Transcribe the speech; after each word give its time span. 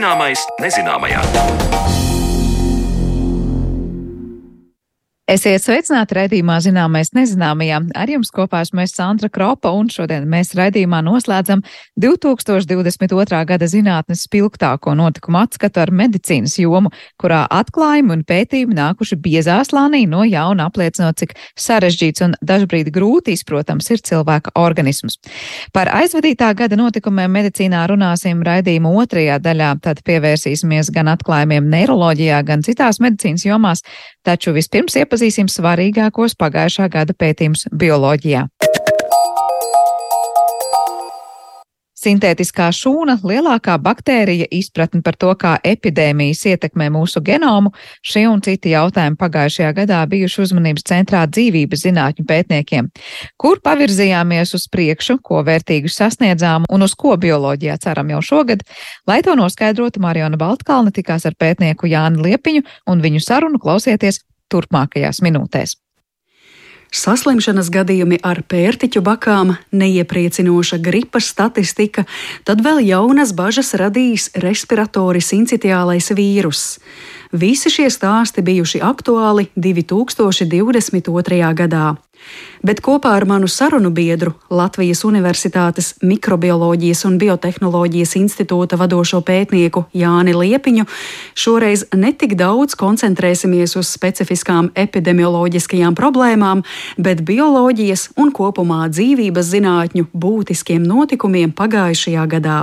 Zināmais 0.00 0.40
nezināmajā. 0.56 1.99
Esiet 5.30 5.62
sveicināti 5.62 6.16
raidījumā 6.16 6.56
Zināmais 6.58 7.12
nezināmajā. 7.14 7.76
Ar 7.94 8.10
jums 8.10 8.32
kopā 8.34 8.64
esmu 8.64 8.80
es 8.82 8.96
Sandra 8.96 9.28
Kropa 9.30 9.70
un 9.78 9.86
šodien 9.86 10.24
mēs 10.26 10.56
raidījumā 10.58 10.98
noslēdzam 11.06 11.60
2022. 12.02 13.38
gada 13.46 13.68
zinātnes 13.70 14.24
spilgtāko 14.26 14.96
notikumu 14.98 15.38
atskatu 15.38 15.84
ar 15.84 15.92
medicīnas 15.94 16.56
jomu, 16.58 16.90
kurā 17.22 17.44
atklājumi 17.60 18.10
un 18.16 18.24
pētījumi 18.26 18.74
nākuši 18.74 19.20
biezā 19.22 19.60
slānī 19.68 20.00
no 20.10 20.24
jauna 20.26 20.66
apliecinot, 20.66 21.22
cik 21.22 21.36
sarežģīts 21.54 22.26
un 22.26 22.34
dažbrīd 22.42 22.90
grūti 22.90 23.36
izprotams 23.38 23.92
ir 23.94 24.02
cilvēka 24.10 24.56
organisms. 24.58 25.20
Par 25.70 25.92
aizvadītā 25.94 26.50
gada 26.58 26.80
notikumiem 26.80 27.30
medicīnā 27.38 27.84
runāsim 27.92 28.42
raidījuma 28.50 28.96
otrajā 29.04 29.38
daļā, 29.46 29.70
tad 29.86 30.02
pievērsīsimies 30.10 30.90
gan 30.90 31.14
atklājumiem 31.14 31.70
neiroloģijā, 31.70 32.42
gan 32.50 32.66
citās 32.66 32.98
medicīnas 32.98 33.46
jomās, 33.46 33.86
taču 34.26 34.58
vispirms 34.58 34.98
iepazīstināsim 34.98 35.19
iepazīsim 35.20 35.50
svarīgākos 35.52 36.36
pagājušā 36.40 36.88
gada 36.88 37.12
pētījumus 37.12 37.68
bioloģijā. 37.72 38.48
Sintētiskā 42.00 42.70
šūna, 42.72 43.18
lielākā 43.20 43.74
baktērija, 43.76 44.46
izpratne 44.56 45.02
par 45.04 45.18
to, 45.20 45.34
kā 45.36 45.58
epidēmijas 45.60 46.46
ietekmē 46.48 46.86
mūsu 46.94 47.20
genomu, 47.20 47.74
šie 48.00 48.22
un 48.30 48.40
citi 48.40 48.72
jautājumi 48.72 49.20
pagājušajā 49.20 49.74
gadā 49.82 49.98
bijuši 50.08 50.40
uzmanības 50.46 50.86
centrā 50.88 51.26
dzīvības 51.28 51.84
zinātņu 51.84 52.24
pētniekiem. 52.24 52.88
Kur 53.36 53.60
pavirzījāmies 53.60 54.54
uz 54.56 54.64
priekšu, 54.72 55.18
ko 55.20 55.42
vērtīgu 55.44 55.92
sasniedzām 55.92 56.64
un 56.72 56.88
uz 56.88 56.96
ko 56.96 57.18
bioloģijā 57.20 57.76
ceram 57.84 58.16
jau 58.16 58.24
šogad? 58.30 58.64
Lai 59.04 59.20
to 59.20 59.36
noskaidrotu, 59.36 60.00
Mariona 60.00 60.40
Baltkalna 60.40 60.96
tikās 60.96 61.28
ar 61.28 61.36
pētnieku 61.36 61.92
Jāni 61.92 62.24
Liepiņu 62.24 62.64
un 62.88 63.04
viņu 63.04 63.20
sarunu 63.28 63.60
klausieties 63.60 64.22
turpmākajās 64.50 65.22
minūtēs. 65.24 65.78
Saslimšanas 66.90 67.68
gadījumi 67.70 68.16
ar 68.26 68.40
pērtiķu 68.50 68.98
bakām, 69.06 69.52
neiepriecinoša 69.70 70.80
gripas 70.82 71.28
statistika, 71.30 72.02
tad 72.42 72.64
vēl 72.66 72.82
jaunas 72.82 73.30
bažas 73.30 73.70
radīs 73.78 74.26
respiratoris 74.42 75.30
incitiālais 75.36 76.10
vīruss. 76.18 76.80
Visi 77.30 77.70
šie 77.70 77.86
stāsti 77.94 78.42
bijuši 78.42 78.82
aktuāli 78.82 79.46
2022. 79.54 81.54
gadā. 81.54 81.94
Bet 82.62 82.82
kopā 82.84 83.14
ar 83.16 83.24
manu 83.24 83.48
sarunu 83.48 83.88
biedru, 83.94 84.34
Latvijas 84.52 85.00
Universitātes 85.08 85.94
Mikrobioloģijas 86.04 87.06
un 87.08 87.16
Biotehnoloģijas 87.20 88.16
institūta 88.20 88.76
vadošo 88.80 89.22
pētnieku 89.24 89.86
Jāni 89.96 90.34
Liepiņu, 90.36 90.84
šoreiz 91.34 91.86
netik 91.96 92.36
daudz 92.40 92.76
koncentrēsimies 92.80 93.76
uz 93.80 93.92
specifiskām 93.94 94.68
epidemioloģiskajām 94.76 95.96
problēmām, 95.96 96.60
bet 96.98 97.24
bioloģijas 97.24 98.10
un 98.20 98.34
kopumā 98.36 98.90
dzīvības 98.92 99.54
zinātņu 99.54 100.10
būtiskiem 100.12 100.84
notikumiem 100.84 101.56
pagājušajā 101.56 102.28
gadā. 102.36 102.60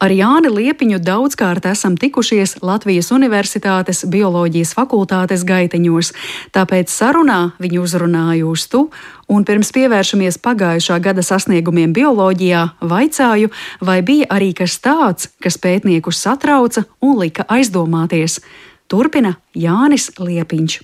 Ar 0.00 0.08
Jāni 0.16 0.48
Liepiņu 0.48 0.96
daudzkārt 1.04 1.66
esam 1.68 1.92
tikušies 2.00 2.54
Latvijas 2.64 3.10
Universitātes 3.12 3.98
bioloģijas 4.08 4.72
fakultātes 4.72 5.44
gaiteņos, 5.44 6.14
tāpēc 6.56 6.88
sarunā 6.88 7.52
viņu 7.60 7.82
uzrunāju 7.84 8.48
uz 8.48 8.64
tu, 8.72 8.86
un 9.28 9.44
pirms 9.44 9.68
pievēršamies 9.76 10.40
pagājušā 10.40 10.96
gada 11.04 11.20
sasniegumiem 11.20 11.92
bioloģijā, 11.92 12.62
vaicāju, 12.80 13.52
vai 13.84 14.00
bija 14.00 14.30
arī 14.32 14.54
kas 14.56 14.80
tāds, 14.80 15.34
kas 15.36 15.60
pētniekus 15.60 16.24
satrauca 16.24 16.88
un 17.04 17.20
lika 17.20 17.44
aizdomāties. 17.52 18.40
Turpina 18.88 19.36
Jānis 19.52 20.14
Liepiņš. 20.16 20.80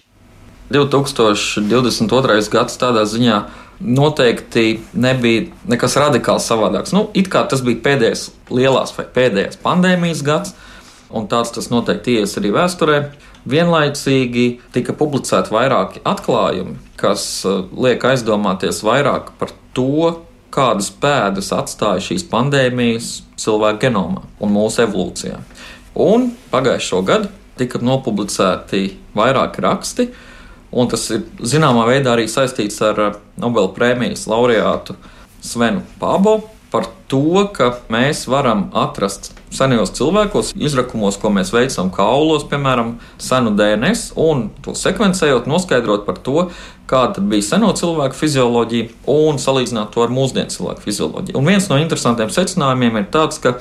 2022. 0.76 2.50
gads 2.52 2.76
tādā 2.76 3.08
ziņā 3.08 3.46
noteikti 3.80 4.80
nebija 4.96 5.46
nekas 5.68 5.96
radikāls 6.00 6.48
savādāks. 6.48 6.94
Nu, 6.96 7.08
it 7.14 7.28
kā 7.32 7.44
tas 7.48 7.62
bija 7.64 7.82
pēdējais 7.84 8.28
lielās 8.54 8.94
vai 8.96 9.06
pēdējais 9.16 9.60
pandēmijas 9.62 10.22
gads, 10.26 10.54
un 11.10 11.28
tāds 11.30 11.52
tas 11.54 11.70
noteikti 11.72 12.20
ies 12.20 12.36
arī 12.40 12.52
vēsturē. 12.56 13.00
Vienlaicīgi 13.46 14.46
tika 14.74 14.94
publicēti 14.96 15.54
vairāki 15.54 16.02
atklājumi, 16.08 16.80
kas 16.98 17.22
uh, 17.46 17.62
liek 17.78 18.02
aizdomāties 18.02 18.82
vairāk 18.82 19.36
par 19.38 19.52
to, 19.76 20.16
kādas 20.56 20.88
pēdas 20.90 21.52
atstāja 21.54 22.02
šīs 22.02 22.24
pandēmijas 22.30 23.10
cilvēku 23.38 23.84
genomā 23.86 24.24
un 24.40 24.54
mūsu 24.56 24.86
evolūcijā. 24.86 25.38
Un 26.00 26.30
pagājušo 26.50 27.02
gadu 27.06 27.30
tika 27.56 27.80
nopublicēti 27.84 28.96
vairāki 29.16 29.62
raksti, 29.64 30.08
Un 30.76 30.90
tas 30.92 31.06
ir 31.14 31.24
zināmā 31.40 31.86
veidā 31.88 32.12
arī 32.12 32.26
saistīts 32.28 32.82
ar 32.84 33.16
Nobela 33.40 33.70
prēmijas 33.72 34.26
laureātu 34.28 34.98
Svenu 35.40 35.80
Pābo 36.00 36.42
par 36.72 36.88
to, 37.08 37.46
ka 37.54 37.70
mēs 37.92 38.26
varam 38.28 38.66
atrast 38.76 39.30
senajos 39.54 39.94
cilvēkos, 39.96 40.50
izrakumos, 40.58 41.16
ko 41.22 41.30
mēs 41.32 41.52
veicam 41.54 41.88
kaulos, 41.94 42.44
piemēram, 42.50 42.96
senu 43.22 43.54
DNS, 43.56 44.10
un 44.20 44.48
to 44.64 44.74
sekvencējot, 44.76 45.46
noskaidrot 45.48 46.04
par 46.08 46.18
to, 46.26 46.48
kāda 46.90 47.22
bija 47.24 47.46
seno 47.46 47.70
cilvēku 47.78 48.18
fizioloģija, 48.18 48.90
un 49.14 49.40
salīdzināt 49.40 49.94
to 49.94 50.04
ar 50.04 50.12
mūsdienu 50.12 50.52
cilvēku 50.52 50.84
fizioloģiju. 50.84 51.38
Un 51.38 51.48
viens 51.48 51.70
no 51.70 51.78
interesantiem 51.80 52.34
secinājumiem 52.34 53.00
ir 53.00 53.08
tāds, 53.14 53.40
ka 53.40 53.56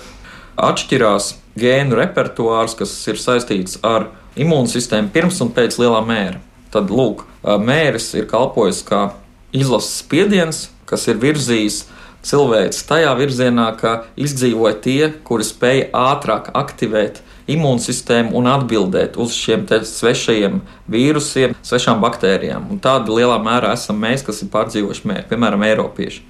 atšķirās 0.59 1.35
gēnu 1.59 1.95
repertuārs, 2.01 2.75
kas 2.75 2.97
ir 3.07 3.21
saistīts 3.21 3.79
ar 3.85 4.09
imūnsistēmu 4.35 5.13
pirms 5.15 5.39
un 5.45 5.53
pēc 5.55 5.79
lielā 5.79 6.03
mēra 6.03 6.43
tad 6.75 6.91
lūk, 6.94 7.25
mēris 7.44 8.12
ir 8.19 8.30
kalpojis 8.30 8.84
kā 8.86 9.08
izlases 9.56 10.02
spiediens, 10.03 10.66
kas 10.90 11.08
ir 11.09 11.19
virzījis 11.22 11.86
cilvēks 12.25 12.84
tajā 12.90 13.13
virzienā, 13.19 13.69
ka 13.80 13.96
izdzīvoja 14.18 14.78
tie, 14.81 15.02
kuri 15.28 15.46
spēja 15.46 15.90
ātrāk 15.96 16.50
aktivēt 16.58 17.22
imūnsistēmu 17.52 18.34
un 18.40 18.50
atbildēt 18.50 19.19
uz 19.22 19.36
šiem 19.38 19.68
svešajiem 19.69 20.62
vīrusiem, 20.91 21.53
svešām 21.66 22.02
baktērijām. 22.02 22.72
Un 22.74 22.81
tāda 22.81 23.13
lielā 23.13 23.38
mērā 23.44 23.75
esam 23.78 24.00
mēs, 24.02 24.25
kas 24.25 24.42
ir 24.42 24.50
pārdzīvojuši 24.53 25.12
mēri, 25.12 25.28
piemēram, 25.30 25.66
Eiropieši. 25.69 26.24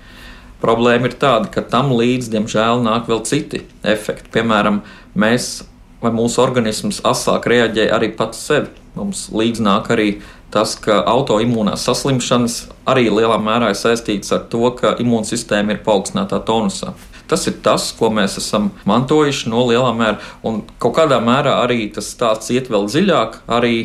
Problēma 0.59 1.09
ir 1.09 1.15
tāda, 1.19 1.49
ka 1.51 1.63
tam 1.71 1.93
līdzi, 1.95 2.33
diemžēl, 2.33 2.83
nāk 2.83 3.07
vēl 3.11 3.23
citi 3.27 3.63
efekti. 3.85 4.31
Piemēram, 4.33 4.81
mēs 5.15 5.63
vai 6.05 6.13
mūsu 6.15 6.41
organisms 6.43 7.01
asāk 7.05 7.49
reaģē 7.49 7.89
arī 7.95 8.11
pats 8.17 8.41
sevi. 8.47 8.69
Mums 8.95 9.27
līdz 9.35 9.63
nāk 9.65 9.89
arī 9.91 10.09
tas, 10.53 10.77
ka 10.79 11.01
autoimūnās 11.11 11.83
saslimšanas 11.83 12.61
arī 12.87 13.09
lielā 13.09 13.39
mērā 13.41 13.73
ir 13.73 13.79
saistīts 13.79 14.31
ar 14.35 14.45
to, 14.51 14.69
ka 14.77 14.95
imūnsistēma 15.01 15.75
ir 15.75 15.83
paaugstinātā 15.83 16.39
tonusā. 16.47 16.93
Tas 17.27 17.47
ir 17.49 17.57
tas, 17.65 17.89
ko 17.97 18.11
mēs 18.13 18.37
esam 18.37 18.69
mantojuši 18.85 19.49
no 19.49 19.65
lielā 19.65 19.91
mēra, 19.97 20.19
un 20.45 20.61
kaut 20.81 20.95
kādā 20.99 21.17
mērā 21.23 21.57
arī 21.63 21.87
tas 21.93 22.11
stāsts 22.13 22.53
iet 22.53 22.69
vēl 22.69 22.85
dziļāk, 22.91 23.41
arī 23.49 23.77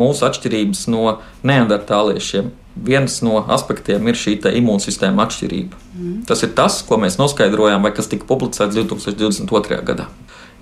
mūsu 0.00 0.24
atšķirības 0.28 0.86
no 0.92 1.18
neandertāliešiem. 1.46 2.50
Viens 2.86 3.20
no 3.24 3.40
aspektiem 3.52 4.08
ir 4.08 4.18
šī 4.20 4.36
imūnsistēma 4.60 5.28
atšķirība. 5.28 5.78
Mm. 5.96 6.16
Tas 6.28 6.42
ir 6.44 6.52
tas, 6.56 6.82
ko 6.84 6.98
mēs 7.00 7.16
noskaidrojām, 7.20 7.84
vai 7.84 7.92
kas 7.96 8.10
tika 8.12 8.28
publicēts 8.28 8.76
2022. 8.76 9.80
gadā. 9.84 10.10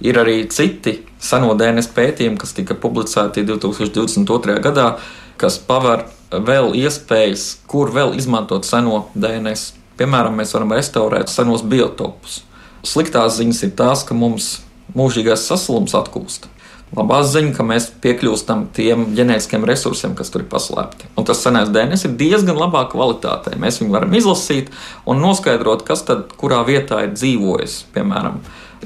Ir 0.02 0.18
arī 0.18 0.40
citi 0.50 0.98
seno 1.22 1.54
DNS 1.58 1.92
pētījumi, 1.94 2.40
kas 2.40 2.56
tika 2.56 2.74
publicēti 2.74 3.44
2022. 3.46 4.58
gadā, 4.64 4.88
kas 5.40 5.58
paver 5.62 6.06
vēl 6.34 6.74
iespējas, 6.78 7.46
kur 7.70 7.92
vēl 7.94 8.16
izmantot 8.18 8.66
seno 8.66 9.06
DNS. 9.14 9.72
Piemēram, 9.98 10.34
mēs 10.40 10.54
varam 10.56 10.74
restaurēt 10.74 11.30
senos 11.30 11.62
biotopus. 11.62 12.42
Sliktās 12.84 13.38
ziņas 13.38 13.62
ir 13.64 13.76
tās, 13.78 14.02
ka 14.04 14.16
mums 14.18 14.56
mūžīgais 14.98 15.46
sasalums 15.46 15.94
atkūst. 15.96 16.50
Labā 16.94 17.22
ziņa, 17.26 17.54
ka 17.56 17.64
mēs 17.66 17.88
piekļūstam 18.04 18.68
tiem 18.76 19.08
ģenētiskiem 19.16 19.64
resursiem, 19.66 20.12
kas 20.14 20.30
tur 20.30 20.44
ir 20.44 20.50
paslēpti. 20.52 21.08
Un 21.18 21.26
tas 21.26 21.40
senais 21.42 21.72
DNS 21.74 22.06
ir 22.06 22.12
diezgan 22.20 22.58
labā 22.60 22.84
kvalitātē. 22.92 23.56
Mēs 23.58 23.80
viņu 23.80 23.94
varam 23.94 24.14
izlasīt 24.14 24.70
un 25.08 25.22
noskaidrot, 25.22 25.82
kas 25.88 26.04
tad 26.06 26.36
kurā 26.38 26.60
vietā 26.68 27.00
ir 27.06 27.16
dzīvojis. 27.16 27.80
Piemēram, 27.96 28.38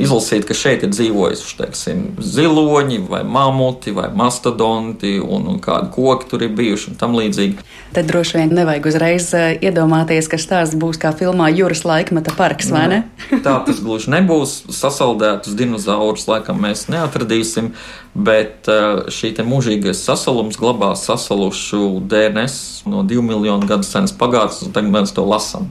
izlasīt, 0.03 0.47
ka 0.49 0.55
šeit 0.57 0.85
ir 0.87 0.93
dzīvojuši 0.93 1.57
teiksim, 1.59 2.03
ziloņi, 2.23 3.01
vai 3.11 3.23
mamuti, 3.27 3.93
vai 3.97 4.09
mastodonti, 4.15 5.17
un, 5.23 5.47
un 5.53 5.61
kādi 5.63 5.91
koki 5.95 6.29
tur 6.31 6.45
ir 6.47 6.53
bijuši 6.59 6.93
un 6.93 6.99
tam 7.01 7.17
līdzīgi. 7.19 7.65
Tad 7.97 8.11
droši 8.11 8.41
vien 8.41 8.55
nevajag 8.59 8.89
uzreiz 8.91 9.29
eh, 9.37 9.49
iedomāties, 9.65 10.29
ka 10.31 10.41
stāsts 10.41 10.79
būs 10.79 11.01
kā 11.01 11.13
filmā 11.17 11.49
Jūras 11.55 11.85
laikmeta 11.89 12.35
parks, 12.37 12.71
vai 12.75 12.85
ne? 12.93 13.01
tā 13.47 13.57
tas 13.67 13.81
gluži 13.85 14.13
nebūs. 14.15 14.61
Sasaldētus 14.75 15.57
dinozaurus 15.59 16.29
laikam 16.29 16.61
mēs 16.63 16.87
neatradīsim, 16.93 17.73
bet 18.15 18.69
eh, 18.71 19.09
šī 19.13 19.35
mūžīgais 19.49 20.05
sasalums 20.05 20.59
glabās 20.61 21.07
sasalušu 21.09 22.01
DNS 22.11 22.89
no 22.91 23.05
divu 23.07 23.25
miljonu 23.27 23.69
gadu 23.69 23.87
senas 23.87 24.15
pagātnes, 24.17 24.67
un 24.67 24.75
tagad 24.77 24.95
mēs 24.95 25.15
to 25.17 25.27
lasām. 25.27 25.71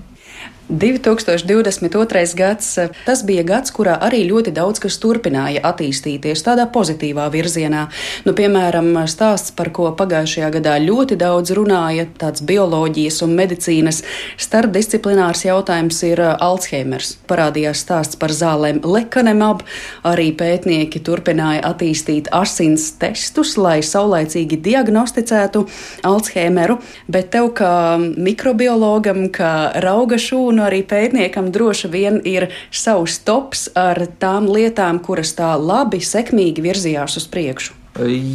2022. 0.69 2.35
gads 2.35 2.79
tas 3.05 3.21
bija 3.23 3.43
gads, 3.47 3.71
kurā 3.71 3.93
arī 4.03 4.25
ļoti 4.27 4.51
daudz 4.51 4.81
kas 4.83 4.97
turpināja 4.99 5.61
attīstīties 5.63 6.41
tādā 6.43 6.65
pozitīvā 6.67 7.29
virzienā. 7.31 7.85
Nu, 8.27 8.33
piemēram, 8.35 8.89
stāsts, 9.07 9.53
par 9.55 9.71
ko 9.71 9.93
pagājušajā 9.95 10.49
gadā 10.57 10.73
ļoti 10.83 11.15
daudz 11.21 11.53
runāja, 11.55 12.03
tāds 12.19 12.43
bioloģijas 12.43 13.21
un 13.23 13.37
medicīnas 13.39 14.01
starpdisciplinārs 14.43 15.45
jautājums 15.47 16.01
ir 16.03 16.19
Alzheimers. 16.35 17.13
Parādījās 17.31 17.85
stāsts 17.85 18.19
par 18.19 18.35
zālēm 18.35 18.81
lekanemab, 18.83 19.63
arī 20.03 20.33
pētnieki 20.35 20.99
turpināja 20.99 21.63
attīstīt 21.71 22.27
asins 22.35 22.89
testus, 22.99 23.55
lai 23.55 23.79
saulaicīgi 23.79 24.59
diagnosticētu 24.67 25.63
Alzheimeru, 26.11 26.81
bet 27.07 27.31
tev 27.37 27.53
kā 27.55 27.73
mikrobiologam, 28.03 29.29
kā 29.31 29.71
rauga 29.87 30.19
šūnu, 30.19 30.56
un 30.57 30.65
arī 30.65 30.81
pētniekam 30.87 31.51
droši 31.53 31.89
vien 31.93 32.19
ir 32.25 32.49
savs 32.73 33.19
tops 33.25 33.67
ar 33.77 34.07
tām 34.21 34.49
lietām, 34.49 34.99
kuras 35.03 35.35
tā 35.37 35.53
labi, 35.61 36.01
sekmīgi 36.01 36.65
virzījās 36.65 37.19
uz 37.21 37.29
priekšu. 37.29 37.77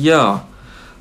Jā. 0.06 0.42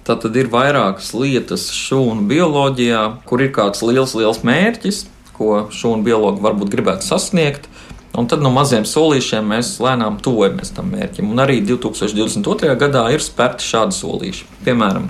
Tā 0.02 0.16
tad 0.18 0.34
ir 0.34 0.50
vairākas 0.50 1.12
lietas 1.14 1.68
šūnu 1.78 2.26
bioloģijā, 2.30 3.04
kur 3.30 3.44
ir 3.46 3.52
kāds 3.54 3.84
liels, 3.86 4.16
liels 4.18 4.42
mērķis, 4.42 5.04
ko 5.38 5.68
šūnu 5.70 6.02
biologi 6.08 6.42
varbūt 6.42 6.74
gribētu 6.74 7.06
sasniegt. 7.06 7.70
Un 8.18 8.26
tad 8.28 8.42
no 8.44 8.50
maziem 8.52 8.84
solīšiem 8.90 9.46
mēs 9.54 9.76
lēnām 9.80 10.18
tuvojamies 10.26 10.74
tam 10.76 10.90
mērķim. 10.92 11.30
Un 11.32 11.46
arī 11.46 11.62
2022. 11.64 12.74
gadā 12.82 13.06
ir 13.14 13.22
spērti 13.24 13.70
šādi 13.70 13.96
solīši. 14.02 14.50
Piemēram, 14.66 15.06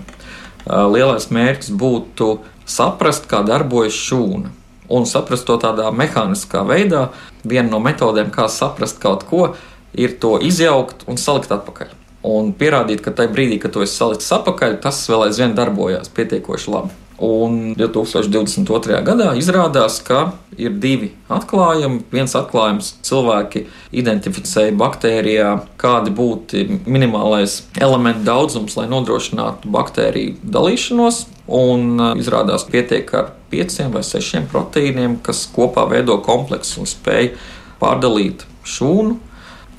lielais 0.67 1.31
mērķis 1.31 1.71
būtu 1.71 2.33
saprast, 2.69 3.31
kā 3.31 3.41
darbojas 3.47 3.95
šūna 3.95 4.51
un 4.91 5.07
saprast 5.09 5.47
to 5.47 5.57
tādā 5.61 5.89
mehāniskā 5.95 6.63
veidā. 6.67 7.07
Viena 7.47 7.69
no 7.71 7.79
metodēm, 7.83 8.31
kā 8.33 8.47
saprast 8.51 8.99
kaut 9.01 9.25
ko, 9.29 9.53
ir 9.93 10.17
to 10.21 10.37
izjaukt 10.43 11.07
un 11.07 11.19
salikt 11.19 11.53
atpakaļ. 11.55 11.95
Un 12.27 12.51
pierādīt, 12.53 13.01
ka 13.01 13.13
tajā 13.17 13.31
brīdī, 13.33 13.57
kad 13.61 13.73
to 13.73 13.81
es 13.85 13.95
saliku 13.97 14.25
atpakaļ, 14.37 14.77
tas 14.83 14.99
vēl 15.09 15.29
aizvien 15.29 15.55
darbojās 15.57 16.11
pietiekoši 16.13 16.73
labi. 16.75 16.97
Un 17.21 17.75
2022. 17.77 18.95
gadā 19.05 19.27
izrādās, 19.37 19.99
ka 20.01 20.31
ir 20.57 20.73
divi 20.81 21.11
atklājumi. 21.29 21.99
Viens 22.09 22.33
atklājums 22.33 22.95
cilvēki 23.05 23.67
identificēja 23.93 24.73
baktērijā, 24.79 25.51
kādi 25.81 26.15
būtu 26.17 26.63
minimālais 26.89 27.59
elementu 27.77 28.25
daudzums, 28.25 28.73
lai 28.79 28.87
nodrošinātu 28.89 29.69
baktēriju 29.69 30.39
dalīšanos. 30.41 31.27
Un 31.45 32.01
uh, 32.01 32.11
izrādās, 32.17 32.65
ka 32.65 32.79
pietiek 32.79 33.13
ar 33.13 33.33
pieciem 33.53 33.93
vai 33.93 34.01
sešiem 34.07 34.49
proteīniem, 34.49 35.19
kas 35.21 35.45
kopā 35.53 35.85
veido 35.93 36.17
kompleksu 36.25 36.81
un 36.81 36.89
spēj 36.89 37.35
pārdalīt 37.81 38.47
šūnu. 38.65 39.19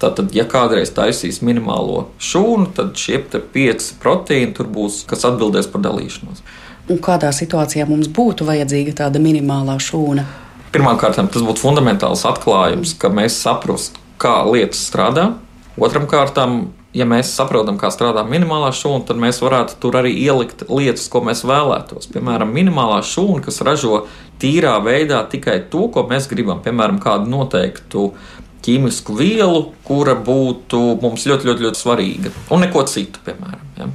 Tātad, 0.03 0.31
ja 0.35 0.47
kādreiz 0.47 0.95
taisīs 0.95 1.43
minimālo 1.43 2.09
šūnu, 2.23 2.71
tad 2.77 2.95
šie 2.99 3.19
pieci 3.27 3.97
proteīni 4.03 4.55
tur 4.55 4.71
būs, 4.71 5.03
kas 5.11 5.27
atbildēs 5.27 5.71
par 5.71 5.83
dalīšanos 5.91 6.43
un 6.91 7.01
kādā 7.03 7.31
situācijā 7.35 7.87
mums 7.89 8.11
būtu 8.13 8.47
vajadzīga 8.49 8.97
tāda 9.05 9.23
minimālā 9.23 9.79
šūna? 9.83 10.27
Pirmkārt, 10.73 11.19
tas 11.21 11.45
būtu 11.45 11.61
fundamentāls 11.61 12.25
atklājums, 12.25 12.95
ka 12.99 13.11
mēs 13.13 13.37
saprotam, 13.45 13.99
kā 14.23 14.39
lietas 14.49 14.81
strādā. 14.89 15.35
Otram 15.77 16.07
kārtam, 16.09 16.73
ja 16.97 17.05
mēs 17.09 17.33
saprotam, 17.37 17.79
kā 17.81 17.91
strādā 17.93 18.25
minimālā 18.29 18.71
šūna, 18.77 19.05
tad 19.09 19.21
mēs 19.21 19.41
varētu 19.45 19.77
tur 19.83 19.99
arī 20.01 20.15
ielikt 20.25 20.65
lietas, 20.71 21.09
ko 21.13 21.23
mēs 21.27 21.45
vēlētos. 21.49 22.09
Piemēram, 22.13 22.53
minimālā 22.57 23.01
šūna, 23.05 23.43
kas 23.45 23.61
ražo 23.67 24.07
tīrā 24.41 24.79
veidā 24.85 25.23
tikai 25.33 25.59
to, 25.73 25.89
ko 25.93 26.07
mēs 26.09 26.29
gribam. 26.31 26.63
Piemēram, 26.65 27.01
kādu 27.03 27.29
noteiktu 27.33 28.11
ķīmisku 28.63 29.17
vielu, 29.19 29.67
kura 29.87 30.15
būtu 30.15 30.81
mums 31.03 31.27
ļoti, 31.29 31.51
ļoti, 31.51 31.67
ļoti 31.67 31.83
svarīga, 31.83 32.33
un 32.55 32.63
neko 32.65 32.85
citu, 32.89 33.21
piemēram. 33.27 33.69
Ja? 33.81 33.91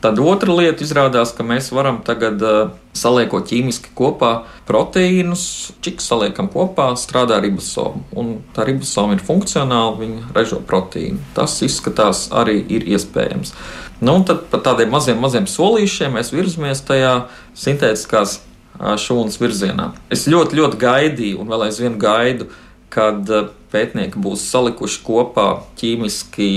Tad 0.00 0.16
otra 0.24 0.54
lieta 0.56 0.80
izrādās, 0.80 1.34
ka 1.36 1.44
mēs 1.44 1.68
varam 1.76 1.98
tagad 2.04 2.40
uh, 2.40 2.70
saliekot 2.96 3.44
ķīmiski 3.50 3.92
kopā 3.96 4.46
proteīnus, 4.68 5.42
cik 5.84 6.00
saliekam 6.00 6.48
kopā, 6.52 6.88
strādā 6.96 7.36
ribosoma. 7.44 8.00
Un 8.16 8.38
tā 8.56 8.64
ribosoma 8.68 9.18
ir 9.18 9.24
funkcionāla, 9.26 9.98
viņa 10.00 10.32
ražo 10.36 10.62
proteīnu. 10.64 11.20
Tas 11.36 11.58
izskatās 11.66 12.30
arī 12.32 12.62
ir 12.72 12.88
iespējams. 12.96 13.52
Nu, 14.00 14.16
un 14.16 14.24
tad 14.24 14.46
pa 14.48 14.62
tādiem 14.64 14.88
maziem, 14.88 15.20
maziem 15.20 15.44
solīšiem 15.50 16.16
mēs 16.16 16.32
virzamies 16.32 16.80
tajā 16.88 17.14
sintētiskās 17.60 18.38
šūnas 18.80 19.36
virzienā. 19.40 19.90
Es 20.08 20.24
ļoti, 20.30 20.56
ļoti 20.56 20.80
gaidīju, 20.80 21.40
un 21.42 21.52
vēl 21.52 21.66
aizvien 21.68 21.98
gaidu, 22.00 22.48
kad 22.90 23.28
pētnieki 23.70 24.20
būs 24.20 24.48
salikuši 24.48 25.02
kopā 25.04 25.50
ķīmiski 25.78 26.48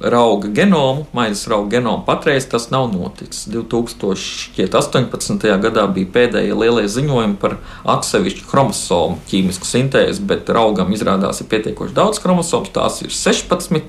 rauga 0.00 0.48
genomu, 0.48 1.06
maizes 1.12 1.48
rauga 1.48 1.76
genomu. 1.76 2.04
Patreiz 2.06 2.48
tas 2.48 2.70
nav 2.70 2.92
noticis. 2.92 3.46
2018. 3.52 5.58
gadā 5.60 5.86
bija 5.94 6.06
pēdējie 6.14 6.54
lielie 6.56 6.88
ziņojumi 6.88 7.36
par 7.40 7.56
atsevišķu 7.96 8.44
chromosomu 8.48 9.18
ķīmisku 9.30 9.66
sintēzi, 9.68 10.24
bet 10.26 10.48
raugam 10.54 10.92
izrādās 10.96 11.40
ir 11.42 11.46
pietiekoši 11.52 11.96
daudz 11.96 12.16
chromosomu, 12.22 12.66
tās 12.72 12.94
ir 13.04 13.10
16. 13.14 13.82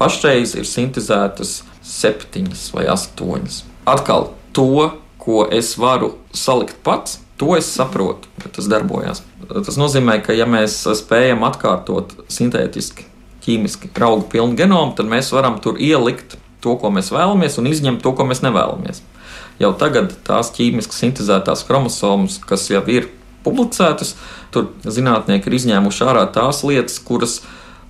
Pašreiz 0.00 0.50
ir 0.56 0.66
sintēzētas 0.68 1.50
7 1.84 2.72
vai 2.76 2.84
8. 2.92 3.62
Atkal 3.86 4.22
to, 4.56 4.90
ko 5.20 5.36
es 5.52 5.78
varu 5.80 6.08
salikt 6.34 6.76
pats, 6.84 7.20
To 7.36 7.52
es 7.52 7.68
saprotu, 7.68 8.30
ka 8.40 8.48
tas 8.48 8.64
darbojas. 8.64 9.20
Tas 9.52 9.76
nozīmē, 9.76 10.24
ka 10.24 10.32
ja 10.32 10.48
mēs 10.48 10.88
spējam 10.96 11.44
atkārtot 11.44 12.16
sintētiski 12.32 13.04
ķīmiski 13.46 13.92
rauga 13.96 14.26
pilnu 14.32 14.58
genomu, 14.58 14.94
tad 14.98 15.08
mēs 15.10 15.30
varam 15.34 15.60
tur 15.62 15.78
ielikt 15.82 16.36
to, 16.64 16.74
ko 16.80 16.90
mēs 16.94 17.12
vēlamies, 17.14 17.58
un 17.60 17.70
izņemt 17.70 18.02
to, 18.02 18.12
ko 18.16 18.26
mēs 18.28 18.42
nevēlamies. 18.44 19.02
Jau 19.62 19.72
tagad 19.78 20.12
tās 20.26 20.50
ķīmiski 20.56 20.96
sintēzētās 20.96 21.64
chromosomas, 21.68 22.40
kas 22.44 22.66
jau 22.68 22.82
ir 22.92 23.08
publicētas, 23.46 24.16
tur 24.52 24.72
zinātnieki 24.84 25.48
ir 25.48 25.56
izņēmuši 25.60 26.04
ārā 26.08 26.26
tās 26.34 26.64
lietas, 26.66 26.98
kuras 27.00 27.38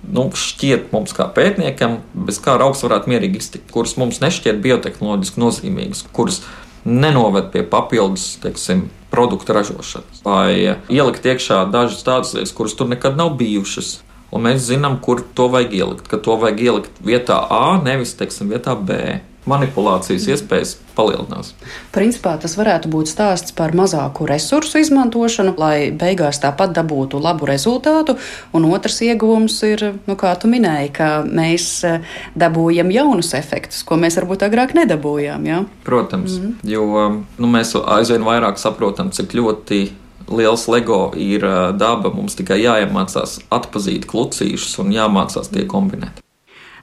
nu, 0.05 0.27
šķiet 0.37 0.93
mums, 0.93 1.15
kā 1.17 1.25
pētniekiem, 1.33 1.97
bez 2.27 2.39
kā 2.43 2.55
augs 2.61 2.85
varētu 2.85 3.11
mierīgi 3.11 3.41
iztikt, 3.41 3.71
kuras 3.73 3.97
mums 3.99 4.21
nešķiet 4.23 4.61
biotehnoloģiski 4.63 5.41
nozīmīgas, 5.41 6.05
kuras 6.15 6.43
nenoved 6.87 7.49
pie 7.51 7.65
papildus 7.67 8.35
teiksim, 8.43 8.87
produktu 9.11 9.55
ražošanas, 9.55 10.21
vai 10.23 10.77
ielikt 10.93 11.25
iekšā 11.25 11.63
dažas 11.73 12.03
tādas 12.05 12.35
lietas, 12.35 12.53
kuras 12.55 12.75
tur 12.77 12.91
nekad 12.91 13.17
nav 13.19 13.33
bijušas 13.39 13.97
un 14.31 14.45
mēs 14.47 14.67
zinām, 14.67 14.99
kur 15.03 15.23
to 15.37 15.47
vajag 15.53 15.73
ielikt. 15.79 16.11
Ka 16.11 16.19
to 16.21 16.37
vajag 16.39 16.61
ielikt 16.67 17.01
vietā 17.05 17.39
A, 17.49 17.79
nevis 17.83 18.15
teiksim, 18.19 18.51
vietā 18.53 18.75
B. 18.75 19.19
Manipulācijas 19.47 20.25
mm. 20.25 20.33
iespējas 20.33 20.71
palielinās. 20.91 21.53
Principā 21.95 22.33
tas 22.41 22.57
varētu 22.59 22.89
būt 22.91 23.07
stāsts 23.07 23.53
par 23.55 23.71
mazāku 23.77 24.25
resursu 24.27 24.81
izmantošanu, 24.81 25.53
lai 25.55 25.87
beigās 25.95 26.41
tāpat 26.43 26.73
dabūtu 26.75 27.21
labu 27.23 27.47
rezultātu. 27.47 28.17
Un 28.51 28.67
otrs 28.67 28.99
iegūms 29.07 29.55
ir, 29.69 29.85
nu, 30.03 30.17
kā 30.19 30.33
tu 30.41 30.51
minēji, 30.51 30.91
ka 30.97 31.09
mēs 31.23 31.69
eh, 31.87 32.03
dabūjam 32.35 32.91
jaunus 32.91 33.31
efektus, 33.39 33.85
ko 33.87 33.95
mēs 34.01 34.19
varbūt 34.19 34.43
agrāk 34.49 34.75
nedabūjām. 34.75 35.47
Ja? 35.47 35.61
Protams, 35.87 36.41
mm. 36.41 36.57
jo 36.67 37.07
nu, 37.15 37.53
mēs 37.53 37.71
aizvien 37.79 38.27
vairāk 38.27 38.59
saprotam, 38.59 39.13
cik 39.15 39.37
ļoti 39.39 39.81
liels 40.29 40.67
LEGO 40.67 41.11
ir 41.17 41.45
daba. 41.79 42.11
Mums 42.13 42.37
tikai 42.39 42.61
jāiemācās 42.61 43.39
atpazīt 43.53 44.07
klucīšus 44.09 44.79
un 44.83 44.95
jāmācās 44.95 45.51
tie 45.53 45.65
kombinēt. 45.69 46.23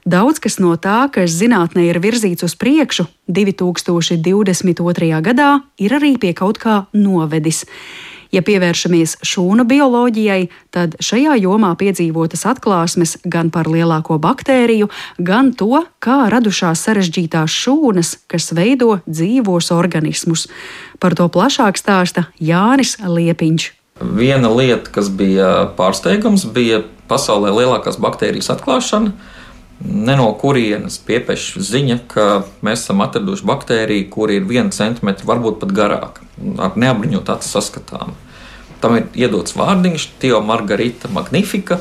Daudz 0.05 0.37
kas 0.37 0.59
no 0.61 0.75
tā, 0.77 1.07
kas 1.09 1.33
zinātnē 1.33 1.87
ir 1.89 1.97
virzīts 1.97 2.45
uz 2.45 2.53
priekšu 2.61 3.07
2022. 3.25 5.21
gadā, 5.25 5.47
ir 5.81 5.95
arī 5.97 6.13
pie 6.21 6.33
kaut 6.37 6.61
kā 6.61 6.85
novedis. 6.93 7.65
Ja 8.35 8.41
pievēršamies 8.43 9.15
šūnu 9.23 9.63
bioloģijai, 9.69 10.49
tad 10.75 10.97
šajā 11.03 11.37
jomā 11.39 11.69
piedzīvotas 11.79 12.43
atklāsmes 12.49 13.15
gan 13.23 13.47
par 13.53 13.69
lielāko 13.71 14.17
baktēriju, 14.19 14.89
gan 15.23 15.53
to, 15.55 15.85
kā 16.03 16.25
radušās 16.33 16.83
sarežģītās 16.83 17.55
šūnas, 17.63 18.11
kas 18.27 18.51
veido 18.57 18.97
dzīvos 19.07 19.71
organismus. 19.71 20.49
Par 20.99 21.15
to 21.15 21.29
plašāk 21.31 21.79
stāsta 21.79 22.25
Jānis 22.43 22.97
Liepiņš. 22.99 23.69
Viena 24.19 24.51
lieta, 24.51 24.91
kas 24.91 25.07
bija 25.07 25.69
pārsteigums, 25.77 26.43
bija 26.51 26.83
pasaulē 27.07 27.55
lielākās 27.55 28.01
baktērijas 28.03 28.51
atklāšana 28.57 29.15
ne 29.79 30.15
no 30.15 30.27
kurienes 30.39 30.97
piepešs 31.07 31.59
ziņa, 31.69 31.97
ka 32.11 32.27
mēs 32.65 32.85
esam 32.85 33.03
atraduši 33.05 33.47
baktēriju, 33.47 34.09
kur 34.11 34.31
ir 34.31 34.47
viena 34.47 34.71
centimetra, 34.75 35.27
varbūt 35.27 35.59
pat 35.63 35.73
garāka, 35.75 36.27
ar 36.59 36.77
neapbruņotu 36.79 37.35
acu 37.35 37.49
saskatām. 37.49 38.15
Tam 38.83 38.97
ir 38.99 39.09
iedots 39.25 39.55
vārdiņš, 39.57 40.09
Tio 40.21 40.41
Margarita 40.45 41.11
Magnifika. 41.11 41.79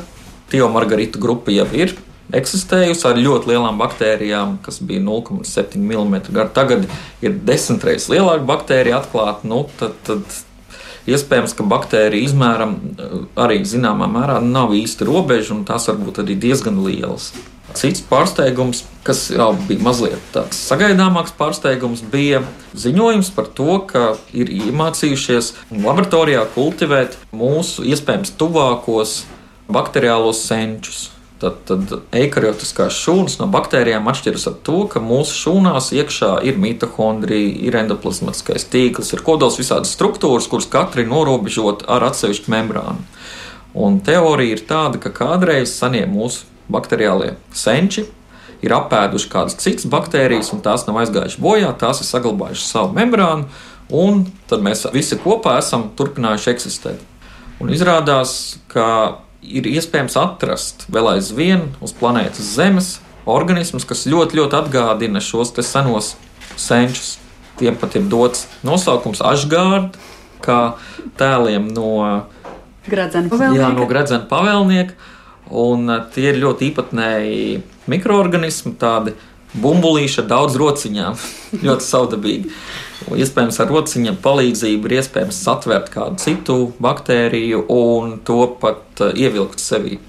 Tio 0.53 0.69
Margarita 0.73 1.21
grupa 1.21 1.53
jau 1.55 1.67
ir 1.77 1.97
eksistējusi 2.35 3.05
ar 3.09 3.21
ļoti 3.21 3.51
lielām 3.53 3.79
baktērijām, 3.81 4.57
kas 4.65 4.81
bija 4.85 5.03
0,7 5.05 5.77
mm 5.77 6.17
gara. 6.31 6.49
Tagad 6.49 6.89
ir 7.25 7.37
desmit 7.47 7.85
reizes 7.85 8.09
lielāka 8.13 8.47
baktērija 8.49 9.03
atklāta. 9.03 9.49
Nu, 9.49 9.67
tad, 9.79 9.99
tad 10.07 10.25
Iespējams, 11.05 11.53
ka 11.53 11.67
baktēriju 11.69 12.25
izmēram 12.25 12.79
arī 13.37 13.59
zināmā 13.69 14.07
mērā 14.09 14.39
nav 14.41 14.73
īsti 14.73 15.05
robeža, 15.05 15.53
un 15.53 15.67
tās 15.69 15.91
var 15.91 15.99
būt 16.01 16.23
arī 16.23 16.37
diezgan 16.41 16.79
lielas. 16.81 17.35
Cits 17.75 18.05
pārsteigums, 18.07 18.85
kas 19.03 19.27
jau 19.35 19.51
bija 19.69 19.83
mazliet 19.83 20.21
tāds 20.35 20.61
sagaidāmāks 20.69 21.35
pārsteigums, 21.39 22.05
bija 22.13 22.45
ziņojums 22.79 23.33
par 23.35 23.49
to, 23.59 23.81
ka 23.91 24.05
ir 24.37 24.53
iemācījušies 24.55 25.51
laboratorijā 25.75 26.45
kultivēt 26.55 27.19
mūsu 27.35 27.87
iespējams 27.91 28.37
tuvākos 28.39 29.25
bakteriālos 29.67 30.45
senčus. 30.47 31.09
Tad, 31.43 31.59
tad 31.67 31.91
eikariotiskās 32.15 32.95
šūnas 32.95 33.35
no 33.41 33.49
baktērijām 33.53 34.07
atšķiras 34.09 34.47
ar 34.49 34.55
to, 34.65 34.77
ka 34.89 35.03
mūsu 35.03 35.35
šūnās 35.43 35.91
iekšā 35.99 36.31
ir 36.47 36.61
mitohondrija, 36.63 37.51
ir 37.67 37.77
endoplasmatiskais 37.83 38.69
tīkls, 38.73 39.11
ir 39.13 39.25
kodols 39.27 39.59
visādas 39.61 39.93
struktūras, 39.97 40.47
kuras 40.49 40.71
katra 40.71 41.03
ir 41.03 41.11
norobežota 41.11 41.91
ar 41.91 42.07
atsevišķu 42.09 42.55
membrānu. 42.55 43.03
Un 43.75 43.99
teorija 44.07 44.55
ir 44.55 44.63
tāda, 44.71 45.03
ka 45.03 45.11
kādreiz 45.13 45.75
senie 45.75 46.07
mūsu 46.07 46.47
bakteriālie 46.73 47.35
senči 47.55 48.07
ir 48.65 48.73
apēduši 48.73 49.31
kādas 49.33 49.59
citas 49.61 49.87
baktērijas, 49.91 50.53
un 50.55 50.63
tās 50.65 50.87
nav 50.89 51.03
aizgājušas 51.03 51.41
bojā, 51.43 51.73
tās 51.81 52.01
ir 52.01 52.09
saglabājušas 52.09 52.71
savu 52.73 52.95
membrānu, 52.97 53.49
un 53.93 54.25
tad 54.49 54.65
mēs 54.65 54.87
visi 54.95 55.19
kopā 55.21 55.59
esam 55.61 55.91
turpinājuši 55.99 56.51
eksistēt. 56.55 57.03
Un 57.61 57.73
izrādās, 57.75 58.57
ka 58.73 58.87
ir 59.45 59.69
iespējams 59.69 60.17
atrast 60.19 60.87
vēl 60.93 61.15
aizvien 61.17 61.69
uz 61.85 61.93
planētas 61.97 62.55
Zemes 62.57 62.95
organismus, 63.29 63.87
kas 63.89 64.07
ļoti, 64.09 64.41
ļoti 64.41 64.59
atgādina 64.59 65.23
šos 65.25 65.53
senos 65.65 66.15
senčus. 66.57 67.19
Tiem 67.61 67.77
pat 67.79 67.95
ir 67.95 68.09
dots 68.11 68.49
nosaukums 68.67 69.21
Ašgārda, 69.23 69.95
kā 70.43 70.75
tēliem 71.21 71.69
no 71.71 72.25
Gradzena 72.85 73.31
pavēlnieka. 73.31 73.61
Jā, 73.61 73.69
no 73.77 73.87
Gradzena 73.89 74.27
pavēlnieka. 74.29 74.97
Un 75.53 75.89
uh, 75.91 76.03
tie 76.15 76.31
ir 76.33 76.41
ļoti 76.41 76.71
īpatnēji 76.71 77.61
mikroorganismi, 77.91 78.75
tādi 78.81 79.13
bumbulīši 79.61 80.23
ar 80.23 80.31
daudz 80.31 80.57
rociņām, 80.61 81.21
ļoti 81.67 81.89
saudabīgi. 81.89 82.57
Iespējams, 83.15 83.61
ar 83.61 83.69
rociņa 83.69 84.17
palīdzību 84.25 84.89
ir 84.89 84.97
iespējams 85.03 85.43
satvert 85.45 85.93
kādu 85.93 86.17
citu 86.23 86.59
baktēriju 86.83 87.67
un 87.69 88.19
to 88.25 88.47
pat 88.61 89.05
uh, 89.05 89.13
ievilkt 89.13 89.63
sevī. 89.63 90.01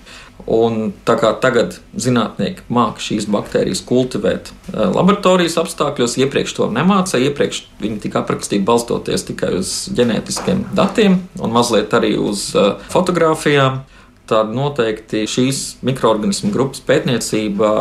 Un 0.46 0.92
tā 1.08 1.15
kā 1.18 1.32
tagad 1.42 1.80
zinātnieki 1.98 2.68
māca 2.70 3.01
šīs 3.01 3.25
baktērijas 3.34 3.82
kultivēt 3.88 4.51
uh, 4.51 4.86
laboratorijas 4.94 5.58
apstākļos, 5.60 6.15
iepriekš 6.22 6.56
to 6.56 6.70
nemācīja. 6.72 7.32
Iepriekš 7.32 7.63
viņi 7.82 8.00
tika 8.06 8.22
aprakstīti 8.22 8.63
balstoties 8.68 9.27
tikai 9.27 9.51
uz 9.60 9.74
ģenētiskiem 9.98 10.70
datiem 10.77 11.20
un 11.42 11.56
mazliet 11.56 11.92
arī 11.98 12.13
uz 12.22 12.48
fotografijām 12.94 13.82
tad 14.29 14.53
noteikti 14.55 15.25
šīs 15.29 15.63
mikroorganismu 15.86 16.51
grupas 16.53 16.84
pētniecība 16.86 17.72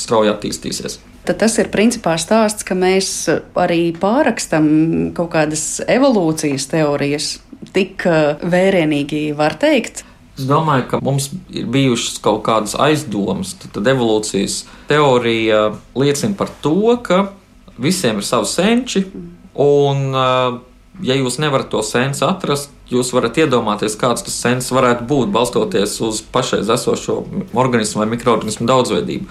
strauji 0.00 0.32
attīstīsies. 0.32 0.98
Tad 1.22 1.38
tas 1.38 1.54
ir 1.62 1.68
principā 1.70 2.16
stāsts, 2.18 2.66
ka 2.66 2.74
mēs 2.74 3.08
arī 3.54 3.92
pārakstam 3.94 4.66
kaut 5.14 5.30
kādas 5.36 5.66
evolūcijas 5.86 6.66
teorijas, 6.72 7.28
tik 7.70 8.02
uh, 8.10 8.40
vērienīgi 8.42 9.28
var 9.38 9.54
teikt. 9.60 10.02
Es 10.32 10.48
domāju, 10.48 10.88
ka 10.90 11.00
mums 11.04 11.28
ir 11.52 11.68
bijušas 11.70 12.18
kaut 12.24 12.42
kādas 12.48 12.74
aizdomas. 12.80 13.52
Tad, 13.60 13.74
tad 13.76 13.92
evolūcijas 13.92 14.62
teorija 14.90 15.68
liecina 15.94 16.34
par 16.38 16.50
to, 16.64 16.96
ka 17.04 17.26
visiem 17.78 18.18
ir 18.18 18.26
savi 18.26 18.50
senči, 18.50 19.04
un, 19.62 20.08
uh, 20.10 20.58
ja 21.00 21.16
jūs 21.16 21.38
nevarat 21.40 21.70
to 21.72 21.80
sensu 21.86 22.26
atrast, 22.28 22.70
jūs 22.92 23.12
varat 23.16 23.38
iedomāties, 23.40 23.96
kāds 24.00 24.26
tas 24.26 24.36
sens 24.36 24.68
varētu 24.74 25.06
būt, 25.08 25.32
balstoties 25.32 25.96
uz 26.04 26.20
pašreiz 26.34 26.68
esošo 26.72 27.22
organismu 27.56 28.02
vai 28.02 28.10
mikroorganismu 28.12 28.68
daudzveidību. 28.68 29.30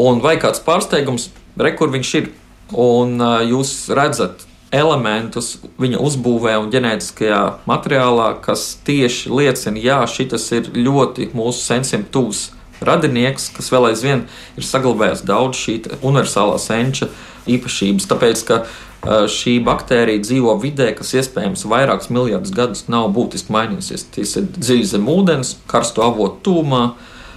Un 0.00 0.20
vai 0.22 0.36
kāds 0.40 0.62
pārsteigums, 0.64 1.30
re, 1.58 1.72
kur 1.78 1.90
viņš 1.92 2.14
ir, 2.20 2.30
un 2.76 3.16
jūs 3.48 3.88
redzat 3.96 4.44
elementus 4.70 5.56
viņa 5.82 5.98
uzbūvē 5.98 6.54
un 6.60 6.70
ģenētiskajā 6.70 7.40
materiālā, 7.66 8.34
kas 8.44 8.76
tieši 8.86 9.32
liecina, 9.34 9.80
ka 9.82 10.06
šis 10.10 10.50
ir 10.54 10.70
ļoti 10.76 11.32
mūsu 11.34 11.64
sensiem 11.64 12.06
tūs 12.12 12.50
radinieks, 12.84 13.50
kas 13.56 13.72
vēl 13.72 13.90
aizvien 13.90 14.22
ir 14.56 14.66
saglabājis 14.66 15.24
daudz 15.28 15.58
šī 15.58 15.74
universālā 16.00 16.56
senča 16.62 17.10
īpašības. 17.50 18.06
Tāpēc, 18.08 18.44
ka 18.46 18.62
šī 19.04 19.56
baktērija 19.64 20.20
dzīvo 20.20 20.56
vidē, 20.60 20.90
kas 20.96 21.14
iespējams 21.16 21.64
vairākus 21.70 22.10
miljardus 22.12 22.52
gadus 22.56 22.82
nav 22.92 23.08
būtiski 23.16 23.52
mainījusies. 23.54 24.08
Tas 24.12 24.34
ir 24.36 24.50
dziļi 24.56 24.88
zem 24.92 25.08
ūdens, 25.08 25.54
karstu 25.70 26.04
avotu 26.04 26.42
tūmā, 26.50 26.82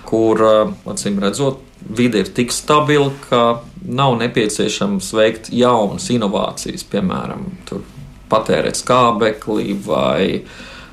kur, 0.10 0.44
acīm 0.92 1.22
redzot, 1.24 1.62
vide 1.84 2.24
ir 2.24 2.32
tik 2.36 2.52
stabila, 2.56 3.12
ka 3.30 3.62
nav 3.84 4.18
nepieciešams 4.20 5.14
veikt 5.16 5.50
jaunas 5.56 6.10
inovācijas, 6.12 6.84
piemēram, 6.92 7.48
patērēt 8.32 8.80
skābekli 8.80 9.76
vai 9.86 10.44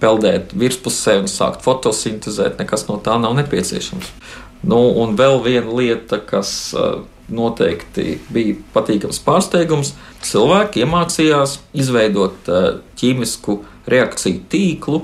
peldēt 0.00 0.54
virspusē 0.56 1.18
un 1.20 1.28
sākt 1.30 1.64
fotosintēzēt. 1.66 2.60
Nekas 2.62 2.86
no 2.88 2.96
tā 3.02 3.18
nav 3.20 3.34
nepieciešams. 3.38 4.14
Nu, 4.70 4.80
un 5.02 5.16
vēl 5.18 5.40
viena 5.44 5.72
lieta, 5.76 6.20
kas 6.20 6.72
noteikti 7.34 8.18
bija 8.32 8.58
patīkams 8.74 9.20
pārsteigums. 9.24 9.94
Cilvēki 10.26 10.84
iemācījās 10.84 11.58
izveidot 11.76 12.50
eh, 12.50 12.68
ķīmisku 13.00 13.60
reakciju 13.90 14.44
tīklu, 14.52 15.02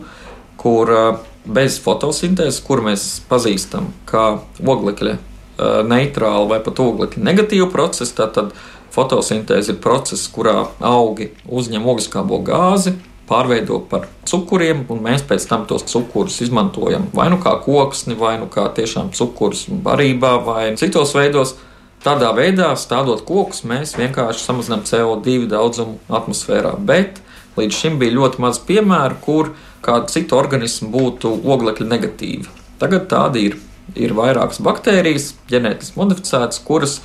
kur 0.60 0.92
eh, 0.92 1.08
bez 1.46 1.80
fotosintēzes, 1.82 2.62
kur 2.66 2.82
mēs 2.86 3.08
pazīstam 3.30 3.92
kā 4.08 4.28
oglekļa 4.60 5.16
eh, 5.16 5.82
neitrālu 5.88 6.50
vai 6.52 6.62
pat 6.64 6.82
oglekļa 6.82 7.26
negatīvu 7.30 7.70
procesu, 7.72 8.16
tad 8.18 8.54
fotosintēze 8.96 9.74
ir 9.74 9.82
process, 9.82 10.30
kurā 10.32 10.62
augi 10.84 11.30
uzņem 11.52 11.84
ogliskābo 11.84 12.40
gāzi, 12.44 12.96
pārveido 13.26 13.80
par 13.90 14.06
cukuriem, 14.28 14.84
un 14.92 15.02
mēs 15.04 15.24
pēc 15.26 15.46
tam 15.50 15.66
tos 15.68 15.86
cukurus 15.90 16.38
izmantojam 16.44 17.08
vai 17.14 17.28
nu 17.32 17.40
kā 17.42 17.56
koksni, 17.62 18.16
vai 18.18 18.36
nu 18.40 18.48
kā 18.52 18.68
tiešām 18.76 19.12
cukurus 19.16 19.66
barībā, 19.68 20.36
vai 20.46 20.66
citos 20.80 21.14
veidos. 21.16 21.56
Tādā 22.04 22.32
veidā, 22.36 22.72
stādot 22.78 23.24
kokus, 23.26 23.64
mēs 23.66 23.96
vienkārši 23.98 24.44
samazinām 24.44 24.84
CO2 24.86 25.46
daudzumu 25.50 25.96
atmosfērā. 26.12 26.74
Bet 26.78 27.22
līdz 27.56 27.78
šim 27.78 27.96
bija 28.02 28.14
ļoti 28.18 28.42
maz 28.44 28.60
piemēru, 28.62 29.16
kur 29.24 29.54
kāda 29.82 30.10
cita 30.12 30.36
organisma 30.36 30.90
būtu 30.92 31.32
oglekļa 31.46 31.86
negatīva. 31.94 32.52
Tagad 32.82 33.08
tādi 33.12 33.48
ir. 33.50 33.62
Ir 33.94 34.10
vairākas 34.18 34.58
baktērijas, 34.66 35.28
ģenētiski 35.46 35.94
modificētas, 35.94 36.58
kuras 36.66 36.96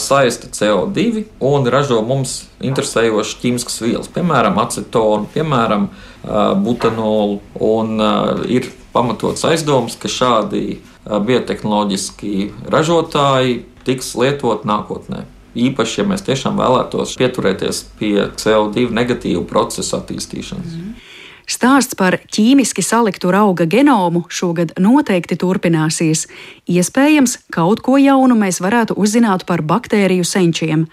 saista 0.00 0.48
CO2 0.48 1.26
un 1.44 1.68
ražo 1.68 1.98
mums 2.00 2.46
interesējošas 2.64 3.36
ķīmiskas 3.42 3.76
vielas, 3.84 4.08
piemēram, 4.14 4.56
acetonu, 4.62 5.28
piemēram, 5.34 5.90
butanolu. 6.64 7.42
Un 7.60 8.00
ir 8.48 8.70
pamatots 8.96 9.44
aizdoms, 9.44 9.98
ka 10.00 10.08
šādi 10.08 10.78
biotehnoloģiski 11.04 12.32
ražotāji 12.72 13.58
tiks 13.86 14.14
lietot 14.18 14.66
nākotnē. 14.68 15.24
Īpaši, 15.56 16.02
ja 16.02 16.04
mēs 16.10 16.24
tiešām 16.26 16.58
vēlētos 16.60 17.16
pieturēties 17.16 17.82
pie 18.00 18.28
CO2 18.36 18.90
negatīvu 18.92 19.46
procesu 19.48 19.96
attīstīšanas. 19.96 20.74
Mm. 20.76 20.96
Stāsts 21.46 21.94
par 21.94 22.16
ķīmiski 22.34 22.82
saliktu 22.82 23.30
auga 23.30 23.68
genomu 23.70 24.24
šogad 24.26 24.72
noteikti 24.82 25.36
turpināsies. 25.38 26.24
Iespējams, 26.66 27.36
kaut 27.54 27.84
ko 27.86 27.94
jaunu 28.02 28.34
mēs 28.34 28.58
varētu 28.58 28.96
uzzināt 28.98 29.44
par 29.46 29.62
baktēriju 29.62 30.26
senčiem. 30.26 30.88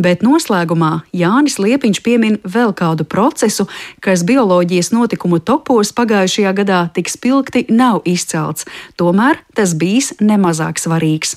Bet 0.00 0.24
noslēgumā 0.24 1.02
Jānis 1.12 1.58
Liepiņš 1.60 2.00
piemin 2.06 2.38
vēl 2.40 2.72
kādu 2.72 3.04
procesu, 3.04 3.66
kas 4.00 4.24
bioloģijas 4.24 4.94
notikumu 4.96 5.42
topos 5.44 5.92
pagājušajā 5.92 6.54
gadā 6.56 6.80
tik 6.96 7.12
spilgti 7.12 7.66
nav 7.68 8.00
izcelts. 8.08 8.64
Tomēr 8.96 9.44
tas 9.52 9.76
bijis 9.76 10.14
nemazāk 10.24 10.80
svarīgs 10.80 11.36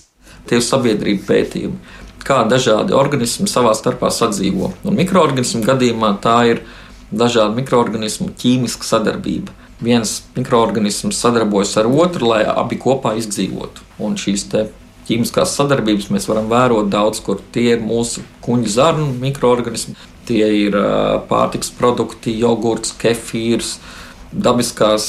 tie 0.49 0.59
ir 0.59 0.65
sabiedrību 0.65 1.25
pētījumi, 1.27 1.97
kā 2.25 2.41
dažādi 2.49 2.95
organismi 2.97 3.49
savā 3.49 3.73
starpā 3.77 4.11
sadzīvo. 4.13 4.71
Un 4.85 4.99
mikroorganismu 4.99 5.63
gadījumā 5.65 6.13
tā 6.23 6.37
ir 6.53 6.63
dažādu 7.11 7.57
mikroorganismu 7.59 8.31
ķīmiska 8.39 8.87
sadarbība. 8.87 9.55
Viens 9.81 10.19
mikroorganisms 10.35 11.17
sadarbojas 11.17 11.73
ar 11.81 11.89
otru, 11.89 12.29
lai 12.33 12.43
abi 12.45 12.77
kopā 12.81 13.15
izdzīvotu. 13.17 13.81
Un 14.01 14.13
šīs 14.19 14.45
ķīmiskās 15.07 15.55
sadarbības 15.57 16.11
mēs 16.13 16.27
varam 16.29 16.47
vērot 16.51 16.91
daudz, 16.93 17.19
kur 17.25 17.41
tie 17.53 17.73
ir 17.75 17.81
mūsu 17.83 18.21
kuģa 18.45 18.75
zarnu 18.75 19.09
mikroorganismi, 19.19 19.97
tie 20.29 20.45
ir 20.67 20.77
pārtiks 21.29 21.73
produkti, 21.77 22.35
jogurts, 22.39 22.93
kefīrs, 23.01 23.79
dabiskās 24.31 25.05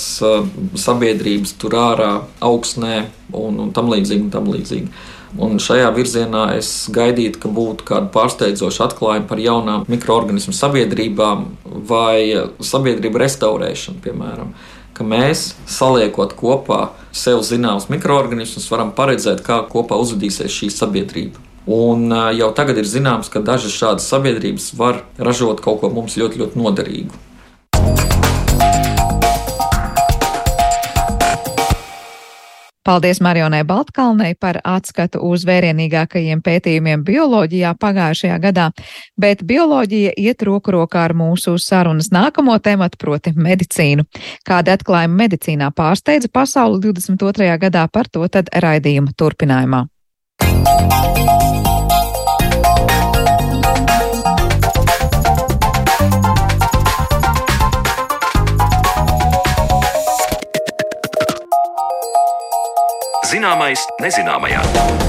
sabiedrības 0.83 1.55
tur 1.61 1.77
ārā, 1.79 2.13
augsnē 2.43 3.05
un, 3.31 3.61
un 3.67 3.75
tam 3.77 3.93
līdzīgi. 3.93 4.25
Un 4.27 4.33
tam 4.35 4.49
līdzīgi. 4.51 4.89
Un 5.41 5.57
šajā 5.63 5.89
virzienā 5.97 6.43
es 6.59 6.69
gaidītu, 6.93 7.41
ka 7.41 7.49
būtu 7.49 7.87
kāda 7.89 8.11
pārsteidzoša 8.13 8.89
atklājuma 8.91 9.29
par 9.31 9.41
jaunām 9.41 9.87
mikroorganismu 9.89 10.53
sabiedrībām 10.57 11.47
vai 11.89 12.45
sabiedrību 12.61 13.23
restaurēšanu, 13.23 14.03
piemēram. 14.05 14.53
Ka 14.93 15.07
mēs, 15.09 15.55
saliekot 15.73 16.35
kopā 16.37 16.91
sev 17.17 17.41
zināmus 17.49 17.89
mikroorganismus, 17.89 18.69
varam 18.69 18.93
paredzēt, 18.93 19.41
kā 19.47 19.63
kopā 19.73 19.97
uzvedīsies 20.05 20.53
šī 20.53 20.69
sabiedrība. 20.75 21.41
Un 21.73 22.11
jau 22.37 22.51
tagad 22.53 22.83
ir 22.83 22.89
zināms, 22.91 23.31
ka 23.33 23.41
dažas 23.41 23.73
šādas 23.73 24.09
sabiedrības 24.13 24.73
var 24.77 25.05
ražot 25.17 25.63
kaut 25.65 25.81
ko 25.81 25.93
mums 25.95 26.19
ļoti, 26.21 26.43
ļoti 26.43 26.61
noderīgu. 26.61 27.21
Paldies 32.85 33.21
Marionai 33.23 33.63
Baltkalnei 33.65 34.35
par 34.35 34.59
atskatu 34.65 35.21
uz 35.23 35.45
vērienīgākajiem 35.47 36.43
pētījumiem 36.43 37.05
bioloģijā 37.07 37.75
pagājušajā 37.79 38.39
gadā, 38.43 38.69
bet 39.15 39.45
bioloģija 39.47 40.17
iet 40.19 40.43
roku 40.43 40.75
rokā 40.75 41.05
ar 41.07 41.15
mūsu 41.15 41.55
sarunas 41.63 42.11
nākamo 42.11 42.59
tematu, 42.59 42.99
proti 42.99 43.35
medicīnu. 43.37 44.09
Kāda 44.47 44.75
atklājuma 44.75 45.25
medicīnā 45.25 45.71
pārsteidza 45.71 46.33
pasauli 46.33 46.83
22. 46.89 47.55
gadā 47.63 47.87
par 47.93 48.11
to 48.11 48.27
tad 48.27 48.51
raidījuma 48.51 49.15
turpinājumā. 49.15 49.87
Zināmais 63.33 63.81
nezināmajā. 64.03 65.02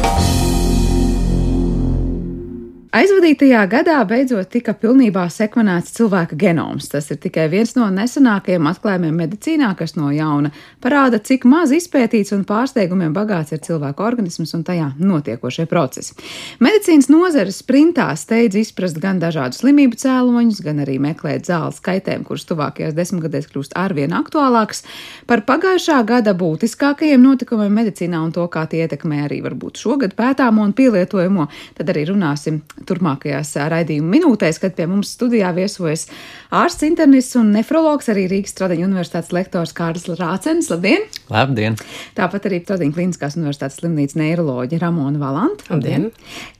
Aizvadītajā 2.93 3.63
gadā 3.71 3.95
beidzot 4.05 4.51
tika 4.53 4.75
pilnībā 4.77 5.23
sekvenēts 5.33 5.95
cilvēka 5.95 6.35
genoms. 6.37 6.91
Tas 6.91 7.07
ir 7.09 7.17
tikai 7.23 7.47
viens 7.49 7.71
no 7.73 7.87
nesenākajiem 7.89 8.67
atklājumiem 8.69 9.15
medicīnā, 9.17 9.71
kas 9.79 9.95
no 9.97 10.11
jauna 10.13 10.51
parāda, 10.83 11.17
cik 11.17 11.47
maz 11.49 11.73
izpētīts 11.73 12.35
un 12.35 12.43
pārsteigumiem 12.45 13.09
bagāts 13.15 13.55
ir 13.55 13.63
cilvēka 13.65 14.05
organisms 14.05 14.53
un 14.53 14.61
tajā 14.67 14.91
notiekošie 14.99 15.65
procesi. 15.71 16.13
Medicīnas 16.61 17.09
nozares 17.09 17.63
sprintā 17.63 18.11
steidz 18.13 18.59
izprast 18.61 19.01
gan 19.01 19.17
dažādu 19.23 19.57
slimību 19.57 19.97
cēloņus, 20.03 20.61
gan 20.61 20.83
arī 20.85 20.99
meklēt 21.01 21.49
zāles 21.49 21.81
kaitēm, 21.81 22.21
kuras 22.29 22.45
tuvākajās 22.51 22.93
desmitgadēs 22.93 23.49
kļūst 23.49 23.73
arvien 23.73 24.13
aktuālākas. 24.19 24.85
Par 25.25 25.41
pagājušā 25.49 25.97
gada 26.13 26.37
būtiskākajiem 26.37 27.25
notikumiem 27.25 27.73
medicīnā 27.81 28.21
un 28.21 28.29
to, 28.37 28.45
kā 28.53 28.67
tie 28.69 28.85
ietekmē 28.85 29.25
arī 29.25 29.41
varbūt 29.49 29.81
šogad 29.81 30.13
pētāmo 30.13 30.69
un 30.69 30.77
pielietojamo, 30.77 31.49
tad 31.81 31.89
arī 31.89 32.05
runāsim 32.13 32.61
turpmākajās 32.89 33.55
raidījuma 33.73 34.11
minūtēs, 34.15 34.59
kad 34.61 34.75
pie 34.77 34.87
mums 34.89 35.13
studijā 35.15 35.51
viesojas 35.55 36.07
ārsts, 36.53 36.85
internists 36.87 37.37
un 37.39 37.51
nefrologs, 37.55 38.09
arī 38.13 38.25
Rīgas 38.31 38.53
Stradiņa 38.55 38.87
universitātes 38.87 39.33
lektors 39.35 39.73
Kārlis 39.77 40.07
Rācens. 40.19 40.69
Labdien! 40.73 41.07
Labdien! 41.31 41.77
Tāpat 42.17 42.49
arī 42.49 42.61
Stradiņa 42.63 42.97
Kliniskās 42.97 43.37
universitātes 43.39 43.79
slimnīcas 43.81 44.17
neiroloģija 44.19 44.83
Ramona 44.83 45.21
Valanta. 45.21 45.69
Labdien! 45.71 46.09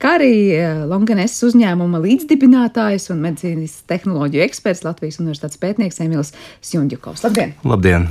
Kā 0.02 0.16
arī 0.18 0.32
Longanes 0.90 1.36
uzņēmuma 1.46 2.00
līdzdibinātājs 2.04 3.10
un 3.14 3.22
medicīnas 3.24 3.80
tehnoloģiju 3.90 4.44
eksperts 4.48 4.84
Latvijas 4.86 5.20
universitātes 5.22 5.60
pētnieks 5.62 6.02
Emils 6.04 6.34
Sjundjukovs. 6.64 7.24
Labdien! 7.26 7.54
Labdien! 7.64 8.08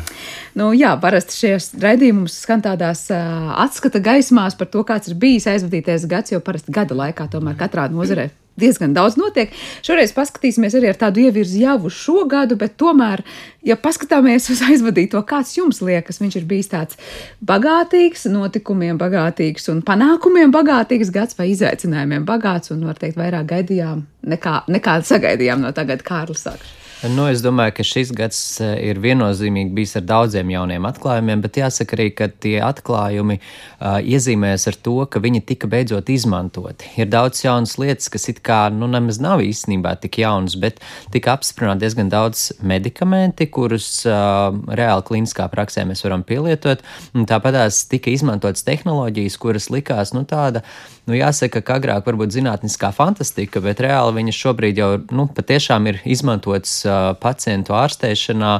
Nu, 0.53 0.69
jā, 0.77 0.91
parasti 1.01 1.33
šie 1.33 1.53
raidījumi 1.81 2.29
skan 2.29 2.61
tādās 2.61 3.07
uh, 3.13 3.53
atskata 3.63 4.01
gaismās 4.03 4.57
par 4.57 4.69
to, 4.69 4.83
kāds 4.85 5.09
ir 5.09 5.17
bijis 5.19 5.47
aizvadītais 5.49 6.05
gads, 6.09 6.33
jo 6.33 6.41
parasti 6.45 6.73
gada 6.75 6.97
laikā 6.97 7.25
tomēr 7.33 7.57
katrā 7.57 7.87
nozarē 8.03 8.29
diezgan 8.59 8.93
daudz 8.93 9.17
notiek. 9.17 9.53
Šoreiz 9.85 10.13
paskatīsimies 10.15 10.75
arī 10.77 10.91
ar 10.91 10.99
tādu 10.99 11.23
ievirzi 11.23 11.63
jau 11.63 11.77
uz 11.89 11.95
šo 11.97 12.25
gadu, 12.29 12.57
bet 12.59 12.75
tomēr, 12.81 13.23
ja 13.65 13.77
paskatāmies 13.79 14.49
uz 14.53 14.61
aizvadīto, 14.67 15.21
kāds 15.29 15.55
jums 15.57 15.81
liekas, 15.85 16.21
viņš 16.21 16.39
ir 16.39 16.45
bijis 16.49 16.69
tāds 16.73 16.99
bagātīgs, 17.45 18.27
notikumiem 18.33 18.99
bagātīgs 19.01 19.69
un 19.73 19.81
panākumiem 19.85 20.53
bagātīgs 20.53 21.13
gads 21.13 21.39
vai 21.39 21.49
izaicinājumiem 21.53 22.27
bagāts 22.29 22.73
un, 22.75 22.85
var 22.89 23.01
teikt, 23.01 23.17
vairāk 23.21 23.49
gaidījām 23.55 24.05
nekā, 24.35 24.63
nekā 24.71 25.01
sagaidījām 25.09 25.65
no 25.65 25.73
tagad 25.75 26.05
Kārlis 26.05 26.45
sākšu. 26.45 26.82
Nu, 27.03 27.25
es 27.27 27.41
domāju, 27.43 27.73
ka 27.75 27.83
šis 27.83 28.13
gads 28.15 28.37
eh, 28.63 28.77
ir 28.87 28.99
viennozīmīgi 29.03 29.73
bijis 29.75 29.97
ar 29.99 30.05
daudziem 30.07 30.53
jauniem 30.53 30.85
atklājumiem, 30.87 31.41
bet 31.43 31.57
jāsaka 31.59 31.97
arī, 31.97 32.05
ka 32.15 32.29
tie 32.31 32.53
atklājumi 32.63 33.35
uh, 33.41 33.97
iezīmējas 33.99 34.69
ar 34.71 34.77
to, 34.87 34.93
ka 35.11 35.19
viņi 35.19 35.41
tika 35.49 35.67
beidzot 35.67 36.07
izmantoti. 36.13 36.87
Ir 36.95 37.09
daudz 37.11 37.41
jaunas 37.43 37.75
lietas, 37.81 38.07
kas 38.13 38.29
it 38.31 38.39
kā 38.45 38.69
nu, 38.71 38.87
nemaz 38.87 39.19
nav 39.19 39.43
īstenībā 39.43 39.97
tik 39.99 40.21
jaunas, 40.21 40.55
bet 40.55 40.79
tika 41.11 41.33
apspriests 41.35 41.81
diezgan 41.83 42.07
daudz 42.11 42.45
medikamenti, 42.63 43.49
kurus 43.51 43.89
uh, 44.07 44.55
reāli 44.71 45.03
kliniskā 45.09 45.49
praksē 45.51 45.83
mēs 45.89 46.05
varam 46.07 46.23
pielietot. 46.23 46.87
Tāpat 47.11 47.57
tās 47.57 47.81
tika 47.91 48.13
izmantotas 48.15 48.63
tehnoloģijas, 48.63 49.37
kuras 49.43 49.67
likās 49.75 50.15
nu, 50.15 50.23
tāda, 50.29 50.63
nu, 51.03 51.17
jāsaka, 51.19 51.59
ka 51.59 51.81
agrāk 51.81 52.07
varbūt 52.07 52.31
zinātniskā 52.35 52.93
fantastika, 52.95 53.59
bet 53.63 53.83
reāli 53.83 54.21
viņas 54.21 54.41
šobrīd 54.45 54.79
jau 54.79 54.91
nu, 55.11 55.27
patiešām 55.35 55.91
ir 55.91 55.99
izmantotas 56.07 56.79
pacientu 57.21 57.75
ārstēšanā, 57.77 58.51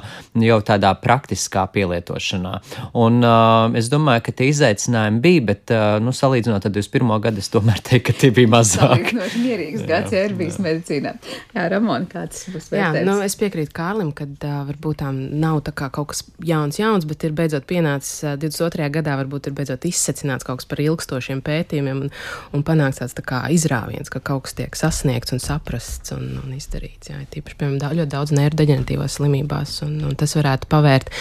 jau 0.44 0.60
tādā 0.66 0.94
praktiskā 1.02 1.66
pielietošanā. 1.74 2.54
Un 3.00 3.20
uh, 3.26 3.78
es 3.80 3.90
domāju, 3.92 4.26
ka 4.28 4.36
tie 4.40 4.50
izaicinājumi 4.52 5.22
bija, 5.24 5.46
bet, 5.52 5.74
uh, 5.74 5.98
nu, 6.04 6.14
salīdzinot 6.16 6.68
ar 6.68 6.74
21. 6.74 7.14
gadu, 7.24 7.44
es 7.44 7.52
tomēr 7.54 7.82
teiktu, 7.84 8.12
ka 8.12 8.18
tie 8.24 8.32
bija 8.36 8.52
mazāk. 8.54 8.94
Salīdzinoši 8.94 9.44
mierīgs 9.44 9.86
gads, 9.90 10.16
ja 10.16 10.26
ir 10.28 10.36
bijis 10.40 10.60
medicīnā. 10.64 11.16
Jā, 11.54 11.68
Ramon, 11.74 12.08
kāds 12.12 12.46
būs 12.50 12.70
vērtējums? 12.72 13.00
Jā, 13.00 13.06
nu, 13.08 13.18
es 13.26 13.38
piekrītu 13.40 13.76
Kārlim, 13.76 14.14
ka 14.16 14.28
uh, 14.30 14.56
varbūt 14.70 15.02
tām 15.04 15.20
nav 15.42 15.62
tā 15.68 15.76
kā 15.76 15.90
kaut 15.94 16.14
kas 16.14 16.24
jauns, 16.44 16.80
jauns, 16.82 17.08
bet 17.10 17.26
ir 17.28 17.36
beidzot 17.38 17.68
pienācis 17.70 18.24
uh, 18.26 18.38
22. 18.40 18.90
gadā, 18.98 19.18
varbūt 19.22 19.50
ir 19.50 19.58
beidzot 19.58 19.88
izsacināts 19.90 20.48
kaut 20.48 20.62
kas 20.62 20.70
par 20.70 20.82
ilgstošiem 20.84 21.44
pētījumiem 21.46 22.06
un, 22.06 22.14
un 22.56 22.66
panāks 22.66 23.02
tāds 23.02 23.16
tā 23.18 23.26
kā 23.26 23.44
izrāviens, 23.54 24.12
ka 24.14 24.22
kaut 24.24 24.48
kas 24.48 24.58
tiek 24.58 24.78
sasniegts 24.78 25.36
un 25.36 25.42
saprasts 25.44 26.14
un, 26.16 26.40
un 26.44 26.54
izdarīts. 26.56 27.12
Jā, 27.12 27.20
tīpaši, 27.34 27.58
piemēram, 27.60 27.98
ļoti 28.00 28.12
daudz 28.14 28.23
daudz 28.24 28.34
neirodeģenatīvās 28.38 29.18
slimībās, 29.20 29.76
un, 29.86 29.98
un 30.08 30.16
tas 30.20 30.34
varētu 30.38 30.70
pavērt 30.72 31.12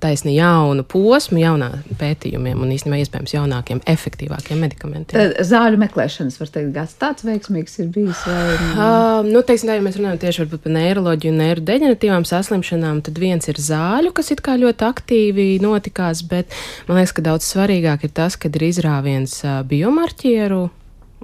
taisni 0.00 0.36
jaunu 0.36 0.84
posmu, 0.86 1.40
jaunā 1.42 1.70
pētījumiem 2.00 2.60
un 2.62 2.70
īstenībā 2.74 3.00
iespējams 3.02 3.34
jaunākiem, 3.34 3.82
efektīvākiem 3.90 4.62
medikamentiem. 4.62 5.18
Tad 5.18 5.46
zāļu 5.50 5.80
meklēšanas, 5.82 6.38
var 6.40 6.52
teikt, 6.54 6.72
gads 6.76 6.96
tāds 7.00 7.26
veiksmīgs 7.26 7.78
ir 7.82 7.90
bijis? 7.94 8.22
Vai... 8.26 8.56
Uh, 8.70 9.28
nu, 9.28 9.42
teiksim, 9.46 9.72
tā, 9.72 9.78
ja 9.78 9.84
mēs 9.84 9.98
runājam 9.98 10.22
tieši 10.24 10.48
par 10.54 10.74
neiroloģiju 10.78 11.34
un 11.34 11.42
neirodeģenatīvām 11.44 12.26
saslimšanām, 12.30 13.02
tad 13.06 13.20
viens 13.20 13.50
ir 13.50 13.60
zāļu, 13.60 14.14
kas 14.16 14.32
it 14.34 14.44
kā 14.46 14.56
ļoti 14.60 14.86
aktīvi 14.86 15.48
notikās, 15.64 16.22
bet 16.30 16.54
man 16.88 17.00
liekas, 17.00 17.16
ka 17.16 17.26
daudz 17.26 17.48
svarīgāk 17.50 18.06
ir 18.06 18.14
tas, 18.14 18.38
kad 18.40 18.54
ir 18.58 18.68
izrāviens 18.70 19.40
biomarķieru 19.70 20.68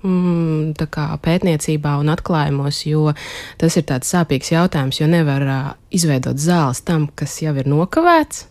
mm, 0.07 1.19
pētniecībā 1.27 1.97
un 2.01 2.13
atklājumos, 2.15 2.83
jo 2.89 3.13
tas 3.61 3.77
ir 3.79 3.87
tāds 3.91 4.11
sāpīgs 4.15 4.53
jautājums, 4.55 5.01
jo 5.03 5.09
nevar 5.11 5.47
uh, 5.47 5.73
izveidot 5.91 6.39
zāles 6.41 6.85
tam, 6.87 7.09
kas 7.15 7.41
jau 7.43 7.55
ir 7.59 7.69
nokavēts 7.71 8.47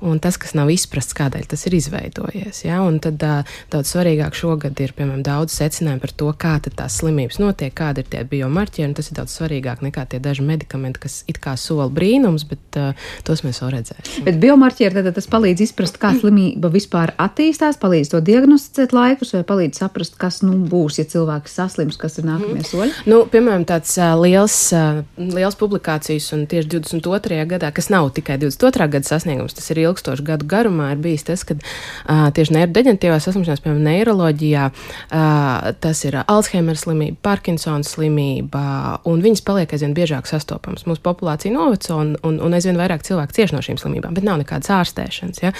un 0.00 0.20
tas, 0.22 0.38
kas 0.40 0.54
nav 0.56 0.70
izprasts, 0.72 1.16
kādēļ 1.16 1.46
tas 1.50 1.66
ir 1.68 1.76
izveidojies. 1.78 2.62
Ja? 2.66 2.80
Un 2.86 2.98
tad 3.02 3.20
daudz 3.20 3.92
svarīgāk 3.92 4.36
šogad 4.36 4.78
ir, 4.82 4.92
piemēram, 4.96 5.22
daudz 5.26 5.56
secinājumu 5.56 6.02
par 6.02 6.12
to, 6.12 6.30
kā 6.36 6.54
tās 6.66 6.98
slimības 7.00 7.38
notiek, 7.42 7.72
kādi 7.76 8.02
ir 8.02 8.10
tie 8.12 8.22
biomarķieri, 8.28 8.88
un 8.90 8.96
tas 8.96 9.10
ir 9.10 9.18
daudz 9.18 9.34
svarīgāk 9.36 9.82
nekā 9.86 10.06
tie 10.10 10.20
daži 10.22 10.44
medikamenti, 10.46 11.02
kas 11.06 11.20
it 11.30 11.38
kā 11.42 11.56
sola 11.60 11.88
brīnums, 11.92 12.46
bet 12.48 12.78
uh, 12.80 13.08
tos 13.26 13.44
mēs 13.46 13.60
vēl 13.62 13.74
redzēsim. 13.76 14.26
Bet 14.26 14.40
biomarķieri 14.42 14.98
tad 14.98 15.16
tas 15.16 15.28
palīdz 15.30 15.64
izprast, 15.66 16.00
kā 16.02 16.12
slimība 16.18 16.70
vispār 16.72 17.14
attīstās, 17.22 17.78
palīdz 17.82 18.12
to 18.12 18.22
diagnosticēt 18.26 18.94
laikus, 18.96 19.34
vai 19.36 19.44
palīdz 19.48 19.82
saprast, 19.82 20.16
kas 20.20 20.42
nu, 20.44 20.56
būs, 20.70 21.00
ja 21.00 21.06
cilvēks 21.08 21.56
saslims, 21.60 21.98
kas 22.00 22.18
ir 22.20 22.28
nākamie 22.28 22.60
mm. 22.60 22.68
soļi? 22.70 22.92
Nu, 23.10 23.22
piemēram, 23.30 23.66
tāds 23.68 23.94
uh, 24.00 24.14
liels, 24.20 24.58
uh, 24.76 25.02
liels 25.20 25.58
publikācijas, 25.60 26.30
un 26.36 26.46
tieši 26.50 26.70
22. 26.76 27.40
gadā, 27.52 27.72
kas 27.74 27.90
nav 27.92 28.10
tikai 28.16 28.38
22. 28.42 28.90
gada 28.96 29.08
sasniegums, 29.08 29.56
tas 29.56 29.70
ir 29.72 29.84
ilgstošu 29.86 30.26
gadu 30.26 30.48
garumā 30.50 30.92
ir 30.94 31.02
bijis 31.02 31.26
tas, 31.28 31.44
ka 31.46 31.56
uh, 31.56 32.28
tieši 32.36 32.56
neirodeģenatīvās 32.56 33.28
saslimšanās, 33.28 33.62
piemēram, 33.64 33.84
neiroloģijā, 33.86 34.66
uh, 34.70 35.70
tas 35.82 36.02
ir 36.06 36.18
Alzheimer 36.22 36.78
slimība, 36.78 37.18
Parkinsona 37.26 37.86
slimība, 37.86 38.64
un 39.08 39.22
viņas 39.24 39.44
paliek 39.46 39.72
aizvien 39.72 39.94
biežāk 39.96 40.28
sastopamas. 40.30 40.86
Mūsu 40.88 41.02
populācija 41.04 41.54
noveco, 41.54 41.98
un, 42.02 42.14
un, 42.26 42.38
un 42.42 42.56
aizvien 42.56 42.78
vairāk 42.78 43.04
cilvēku 43.06 43.36
cieš 43.36 43.54
no 43.56 43.62
šīm 43.64 43.78
slimībām, 43.80 44.14
bet 44.16 44.26
nav 44.26 44.40
nekādas 44.40 44.72
ārstēšanas. 44.76 45.42
Ja? 45.44 45.52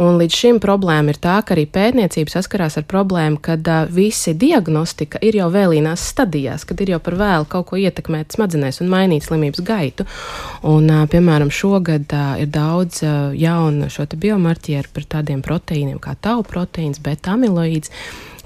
Un 0.00 0.18
līdz 0.20 0.40
šim 0.40 0.60
problēma 0.62 1.14
ir 1.14 1.20
tā, 1.22 1.38
ka 1.44 1.56
arī 1.56 1.66
pētniecība 1.70 2.34
saskarās 2.34 2.78
ar 2.80 2.86
problēmu, 2.90 3.40
kad 3.44 3.66
uh, 3.70 3.84
visi 3.90 4.34
diagnostika 4.38 5.20
ir 5.24 5.38
jau 5.40 5.50
vēlīnās 5.54 6.08
stadijās, 6.14 6.66
kad 6.68 6.80
ir 6.84 6.94
jau 6.94 7.00
par 7.04 7.18
vēlu 7.20 7.48
kaut 7.50 7.70
ko 7.70 7.80
ietekmēt 7.80 8.36
smadzenēs 8.36 8.80
un 8.84 8.92
mainīt 8.92 9.26
slimības 9.26 9.64
gaitu. 9.66 10.06
Un, 10.62 10.88
uh, 10.88 11.04
piemēram, 11.10 11.52
šogad 11.52 12.14
uh, 12.14 12.34
ir 12.42 12.50
daudz 12.54 13.02
uh, 13.04 13.34
jaunu 13.34 13.73
šo 13.92 14.06
biomarķieru 14.10 14.92
par 14.94 15.08
tādiem 15.16 15.42
proteīniem 15.44 15.98
kā 16.02 16.14
tau 16.20 16.44
proteīns, 16.46 17.02
beta 17.02 17.34
amiloīds 17.34 17.92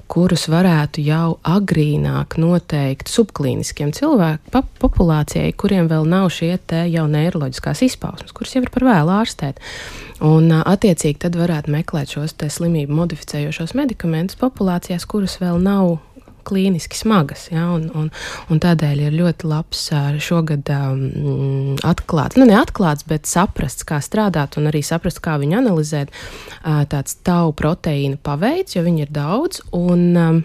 kurus 0.09 0.47
varētu 0.49 1.03
jau 1.05 1.37
agrīnāk 1.45 2.39
noteikt 2.41 3.11
subklīniskiem 3.13 3.91
cilvēku 3.93 4.61
populācijai, 4.81 5.51
kuriem 5.53 5.89
vēl 5.91 6.07
nav 6.09 6.31
šie 6.33 6.55
te 6.65 6.81
jau 6.89 7.05
neiroloģiskās 7.11 7.83
izpausmes, 7.85 8.33
kuras 8.33 8.55
jau 8.55 8.63
ir 8.65 8.71
par 8.73 8.87
vēlu 8.89 9.13
ārstēt. 9.19 9.61
Un, 10.25 10.49
attiecīgi, 10.51 11.19
tad 11.23 11.37
varētu 11.39 11.71
meklēt 11.71 12.15
šos 12.15 12.33
slimību 12.57 12.97
modificējošos 12.97 13.75
medikamentus 13.77 14.39
populācijās, 14.41 15.05
kuras 15.07 15.37
vēl 15.39 15.61
nav 15.63 15.99
klīniski 16.47 16.97
smagas. 16.99 17.47
Ja, 17.53 17.69
un, 17.75 17.89
un, 17.95 18.09
un 18.49 18.61
tādēļ 18.61 19.05
ir 19.07 19.17
ļoti 19.19 19.49
labs 19.49 19.85
šogad 20.23 20.69
um, 20.75 21.75
atklāts, 21.87 22.39
nu 22.39 22.47
neatklāts, 22.49 23.07
bet 23.09 23.29
saprasts, 23.29 23.87
kā 23.87 24.01
strādāt 24.03 24.59
un 24.59 24.69
arī 24.71 24.83
saprast, 24.85 25.21
kā 25.25 25.37
viņu 25.41 25.59
analizēt. 25.63 26.13
Uh, 26.59 26.83
tāds 26.89 27.19
tau 27.25 27.53
proteīna 27.55 28.19
paveids, 28.23 28.77
jo 28.77 28.85
viņi 28.85 29.07
ir 29.07 29.13
daudz. 29.15 29.63
Un, 29.75 30.07
um, 30.17 30.41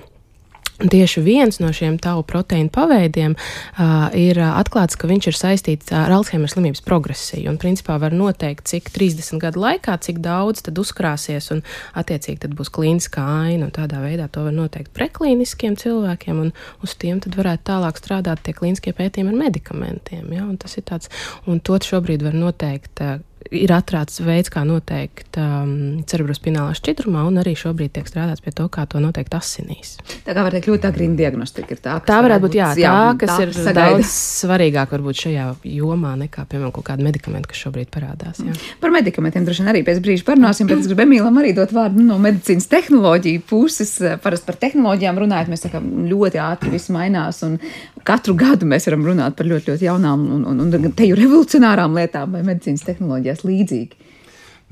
Tieši 0.74 1.20
viens 1.22 1.60
no 1.62 1.68
šiem 1.70 2.00
tavu 2.02 2.24
proteīnu 2.26 2.66
paveidiem 2.74 3.36
uh, 3.36 4.08
ir 4.18 4.40
atklāts, 4.42 4.96
ka 4.98 5.06
viņš 5.06 5.28
ir 5.30 5.36
saistīts 5.38 5.92
ar 5.94 6.10
Alzheimer 6.10 6.50
slimības 6.50 6.82
progresiju. 6.82 7.46
Un, 7.52 7.58
principā, 7.62 7.94
var 8.02 8.16
noteikt, 8.16 8.66
cik 8.72 8.90
30 8.94 9.38
gadu 9.42 9.62
laikā, 9.62 9.94
cik 10.02 10.18
daudz 10.24 10.64
tad 10.66 10.80
uzkrāsies, 10.82 11.52
un, 11.54 11.62
attiecīgi, 11.94 12.40
tad 12.42 12.56
būs 12.58 12.72
klīniskā 12.74 13.22
aina. 13.44 13.70
Tādā 13.74 14.02
veidā 14.02 14.26
to 14.34 14.42
var 14.48 14.56
noteikt 14.56 14.90
preklīniskiem 14.98 15.78
cilvēkiem, 15.78 16.42
un 16.42 16.50
uz 16.82 16.96
tiem 16.98 17.22
tad 17.22 17.38
varētu 17.38 17.68
tālāk 17.70 18.00
strādāt 18.02 18.42
tie 18.42 18.56
klīniskie 18.58 18.96
pētījumi 18.98 19.30
ar 19.30 19.44
medikamentiem. 19.44 20.26
Ja? 20.34 20.48
Un 20.48 20.58
tas 20.58 20.74
ir 20.74 20.88
tāds, 20.90 21.12
un 21.46 21.62
to 21.62 21.78
šobrīd 21.78 22.26
var 22.26 22.34
noteikt. 22.34 22.98
Uh, 22.98 23.22
ir 23.52 23.72
atrādis 23.74 24.20
veids, 24.24 24.50
kā 24.52 24.62
noteikt 24.66 25.36
um, 25.40 26.02
cerebrospinālā 26.08 26.74
šķidrumā, 26.78 27.24
un 27.28 27.40
arī 27.42 27.54
šobrīd 27.58 27.92
tiek 27.96 28.08
strādāts 28.08 28.44
pie 28.44 28.52
to, 28.56 28.66
kā 28.72 28.86
to 28.90 29.02
noteikt 29.02 29.34
asinīs. 29.36 29.96
Tā 30.24 30.34
kā 30.36 30.44
var 30.46 30.54
teikt, 30.54 30.68
ļoti 30.70 30.88
agrīna 30.88 31.18
diagnostika 31.18 31.76
ir 31.76 31.82
tā. 31.84 31.96
Tā 32.06 32.20
varētu 32.24 32.46
būt, 32.46 32.56
jā, 32.58 32.70
jā 32.80 32.92
tā, 32.94 33.12
kas 33.20 33.32
tā, 33.32 33.38
ir 33.44 33.54
sagaida. 33.56 33.76
daudz 33.80 34.12
svarīgāk 34.44 34.94
varbūt 34.96 35.20
šajā 35.24 35.46
jomā 35.74 36.14
nekā, 36.24 36.46
piemēram, 36.50 36.72
kaut 36.74 36.88
kāda 36.88 37.06
medikamenta, 37.06 37.50
kas 37.50 37.62
šobrīd 37.66 37.90
parādās. 37.94 38.40
Jā. 38.44 38.56
Par 38.82 38.94
medikamentiem 38.94 39.46
droši 39.46 39.64
vien 39.64 39.72
arī 39.74 39.84
pēc 39.86 40.00
brīža 40.04 40.26
parunāsim, 40.28 40.70
bet 40.70 40.82
es 40.82 40.90
gribu 40.90 41.06
Emīlam 41.06 41.40
arī 41.42 41.54
dot 41.56 41.74
vārdu 41.74 42.00
nu, 42.00 42.14
no 42.14 42.20
medicīnas 42.22 42.68
tehnoloģiju 42.72 43.44
puses. 43.50 43.96
Parasti 44.24 44.48
par 44.48 44.60
tehnoloģijām 44.62 45.20
runājot, 45.24 45.52
mēs 45.52 45.66
sakām, 45.66 45.90
ļoti 46.10 46.40
ātri 46.42 46.74
viss 46.74 46.92
mainās, 46.94 47.42
un 47.46 47.58
katru 48.06 48.36
gadu 48.38 48.68
mēs 48.68 48.88
varam 48.88 49.04
runāt 49.08 49.36
par 49.38 49.48
ļoti, 49.50 49.72
ļoti 49.72 49.88
jaunām 49.88 50.24
un, 50.36 50.46
un, 50.50 50.64
un 50.64 50.96
teju 50.96 51.18
revolucionārām 51.18 51.96
lietām 51.96 52.34
vai 52.36 52.42
medicīnas 52.46 52.84
tehnoloģijās 52.86 53.44
līdzīgi. 53.48 54.10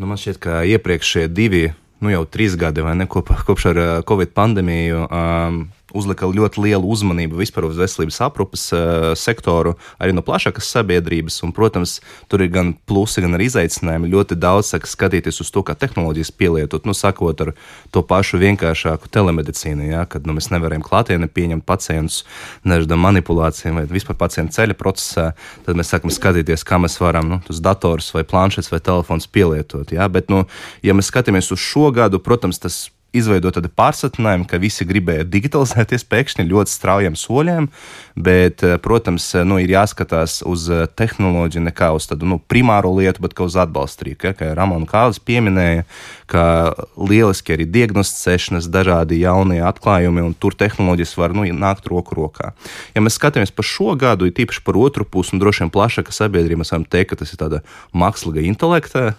Nu, 0.00 0.08
man 0.08 0.20
šķiet, 0.20 0.40
ka 0.42 0.62
iepriekšējie 0.68 1.30
divi, 1.32 1.66
nu 2.02 2.12
jau 2.12 2.24
trīs 2.26 2.56
gadi 2.60 2.84
vai 2.84 2.94
ne, 2.98 3.06
kopš 3.10 3.68
ar 3.72 3.80
Covid 4.08 4.32
pandēmiju. 4.36 5.06
Um, 5.06 5.62
uzlika 5.94 6.28
ļoti 6.28 6.62
lielu 6.62 6.88
uzmanību 6.94 7.38
vispār 7.40 7.66
uz 7.68 7.78
veselības 7.80 8.20
aprūpas 8.26 8.64
uh, 8.74 9.06
sektoru, 9.18 9.74
arī 10.02 10.14
no 10.16 10.24
plašākas 10.24 10.70
sabiedrības. 10.74 11.40
Un, 11.46 11.52
protams, 11.56 11.98
tur 12.32 12.44
ir 12.44 12.52
gan 12.52 12.72
plusi, 12.88 13.22
gan 13.24 13.36
arī 13.36 13.48
izaicinājumi. 13.50 14.10
Ļoti 14.12 14.38
daudz 14.40 14.72
saka 14.72 14.90
skatīties 14.90 15.42
uz 15.44 15.52
to, 15.52 15.64
kā 15.66 15.76
tehnoloģijas 15.78 16.32
pielietot, 16.38 16.86
nu, 16.88 16.94
sakot 16.96 17.44
ar 17.44 17.52
to 17.94 18.04
pašu 18.06 18.40
vienkāršāku 18.42 19.10
telemedicīnu, 19.12 19.90
ja, 19.90 20.06
kad 20.08 20.26
nu, 20.28 20.36
mēs 20.38 20.50
nevaram 20.52 20.84
klātienē 20.84 21.28
pieņemt 21.32 21.66
pacientus 21.68 22.22
nežda 22.68 22.98
manipulācijām 23.00 23.80
vai 23.80 23.86
vispār 23.90 24.18
pacientu 24.18 24.56
ceļa 24.56 24.78
procesā, 24.78 25.28
tad 25.66 25.78
mēs 25.78 25.92
sākam 25.92 26.12
skatīties, 26.12 26.66
kā 26.68 26.80
mēs 26.82 26.98
varam 27.02 27.28
nu, 27.34 27.42
tos 27.46 27.60
dators 27.64 28.12
vai 28.16 28.24
planšets 28.28 28.72
vai 28.72 28.80
telefons 28.84 29.28
pielietot. 29.30 29.92
Ja. 29.94 30.08
Bet, 30.12 30.32
nu, 30.32 30.44
ja 30.84 30.96
mēs 30.96 31.12
skatāmies 31.12 31.52
uz 31.54 31.62
šo 31.62 31.90
gadu, 31.94 32.22
protams, 32.22 32.60
tas 32.62 32.86
ir 32.86 32.98
izveidot 33.16 33.56
tādu 33.56 33.68
pārsatinājumu, 33.76 34.46
ka 34.48 34.60
visi 34.60 34.86
gribēja 34.88 35.26
digitalizēties 35.28 36.04
pēkšņi 36.08 36.48
ļoti 36.48 36.72
straujiem 36.72 37.16
soļiem, 37.18 37.68
bet, 38.16 38.62
eh, 38.64 38.78
protams, 38.82 39.34
eh, 39.34 39.44
nu, 39.44 39.58
ir 39.60 39.68
jāskatās 39.68 40.40
uz 40.48 40.68
eh, 40.70 40.86
tehnoloģiju 40.86 41.62
ne 41.62 41.72
kā 41.72 41.92
uz 41.94 42.08
tādu 42.08 42.28
nu, 42.28 42.40
primāro 42.40 42.92
lietu, 42.96 43.20
bet 43.20 43.34
kā 43.34 43.44
uz 43.44 43.56
atbalstrīku. 43.56 44.30
Ja, 44.30 44.32
kā 44.32 44.54
Ramona 44.56 44.86
Kālis 44.86 45.20
pieminēja, 45.20 45.84
ka 46.26 46.72
lieliski 46.96 47.52
arī 47.52 47.66
diagnosticēšanas 47.68 48.70
dažādi 48.72 49.20
jaunie 49.20 49.60
atklājumi, 49.60 50.24
un 50.24 50.34
tur 50.34 50.56
tehnoloģijas 50.56 51.16
var 51.20 51.36
nu, 51.36 51.44
nākt 51.52 51.88
roku 51.92 52.16
rokā. 52.16 52.52
Ja 52.96 53.04
mēs 53.04 53.18
skatāmies 53.20 53.52
par 53.52 53.68
šo 53.68 53.92
gadu, 54.00 54.26
ir 54.26 54.32
tīpaši 54.32 54.64
par 54.64 54.78
otru 54.80 55.04
pusi, 55.04 55.34
un 55.36 55.42
droši 55.42 55.64
vien 55.64 55.72
plašāka 55.74 56.14
sabiedrība, 56.16 56.62
mēs 56.62 56.72
varam 56.72 56.88
teikt, 56.88 57.12
ka 57.12 57.20
tas 57.20 57.34
ir 57.34 57.40
tāda 57.42 57.60
mākslīga 57.92 58.44
intelekta, 58.48 59.12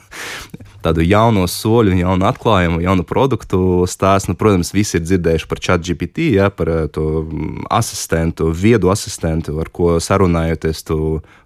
tādu 0.84 1.04
jaunu 1.04 1.44
soļu, 1.50 1.92
jaunu 2.00 2.28
atklājumu, 2.30 2.80
jaunu 2.84 3.04
produktu 3.10 3.84
stāstu. 3.90 4.32
Nu, 4.32 4.38
protams, 4.38 4.72
visi 4.74 4.98
ir 4.98 5.04
dzirdējuši 5.04 5.48
par 5.50 5.62
ChatGPT, 5.64 6.30
ja, 6.36 6.48
par 6.54 6.70
eh, 6.70 6.82
to 6.94 7.24
mm, 7.24 7.66
asistentu, 7.80 8.50
viedu 8.54 8.92
asistentu, 8.92 9.56
ar 9.62 9.70
ko 9.74 9.98
sarunājoties, 10.02 10.84
tu 10.86 10.98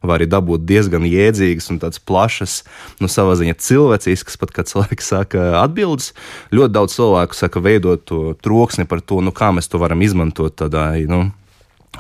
vari 0.04 0.28
dabūt 0.30 0.66
diezgan 0.68 1.06
jēdzīgas 1.08 1.70
un 1.72 1.80
tādas 1.82 2.02
plašas, 2.02 2.58
nu, 3.00 3.10
savā 3.10 3.38
ziņā 3.40 3.56
cilvēciskas, 3.60 4.38
pat 4.40 4.52
kā 4.54 4.66
cilvēki 4.68 5.04
saka, 5.04 5.46
atbildes. 5.62 6.12
Ļoti 6.54 6.76
daudz 6.76 6.98
cilvēku 6.98 7.38
saka, 7.38 7.64
veidot 7.64 8.04
to 8.08 8.20
troksni 8.44 8.88
par 8.88 9.00
to, 9.00 9.22
nu, 9.24 9.32
kā 9.34 9.52
mēs 9.54 9.70
to 9.72 9.80
varam 9.82 10.04
izmantot 10.04 10.56
tādā. 10.60 10.92
Nu, 11.08 11.26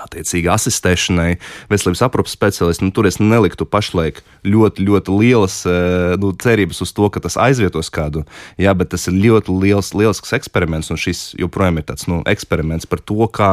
attiecīgi 0.02 0.50
asistēšanai, 0.52 1.30
veselības 1.70 2.04
aprūpas 2.06 2.34
speciālistam. 2.36 2.90
Nu, 2.90 2.94
tur 2.96 3.08
es 3.08 3.20
neliktu 3.22 3.66
pašlaik 3.68 4.22
ļoti, 4.46 4.84
ļoti 4.88 5.18
lielas 5.18 5.60
eh, 5.70 6.14
nu, 6.20 6.34
cerības 6.44 6.84
uz 6.84 6.94
to, 6.96 7.08
ka 7.12 7.22
tas 7.24 7.38
aizvietos 7.40 7.92
kādu. 7.94 8.24
Jā, 8.60 8.74
bet 8.78 8.92
tas 8.94 9.08
ir 9.10 9.18
ļoti 9.18 9.58
liels, 9.62 9.94
lielisks 9.96 10.34
eksperiments, 10.36 10.92
un 10.92 11.00
šis 11.00 11.32
joprojām 11.40 11.80
ir 11.80 11.88
tāds 11.90 12.08
nu, 12.10 12.22
eksperiments 12.30 12.88
par 12.90 13.02
to, 13.04 13.28
kā 13.32 13.52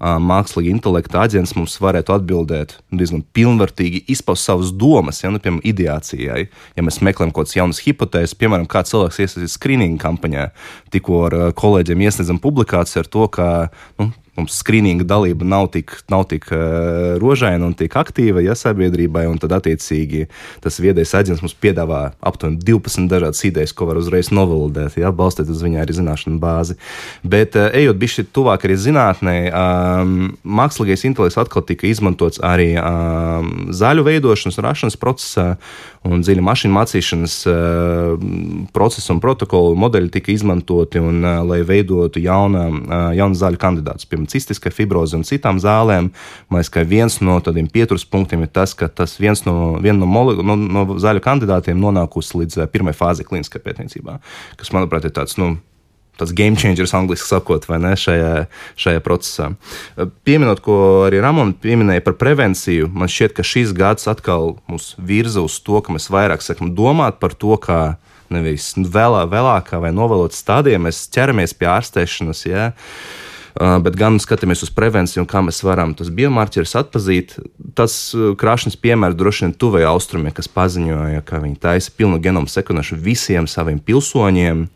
mākslīga 0.00 0.72
intelekta 0.72 1.20
aģents 1.26 1.52
mums 1.58 1.76
varētu 1.80 2.14
atbildēt 2.14 2.78
diezgan 2.88 3.20
pilnvērtīgi, 3.36 4.06
izpaust 4.08 4.48
savas 4.48 4.70
domas, 4.72 5.20
ja, 5.20 5.30
nu, 5.32 5.40
piemēram, 5.42 5.60
ideācijai. 5.66 6.46
Ja 6.76 6.84
mēs 6.86 7.02
meklējam 7.04 7.34
kaut 7.34 7.50
kādas 7.50 7.58
jaunas 7.58 7.82
hipotēzes, 7.84 8.36
piemēram, 8.40 8.64
kā 8.70 8.82
cilvēks 8.88 9.20
iesaistīs 9.20 9.58
skrīninga 9.58 10.00
kampaņā, 10.00 10.48
tikko 10.94 11.20
ar 11.28 11.38
kolēģiem 11.58 12.06
iesniedzam 12.06 12.40
publikāciju 12.40 13.04
ar 13.04 13.12
to, 13.12 13.28
ka 13.36 13.48
nu, 14.00 14.08
mums 14.38 14.56
skrīninga 14.60 15.06
dalība 15.08 15.46
nav 15.46 15.68
tik, 15.74 15.92
nav 16.12 16.26
tik 16.30 16.48
uh, 16.54 17.16
rožaina 17.20 17.66
un 17.66 17.74
tik 17.78 17.96
aktīva 17.98 18.42
ja, 18.44 18.56
sabiedrībai, 18.58 19.26
un 19.30 19.40
tad 19.42 19.54
attiecīgi 19.58 20.26
tas 20.64 20.78
viedais 20.82 21.12
aģents 21.16 21.42
mums 21.44 21.56
piedāvā 21.60 22.02
aptuveni 22.20 22.60
12 22.62 23.10
dažādas 23.10 23.42
idejas, 23.48 23.74
ko 23.76 23.90
var 23.90 24.00
uzreiz 24.00 24.30
novalidēt, 24.34 24.98
ja, 25.00 25.12
balstīt 25.14 25.50
uz 25.50 25.62
viņa 25.64 25.82
arī 25.84 25.96
zināšanu 25.98 26.40
bāzi. 26.42 26.78
Bet 27.22 27.58
uh, 27.58 27.70
ejot 27.76 28.00
bišķi 28.00 28.26
tuvāk 28.36 28.66
arī 28.68 28.78
zinātnē, 28.80 29.36
um, 29.50 30.16
mākslīgais 30.60 31.06
intelekts 31.08 31.40
atkal 31.40 31.66
tika 31.66 31.88
izmantots 31.90 32.42
arī 32.44 32.72
um, 32.78 33.70
zaļu 33.74 34.06
veidošanas 34.06 34.60
un 34.60 34.68
rašanas 34.68 35.00
procesā, 35.00 35.48
un 36.06 36.22
dziļa 36.24 36.44
mašīnu 36.44 36.72
mācīšanas 36.72 37.34
uh, 37.50 38.14
procesa 38.72 39.12
un 39.12 39.20
protokolu 39.20 39.76
modeļi 39.80 40.12
tika 40.14 40.32
izmantoti, 40.32 41.02
un, 41.02 41.20
uh, 41.24 41.42
lai 41.44 41.60
veidotu 41.66 42.22
jauna, 42.24 42.66
uh, 42.70 42.94
jaunu 43.16 43.36
zaļu 43.36 43.60
kandidātus, 43.60 44.08
piemēram, 44.08 44.29
cistiskai 44.30 44.72
fibrozi 44.74 45.18
un 45.18 45.24
citām 45.26 45.60
zālēm. 45.62 46.10
Man 46.50 46.60
liekas, 46.60 46.72
ka 46.74 46.84
viens 46.88 47.18
no 47.24 47.38
tādiem 47.44 47.68
pieturas 47.70 48.06
punktiem 48.08 48.46
ir 48.46 48.52
tas, 48.54 48.74
ka 48.78 48.88
tas 48.88 49.18
viens 49.20 49.44
no, 49.46 49.78
no, 49.80 50.06
moli, 50.06 50.38
no, 50.46 50.56
no 50.56 50.86
zaļu 51.00 51.24
kandidātiem 51.24 51.80
nonākusi 51.80 52.42
līdz 52.42 52.62
eh, 52.62 52.70
pirmai 52.70 52.94
fāzei 52.96 53.26
klīniskajā 53.28 53.64
pētniecībā, 53.66 54.20
kas, 54.60 54.72
manuprāt, 54.76 55.08
ir 55.08 55.14
tāds. 55.16 55.38
Nu, 55.40 55.56
tas 56.20 56.34
game 56.36 56.58
changers, 56.60 56.92
angļuiski 56.96 57.30
sakot, 57.30 57.64
vai 57.70 57.78
ne, 57.80 57.94
šajā, 57.96 58.44
šajā 58.80 59.02
procesā. 59.04 59.50
Eh, 59.96 60.10
pieminot, 60.26 60.62
ko 60.64 60.76
arī 61.06 61.22
Ramona 61.24 61.56
pieminēja 61.56 62.04
par 62.06 62.18
prevenciju, 62.20 62.90
man 62.92 63.10
šķiet, 63.10 63.36
ka 63.38 63.46
šis 63.46 63.74
gads 63.76 64.10
atkal 64.10 64.58
mūs 64.70 64.92
virza 64.98 65.44
uz 65.44 65.58
to, 65.64 65.80
ka 65.84 65.96
mēs 65.96 66.10
vairāk 66.12 66.44
sakam 66.44 66.74
domāt 66.76 67.20
par 67.22 67.36
to, 67.36 67.56
kā 67.60 67.80
nevis 68.30 68.72
vēlā, 68.76 69.24
vēlākā 69.30 69.80
vai 69.82 69.90
novēlot 69.94 70.36
stadijā 70.36 70.78
mēs 70.82 71.08
ķeramies 71.14 71.56
pie 71.58 71.68
ārstēšanas. 71.72 72.44
Ja? 72.46 72.70
Bet 73.60 73.96
gan 73.98 74.16
skatāmies 74.22 74.62
uz 74.64 74.70
prevenciju 74.72 75.22
un 75.24 75.28
kā 75.28 75.42
mēs 75.44 75.60
varam 75.66 75.92
tos 75.96 76.08
biomarķerus 76.16 76.76
atpazīt. 76.80 77.36
Tas 77.76 77.94
krāšņs 78.16 78.78
piemērs 78.80 79.18
droši 79.20 79.46
vien 79.46 79.56
tuvējā 79.60 79.90
austrumē, 79.92 80.32
kas 80.36 80.48
paziņoja, 80.48 81.20
ka 81.28 81.42
viņi 81.42 81.58
taisa 81.60 81.92
pilnu 81.96 82.20
genomu 82.24 82.48
sekvenēšanu 82.48 83.04
visiem 83.04 83.48
saviem 83.50 83.82
pilsoņiem. 83.84 84.68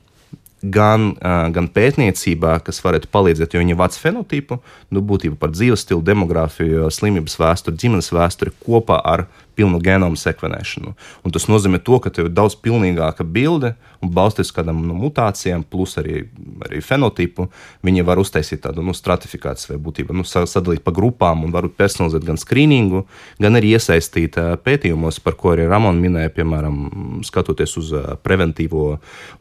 Gan, 0.65 1.11
gan 1.53 1.67
pētniecībā, 1.69 2.55
kas 2.65 2.79
varētu 2.81 3.11
palīdzēt, 3.13 3.53
jo 3.53 3.61
viņi 3.61 3.75
vāc 3.77 3.99
fenotipu, 4.01 4.63
nu, 4.97 5.03
būtībā 5.05 5.37
par 5.37 5.51
dzīves 5.53 5.83
stilu, 5.85 6.01
demogrāfiju, 6.01 6.87
slimības 6.89 7.37
vēsturi, 7.37 7.77
ģimenes 7.83 8.09
vēsturi 8.17 8.55
kopā 8.65 8.97
ar 9.05 9.27
pilnu 9.57 9.81
genomu 9.85 10.19
sekvenēšanu. 10.19 10.95
Un 11.25 11.35
tas 11.35 11.49
nozīmē 11.51 11.81
to, 11.85 11.99
ka 12.03 12.13
tev 12.15 12.29
ir 12.29 12.37
daudz 12.37 12.57
pilnīgāka 12.61 13.27
bilde 13.27 13.75
un 14.05 14.13
balstoties 14.15 14.51
uz 14.51 14.57
kādām 14.57 14.83
nu, 14.85 14.97
mutācijām, 14.99 15.65
plus 15.69 15.97
arī, 16.01 16.25
arī 16.67 16.81
fenotipu, 16.85 17.49
viņi 17.87 18.05
var 18.07 18.21
uztaisīt 18.21 18.65
tādu 18.67 18.85
nu, 18.85 18.95
stratifikāciju 18.97 19.75
vai 19.75 19.81
būtībā 19.87 20.17
nu, 20.17 20.27
sadalīt 20.27 20.85
pa 20.85 20.93
grupām 20.95 21.47
un 21.47 21.55
varbūt 21.55 21.77
personalizēt 21.79 22.27
gan 22.27 22.41
skrīningu, 22.41 23.05
gan 23.43 23.59
arī 23.59 23.75
iesaistīt 23.79 24.39
pētījumos, 24.65 25.21
par 25.25 25.39
ko 25.41 25.55
arī 25.55 25.69
Ramona 25.71 26.01
minēja, 26.01 26.33
piemēram, 26.37 26.81
skatoties 27.27 27.77
uz 27.81 27.93
preventīvo 28.25 28.87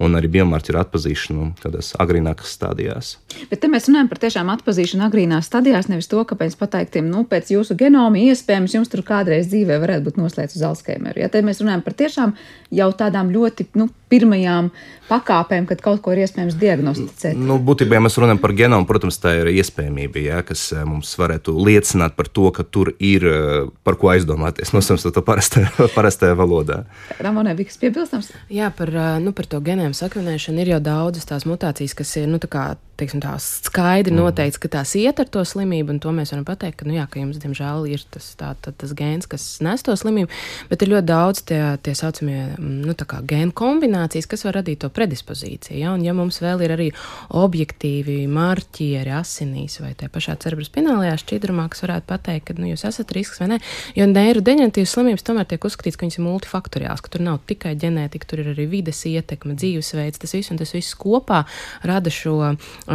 un 0.04 0.19
arī 0.19 0.32
biomarķeru 0.38 0.82
atpazīšanu 0.84 1.49
kādās 1.63 1.93
agrīnākās 1.99 2.56
stadijās. 2.58 3.17
Bet 3.52 3.63
te 3.63 3.69
mēs 3.71 3.89
runājam 3.89 4.10
par 4.12 4.21
tiešām 4.23 4.52
atpazīšanu 4.54 5.08
agrīnās 5.08 5.49
stadijās, 5.49 5.89
nevis 5.91 6.10
to, 6.12 6.21
ka 6.28 6.38
pēc 6.39 6.56
pateiktiem, 6.60 7.10
nu, 7.12 7.26
pēc 7.30 7.54
jūsu 7.56 7.78
genoma 7.80 8.21
iespējams 8.21 8.78
jums 8.78 8.91
tur 8.91 9.04
kādreiz 9.06 9.49
dzīvē 9.52 9.80
varētu 9.84 10.02
būt 10.05 10.19
noslēgts 10.21 10.57
uz 10.59 10.65
Alzheimeru. 10.67 11.23
Ja 11.23 11.29
te 11.31 11.41
mēs 11.45 11.61
runājam 11.63 11.83
par 11.85 11.95
tiešām 11.99 12.35
jau 12.73 12.89
tādām 12.97 13.31
ļoti 13.33 13.67
nu, 13.79 13.89
pirmajām 14.13 14.69
pakāpēm, 15.09 15.65
kad 15.69 15.81
kaut 15.83 16.01
ko 16.03 16.13
ir 16.13 16.23
iespējams 16.23 16.57
diagnosticēt. 16.61 17.39
Nu, 17.39 17.57
būtībā, 17.63 17.97
ja 17.97 18.03
mēs 18.03 18.17
runājam 18.21 18.39
par 18.43 18.53
genomu, 18.57 18.87
protams, 18.89 19.19
tā 19.21 19.35
ir 19.41 19.49
iespējamība, 19.53 20.21
ja, 20.23 20.41
kas 20.45 20.65
eh, 20.75 20.83
mums 20.87 21.11
varētu 21.19 21.55
liecināt 21.57 22.15
par 22.19 22.29
to, 22.29 22.49
ka 22.55 22.65
tur 22.65 22.93
ir 22.99 23.27
eh, 23.29 23.57
par 23.85 23.97
ko 24.01 24.13
aizdomāties. 24.13 24.73
Nosaucam 24.75 25.15
to 25.15 25.25
parastajā, 25.25 25.73
parastajā 25.97 26.37
valodā. 26.39 26.83
Ramonē 27.23 27.55
bija 27.57 27.71
kas 27.71 27.81
piebilstams? 27.81 28.31
Jā, 28.53 28.71
par, 28.75 28.93
eh, 28.93 29.11
nu, 29.23 29.35
par 29.35 29.49
to 29.49 29.61
genēmu 29.63 29.97
sakvenēšanu 29.97 30.63
ir 30.63 30.75
jau 30.75 30.81
daudzas 30.83 31.29
tās 31.29 31.47
mutācijas, 31.49 31.97
kas 31.97 32.17
ir, 32.21 32.29
nu, 32.31 32.41
tā 32.43 32.51
kā 32.51 32.73
teiksim, 32.99 33.21
tā 33.23 33.34
skaidri 33.41 34.13
mm. 34.13 34.19
noteikts, 34.21 34.60
ka 34.62 34.69
tās 34.77 34.93
iet 34.99 35.19
ar 35.21 35.29
to 35.32 35.41
slimību, 35.47 35.95
un 35.95 36.01
to 36.03 36.12
mēs 36.13 36.34
varam 36.34 36.45
pateikt, 36.45 36.79
ka, 36.82 36.88
nu, 36.88 36.95
jā, 36.97 37.06
ka 37.10 37.21
jums, 37.21 37.39
diemžēl, 37.41 37.88
ir 37.89 38.03
tas, 38.13 38.27
tā, 38.39 38.51
tā, 38.62 38.73
tas 38.77 38.93
gēns, 38.97 39.27
kas 39.29 39.45
nes 39.65 39.86
to 39.86 39.95
slimību, 39.97 40.29
bet 40.69 40.86
ir 40.86 40.93
ļoti 40.93 41.08
daudz 41.10 41.43
tie, 41.49 41.62
tie 41.86 41.95
saucamie, 41.97 42.39
mm, 42.53 42.84
nu, 42.86 42.95
gēnu 43.34 43.56
kombinācijas, 43.58 44.27
kas 44.29 44.45
var 44.45 44.60
radīt 44.60 44.84
to 44.84 44.91
predispozīciju, 44.93 45.79
ja, 45.82 45.93
un 45.95 46.06
ja 46.06 46.13
mums 46.17 46.38
vēl 46.43 46.62
ir 46.67 46.75
arī 46.75 46.89
objektīvi 47.34 48.19
marķieri 48.32 49.15
asinīs 49.17 49.79
vai 49.82 49.93
tie 49.97 50.12
pašā 50.13 50.38
cerebrospinālajā 50.45 51.17
šķidrumā, 51.23 51.67
kas 51.73 51.86
varētu 51.88 52.10
pateikt, 52.13 52.47
ka, 52.51 52.58
nu, 52.62 52.69
jūs 52.73 52.86
esat 52.89 53.15
risks 53.17 53.41
vai 53.41 53.56
ne, 53.56 53.60
jo 53.97 54.08
neirodeģentīvas 54.12 54.95
slimības 54.97 55.25
tomēr 55.25 55.49
tiek 55.49 55.65
uzskatīts, 55.65 55.97
ka 55.97 56.06
viņas 56.06 56.19
ir 56.19 56.27
multifaktoriāls, 56.27 57.01
ka 57.01 57.15
tur 57.15 57.25
nav 57.25 57.41
tikai 57.49 57.73
ģenētika, 57.79 58.29
tur 58.29 58.43
ir 58.43 58.53
arī 58.53 58.69
vides 58.69 59.01
ietekme, 59.10 59.58
dzīvesveids, 59.58 60.21
tas 60.21 60.38
viss 60.38 60.53
un 60.53 60.62
tas 60.62 60.73
viss 60.75 60.97
kopā 60.99 61.43
rada 61.88 62.13
šo 62.13 62.38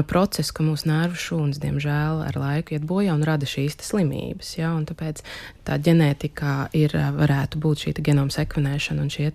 procesu, 0.07 0.53
ka 0.57 0.67
mūsu 0.67 0.89
nervu 0.91 1.19
šūnas, 1.19 1.61
diemžēl, 1.63 2.23
ar 2.27 2.39
laiku 2.39 2.77
iet 2.77 2.85
bojā 2.89 3.15
un 3.15 3.25
rada 3.27 3.49
šīs 3.49 3.79
slimības. 3.85 4.55
Ja? 4.59 4.73
Un 4.77 4.85
tāpēc 4.89 5.23
tā 5.67 5.79
ģenētikā 5.83 6.57
ir, 6.79 6.95
varētu 7.19 7.63
būt 7.63 7.87
šī 7.87 7.97
genoma 8.03 8.35
sekvenēšana 8.35 9.05
un 9.05 9.11
šie 9.13 9.31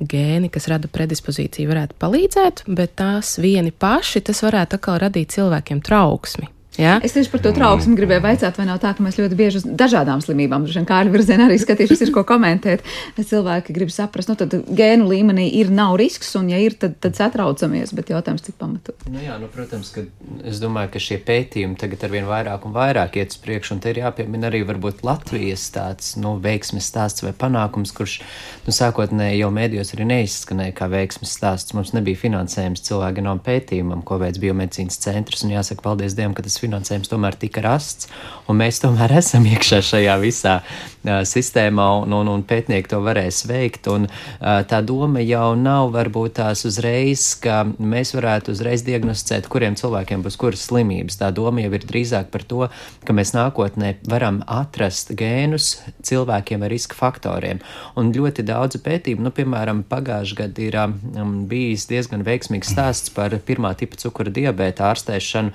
gēni, 0.00 0.50
kas 0.52 0.68
rada 0.72 0.90
predispozīciju, 0.92 1.70
varētu 1.72 1.98
palīdzēt, 2.02 2.64
bet 2.68 2.96
tās 3.00 3.36
vieni 3.42 3.72
paši, 3.72 4.24
tas 4.28 4.42
varētu 4.44 4.78
atkal 4.78 5.00
radīt 5.06 5.36
cilvēkiem 5.36 5.84
trauksmi. 5.84 6.50
Ja? 6.78 6.98
Es 7.04 7.12
tieši 7.16 7.32
par 7.32 7.42
to 7.44 7.52
trauksmi 7.56 7.96
gribēju 7.98 8.22
jautāt, 8.42 8.58
vai 8.58 8.66
nav 8.68 8.80
tā, 8.82 8.92
ka 8.96 9.04
mēs 9.04 9.18
ļoti 9.20 9.36
bieži 9.36 9.60
uz 9.60 9.64
dažādām 9.78 10.22
slimībām, 10.24 10.64
droši 10.64 10.80
vien 10.80 10.86
kā 10.88 11.00
ar 11.02 11.10
virzienu 11.12 11.46
arī 11.46 11.58
skatīšos, 11.60 12.00
ir 12.06 12.12
ko 12.14 12.24
komentēt. 12.28 12.84
Cilvēki 13.16 13.74
grib 13.76 13.92
saprast, 13.92 14.30
nu 14.30 14.36
tad 14.40 14.54
gēnu 14.72 15.06
līmenī 15.08 15.48
ir 15.60 15.70
nav 15.72 15.94
risks, 16.00 16.32
un 16.38 16.50
ja 16.52 16.58
ir, 16.62 16.76
tad, 16.80 16.96
tad 17.02 17.16
satraucamies, 17.18 17.92
bet 17.96 18.12
jautājums 18.12 18.44
cik 18.46 18.56
pamatot. 18.60 19.06
Nu 19.12 19.22
jā, 19.22 19.36
nu, 19.40 19.50
protams, 19.52 19.92
ka 19.94 20.04
es 20.48 20.60
domāju, 20.62 20.92
ka 20.94 21.02
šie 21.02 21.18
pētījumi 21.22 21.78
tagad 21.80 22.06
arvien 22.08 22.26
vairāk 22.28 22.66
un 22.68 22.74
vairāk 22.76 23.20
iet 23.20 23.36
uz 23.36 23.40
priekšu, 23.44 23.76
un 23.76 23.82
te 23.84 23.92
ir 23.92 24.02
jāpiemina 24.02 24.50
arī 24.50 24.64
varbūt 24.68 25.04
Latvijas 25.06 25.68
tāds, 25.74 26.14
nu, 26.20 26.34
veiksmes 26.42 26.88
stāsts 26.88 27.24
vai 27.24 27.34
panākums, 27.36 27.94
kurš, 27.96 28.18
nu, 28.66 28.74
sākotnēji 28.74 29.42
jau 29.42 29.52
mēdījos 29.54 29.94
arī 29.96 30.08
neizskanēja 30.12 30.76
kā 30.80 30.90
veiksmes 30.92 31.36
stāsts. 31.38 31.76
Mums 31.76 31.94
nebija 31.96 32.20
finansējums 32.24 32.84
cilvēku 32.88 33.20
genomu 33.20 33.44
pētījumam, 33.44 34.02
ko 34.06 34.18
veids 34.22 34.40
biomedicīnas 34.42 35.00
centrs, 35.04 35.46
un 35.46 35.54
jāsaka 35.54 35.84
paldies 35.84 36.16
Dievam, 36.18 36.34
ka 36.36 36.44
tas 36.44 36.58
finansējums 36.62 37.10
tomēr 37.12 37.36
tika 37.40 37.64
rasts, 37.64 38.08
un 38.48 38.60
mēs 38.62 38.80
tomēr 38.82 39.18
esam 39.20 39.46
iekšā 39.50 39.82
šajā 39.92 40.16
visā 40.22 40.60
sistēmā, 41.04 41.86
un, 42.02 42.14
un, 42.16 42.30
un 42.32 42.44
pētnieki 42.46 42.90
to 42.92 43.00
varēs 43.04 43.42
veikt. 43.50 43.88
Un, 43.92 44.08
tā 44.40 44.82
doma 44.86 45.22
jau 45.24 45.52
nav 45.58 45.92
varbūt 45.94 46.36
tās 46.40 46.64
uzreiz, 46.68 47.32
ka 47.42 47.62
mēs 47.78 48.14
varētu 48.16 48.54
uzreiz 48.54 48.84
diagnosticēt, 48.86 49.48
kuriem 49.52 49.76
cilvēkiem 49.78 50.24
būs 50.24 50.38
kuras 50.40 50.66
slimības. 50.68 51.18
Tā 51.20 51.32
doma 51.34 51.64
jau 51.64 51.72
ir 51.74 51.86
drīzāk 51.88 52.30
par 52.32 52.46
to, 52.48 52.68
ka 53.06 53.16
mēs 53.16 53.34
nākotnē 53.36 53.96
varam 54.10 54.42
atrast 54.46 55.14
gēnus 55.18 55.74
cilvēkiem 56.06 56.62
ar 56.62 56.72
riska 56.72 56.98
faktoriem. 56.98 57.62
Un 57.98 58.12
ļoti 58.14 58.46
daudz 58.46 58.78
pētījumu, 58.82 59.26
nu, 59.26 59.34
piemēram, 59.34 59.84
pagājušajā 59.90 60.38
gadā 60.42 60.66
ir 60.68 60.78
um, 60.80 61.34
bijis 61.50 61.88
diezgan 61.90 62.24
veiksmīgs 62.26 62.72
stāsts 62.72 63.12
par 63.14 63.34
pirmā 63.46 63.72
tipa 63.78 63.98
cukura 64.00 64.32
diabēta 64.32 64.88
ārstēšanu, 64.90 65.52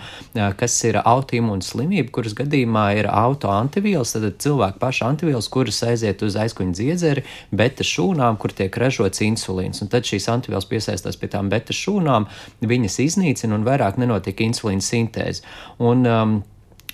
kas 0.60 0.76
ir 0.88 1.00
autoimūna 1.02 1.66
slimība, 1.66 2.12
kuras 2.18 2.36
gadījumā 2.38 2.88
ir 3.00 3.10
autoantivielas, 3.12 4.14
tad 4.16 4.40
cilvēku 4.44 4.82
pašu 4.82 5.06
antivielas, 5.08 5.37
kuras 5.54 5.84
aiziet 5.86 6.26
uz 6.26 6.36
aizkuņa 6.42 6.74
dziedzeri, 6.74 7.24
beta 7.54 7.86
šūnām, 7.86 8.42
kur 8.42 8.56
tiek 8.58 8.74
ražots 8.82 9.22
insulīns. 9.22 9.84
Un 9.86 9.94
tad 9.94 10.10
šīs 10.10 10.26
antivielas 10.34 10.66
piesaistās 10.66 11.22
pie 11.22 11.30
tām 11.30 11.54
beta 11.54 11.76
šūnām, 11.78 12.26
viņas 12.66 12.98
iznīcina 13.06 13.54
un 13.54 13.70
vairāk 13.70 14.02
nenotiek 14.02 14.42
insulīna 14.50 14.82
sintēze. 14.82 15.46
Un, 15.78 16.08
um, 16.10 16.38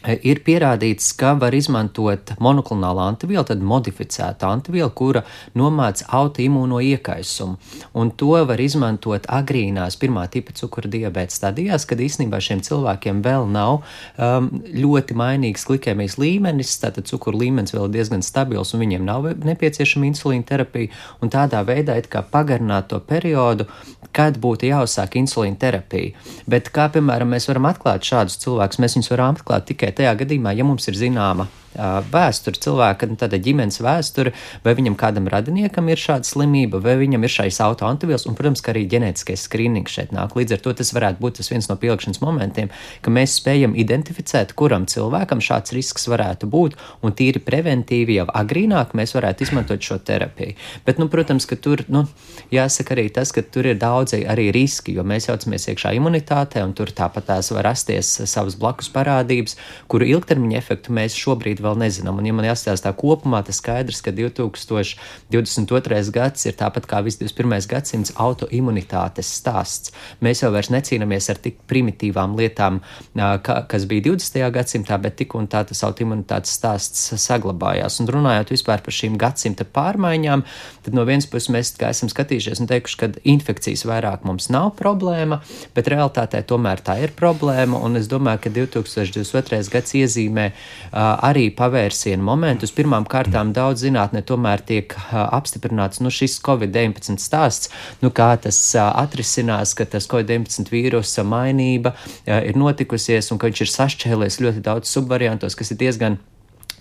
ir 0.04 0.42
pierādīts, 0.46 1.12
ka 1.18 1.34
var 1.40 1.56
izmantot 1.56 2.34
monoklonālu 2.44 3.02
antivielu, 3.04 3.46
tad 3.48 3.64
modificētu 3.64 4.48
antivielu, 4.48 4.90
kura 4.96 5.24
nomāca 5.58 6.08
autoimūno 6.20 6.82
iekaisumu. 6.84 7.58
Un 8.00 8.12
to 8.20 8.36
var 8.48 8.62
izmantot 8.62 9.28
agrīnās 9.32 9.98
pirmā 10.02 10.26
tipa 10.34 10.56
cukura 10.58 10.92
diabēta 10.92 11.36
stadijās, 11.36 11.88
kad 11.90 12.02
īstenībā 12.04 12.42
šiem 12.44 12.64
cilvēkiem 12.66 13.24
vēl 13.26 13.48
nav 13.54 13.82
um, 13.82 14.50
ļoti 14.74 15.18
mainīgs 15.20 15.68
glikēmijas 15.70 16.20
līmenis, 16.22 16.76
tātad 16.84 17.08
cukura 17.10 17.40
līmenis 17.46 17.76
vēl 17.76 17.88
ir 17.90 17.96
diezgan 17.98 18.26
stabils 18.26 18.74
un 18.76 18.84
viņiem 18.84 19.08
nav 19.08 19.30
nepieciešama 19.44 20.10
insulīna 20.12 20.48
terapija. 20.50 20.92
Un 21.24 21.32
tādā 21.34 21.64
veidā 21.68 21.98
it 22.00 22.10
kā 22.12 22.24
pagarināt 22.28 22.92
to 22.92 23.00
periodu, 23.00 23.70
kad 24.14 24.38
būtu 24.42 24.68
jāuzsāk 24.70 25.16
insulīna 25.22 25.58
terapija. 25.60 26.14
Bet 26.50 26.70
kā 26.74 26.90
piemēram 26.94 27.32
mēs 27.34 27.48
varam 27.50 27.70
atklāt 27.70 28.06
šādus 28.06 28.38
cilvēkus, 28.44 28.82
mēs 28.84 28.98
viņus 28.98 29.12
varam 29.14 29.34
atklāt 29.34 29.66
tikai 29.72 29.93
tajā 29.98 30.14
gadījumā, 30.24 30.56
ja 30.58 30.66
mums 30.68 30.88
ir 30.90 30.98
zināma 31.00 31.48
vēsture, 31.76 32.60
cilvēka 32.64 33.10
nu, 33.10 33.18
tāda 33.20 33.40
ģimenes 33.42 33.82
vēsture, 33.84 34.34
vai 34.66 34.76
viņam 34.78 34.98
kādam 35.00 35.28
radiniekam 35.32 35.90
ir 35.90 36.02
šāda 36.02 36.28
slimība, 36.28 36.82
vai 36.84 36.96
viņam 37.02 37.26
ir 37.26 37.34
šais 37.34 37.60
autoantivielas, 37.64 38.28
un, 38.30 38.38
protams, 38.38 38.64
ka 38.64 38.74
arī 38.74 38.86
ģenētiskais 38.92 39.46
skrīnings 39.48 39.94
šeit 39.94 40.14
nāk. 40.16 40.36
Līdz 40.38 40.58
ar 40.58 40.64
to 40.66 40.76
tas 40.80 40.94
varētu 40.96 41.24
būt 41.24 41.40
tas 41.40 41.52
viens 41.52 41.70
no 41.70 41.78
pielikšanas 41.80 42.22
momentiem, 42.24 42.72
ka 43.02 43.14
mēs 43.14 43.38
spējam 43.40 43.76
identificēt, 43.80 44.56
kuram 44.58 44.88
cilvēkam 44.90 45.42
šāds 45.44 45.74
risks 45.76 46.08
varētu 46.12 46.50
būt, 46.52 46.78
un 47.04 47.16
tīri 47.18 47.42
preventīvi 47.44 48.20
jau 48.20 48.28
agrīnāk 48.30 48.94
mēs 48.98 49.16
varētu 49.18 49.48
izmantot 49.48 49.84
šo 49.84 50.00
terapiju. 50.04 50.58
Bet, 50.86 51.02
nu, 51.02 51.10
protams, 51.12 51.48
ka 51.50 51.58
tur, 51.60 51.84
nu, 51.92 52.06
jāsaka 52.54 52.96
arī 52.96 53.08
tas, 53.14 53.34
ka 53.36 53.44
tur 53.44 53.68
ir 53.72 53.80
daudzi 53.82 54.24
arī 54.30 54.50
riski, 54.56 54.96
jo 54.98 55.06
mēs 55.08 55.30
jaucamies 55.30 55.68
iekšā 55.72 55.94
imunitātē, 55.98 56.64
un 56.66 56.76
tur 56.78 56.92
tāpat 56.94 57.30
tās 57.32 57.52
var 57.56 57.68
rasties 57.70 58.12
savas 58.30 58.58
blakus 58.60 58.92
parādības, 58.94 59.58
kuru 59.92 60.08
ilgtermiņa 60.14 60.60
efektu 60.60 60.96
mēs 60.96 61.18
šobrīd 61.18 61.63
vēl 61.64 61.80
nezinām. 61.82 62.20
Un, 62.20 62.28
ja 62.28 62.36
man 62.36 62.48
jāstāsta 62.48 62.94
kopumā, 62.98 63.44
tas 63.46 63.60
skaidrs, 63.62 64.02
ka 64.04 64.14
2022. 64.16 66.02
gads 66.14 66.48
ir 66.50 66.58
tāpat 66.60 66.88
kā 66.90 67.02
viss 67.06 67.22
21. 67.22 67.68
gadsimts 67.72 68.14
autoimunitātes 68.20 69.30
stāsts. 69.40 69.94
Mēs 70.24 70.44
jau 70.44 70.52
vairs 70.54 70.72
necīnāmies 70.74 71.30
ar 71.32 71.40
tik 71.44 71.62
primitīvām 71.70 72.36
lietām, 72.40 72.82
ka, 73.16 73.64
kas 73.70 73.88
bija 73.90 74.10
20. 74.12 74.44
gadsimtā, 74.54 75.00
bet 75.02 75.18
tik 75.22 75.36
un 75.40 75.48
tā 75.52 75.64
tas 75.68 75.84
autoimunitātes 75.88 76.54
stāsts 76.60 77.14
saglabājās. 77.24 78.00
Un 78.04 78.12
runājot 78.12 78.54
vispār 78.54 78.84
par 78.86 78.96
šīm 78.96 79.18
gadsimta 79.22 79.66
pārmaiņām, 79.66 80.46
tad 80.86 80.98
no 80.98 81.06
vienas 81.08 81.28
puses 81.30 81.52
mēs 81.54 81.74
esam 81.90 82.12
skatījušies 82.12 82.64
un 82.64 82.70
teikuši, 82.72 83.00
ka 83.00 83.12
infekcijas 83.36 83.86
vairāk 83.88 84.26
mums 84.28 84.50
nav 84.54 84.74
problēma, 84.80 85.42
bet 85.76 85.90
realitātē 85.92 86.44
tomēr 86.48 86.84
tā 86.84 87.00
ir 87.04 87.16
problēma. 87.18 87.80
Un 87.84 88.00
es 88.00 88.10
domāju, 88.12 88.46
ka 88.46 88.54
2022. 88.54 89.62
gads 89.74 89.96
iezīmē 90.00 90.50
uh, 90.52 91.00
arī 91.30 91.50
pavērsienu 91.58 92.24
momentus. 92.26 92.74
Pirmām 92.76 93.08
kārtām 93.10 93.54
daudz 93.56 93.86
zinātnē 93.86 94.24
tomēr 94.28 94.64
tiek 94.66 94.96
apstiprināts 95.12 96.02
nu, 96.04 96.12
šis 96.14 96.40
Covid-19 96.46 97.22
stāsts, 97.22 97.72
nu, 98.04 98.12
kā 98.16 98.34
tas 98.42 98.60
atrisinās, 98.82 99.76
ka 99.78 99.88
tas 99.90 100.10
Covid-19 100.12 100.74
vīrusa 100.74 101.26
mainība 101.28 101.96
ir 102.26 102.60
notikusies 102.60 103.32
un 103.32 103.42
ka 103.42 103.50
viņš 103.50 103.66
ir 103.66 103.74
sašķēlies 103.78 104.42
ļoti 104.44 104.64
daudz 104.66 104.92
subvariantos, 104.92 105.58
kas 105.60 105.74
ir 105.74 105.82
diezgan 105.86 106.20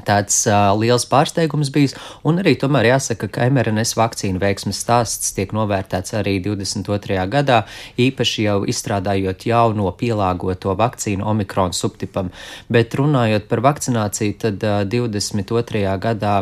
tāds 0.07 0.37
uh, 0.51 0.73
liels 0.79 1.05
pārsteigums 1.09 1.71
bijis. 1.75 1.95
Un 2.27 2.41
arī 2.43 2.55
tomēr 2.59 2.91
jāsaka, 2.93 3.29
ka 3.33 3.47
mRNS 3.51 3.95
vakcīnu 3.99 4.41
veiksmes 4.43 4.81
stāsts 4.83 5.35
tiek 5.37 5.53
novērtēts 5.55 6.17
arī 6.19 6.39
22. 6.43 7.19
gadā, 7.33 7.63
īpaši 8.01 8.47
jau 8.47 8.59
izstrādājot 8.69 9.47
jauno 9.49 9.91
pielāgoto 9.99 10.75
vakcīnu 10.79 11.27
Omikron 11.33 11.75
subtipam. 11.77 12.33
Bet 12.73 12.97
runājot 12.99 13.49
par 13.51 13.63
vakcināciju, 13.69 14.39
tad 14.43 14.67
uh, 14.67 14.83
22. 14.89 15.85
gadā 16.03 16.35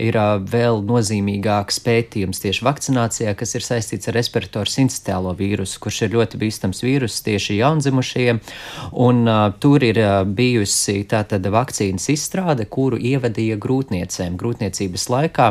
ir 0.00 0.18
uh, 0.18 0.36
vēl 0.40 0.82
nozīmīgāks 0.88 1.80
pētījums 1.84 2.42
tieši 2.42 2.66
vakcinācijā, 2.66 3.36
kas 3.38 3.54
ir 3.54 3.66
saistīts 3.66 4.10
ar 4.10 4.18
respiratoru 4.18 4.70
sincitēlo 4.70 5.34
vīrusu, 5.38 5.80
kurš 5.82 6.04
ir 6.06 6.14
ļoti 6.18 6.40
bīstams 6.42 6.82
vīrus 6.84 7.20
tieši 7.26 7.60
jaundzimušajiem. 7.60 8.42
Un 9.04 9.24
uh, 9.28 9.46
tur 9.62 9.84
ir 9.86 10.00
uh, 10.02 10.16
bijusi 10.26 11.00
tātad 11.10 11.46
vakcīnas 11.54 12.10
izstrāde, 12.14 12.66
kuru 12.70 12.93
ievadīja 12.98 13.58
grūtniecēm 13.62 14.38
grūtniecības 14.40 15.08
laikā 15.12 15.48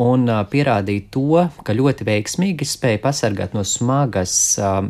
un 0.00 0.26
pierādīja 0.50 1.06
to, 1.14 1.44
ka 1.66 1.76
ļoti 1.76 2.06
veiksmīgi 2.08 2.68
spēja 2.68 3.02
pasargāt 3.04 3.54
no 3.56 3.64
smagas 3.66 4.34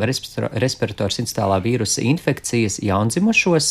respiratoru 0.00 1.14
sincitēlā 1.14 1.60
vīrusa 1.64 2.04
infekcijas 2.06 2.80
jaundzimušos 2.84 3.70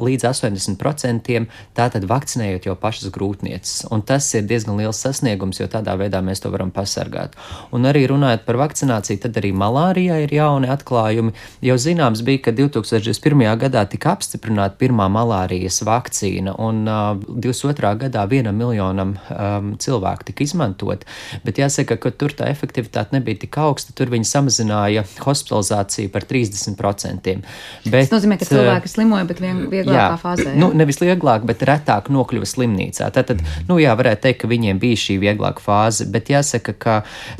līdz 0.00 0.26
80%, 0.30 1.40
tātad 1.76 2.06
vakcinējot 2.10 2.68
jau 2.70 2.76
pašas 2.78 3.12
grūtnieces. 3.14 3.86
Un 3.92 4.04
tas 4.06 4.26
ir 4.36 4.46
diezgan 4.48 4.78
liels 4.80 5.00
sasniegums, 5.02 5.60
jo 5.60 5.68
tādā 5.70 5.96
veidā 6.00 6.22
mēs 6.24 6.42
to 6.42 6.52
varam 6.52 6.72
pasargāt. 6.74 7.36
Un 7.74 7.88
arī 7.88 8.06
runājot 8.10 8.46
par 8.46 8.60
vakcināciju, 8.60 9.20
tad 9.24 9.38
arī 9.40 9.52
malārijā 9.56 10.20
ir 10.24 10.34
jauni 10.34 10.70
atklājumi. 10.72 11.34
Jau 11.66 11.76
zināms 11.80 12.24
bija, 12.26 12.44
ka 12.46 12.54
2021. 12.56 13.44
gadā 13.60 13.84
tika 13.90 14.14
apstiprināta 14.16 14.78
pirmā 14.80 15.08
malārijas 15.12 15.82
vakcīna, 15.86 16.56
un 16.60 16.82
uh, 16.88 17.14
22. 17.42 17.92
gadā 18.04 18.24
vienam 18.30 18.56
miljonam 18.56 19.14
um, 19.16 19.72
cilvēku 19.80 20.30
tika 20.30 20.44
izmantot, 20.44 21.04
bet 21.44 21.60
jāsaka, 21.60 21.98
ka 22.00 22.12
tur 22.14 22.34
tā 22.36 22.50
efektivitāte 22.52 23.16
nebija 23.16 23.42
tik 23.44 23.58
augsta, 23.60 23.94
tur 23.96 24.12
viņi 24.12 24.28
samazināja 24.28 25.04
hospitalizāciju 25.24 26.12
par 26.12 26.26
30%. 26.28 27.36
Bet, 27.86 28.08
Tas 28.10 28.12
nozīmē, 28.14 28.38
ka 28.40 28.48
cilvēki 28.48 28.90
slimoja, 28.90 29.26
bet 29.28 29.42
vien, 29.42 29.64
vieglākā 29.72 29.96
jā, 29.96 30.20
fāzē. 30.20 30.48
Jā? 30.52 30.58
Nu, 30.60 30.70
nevis 30.76 31.00
vieglāk, 31.02 31.44
bet 31.48 31.64
retāk 31.66 32.10
nokļuva 32.12 32.48
slimnīcā. 32.48 33.10
Tātad, 33.14 33.42
nu 33.68 33.78
jā, 33.82 33.94
varētu 33.98 34.26
teikt, 34.26 34.40
ka 34.42 34.50
viņiem 34.50 34.80
bija 34.82 35.00
šī 35.04 35.18
vieglāka 35.22 35.62
fāze, 35.64 36.06
bet 36.10 36.30
jāsaka, 36.32 36.74
ka 36.76 36.96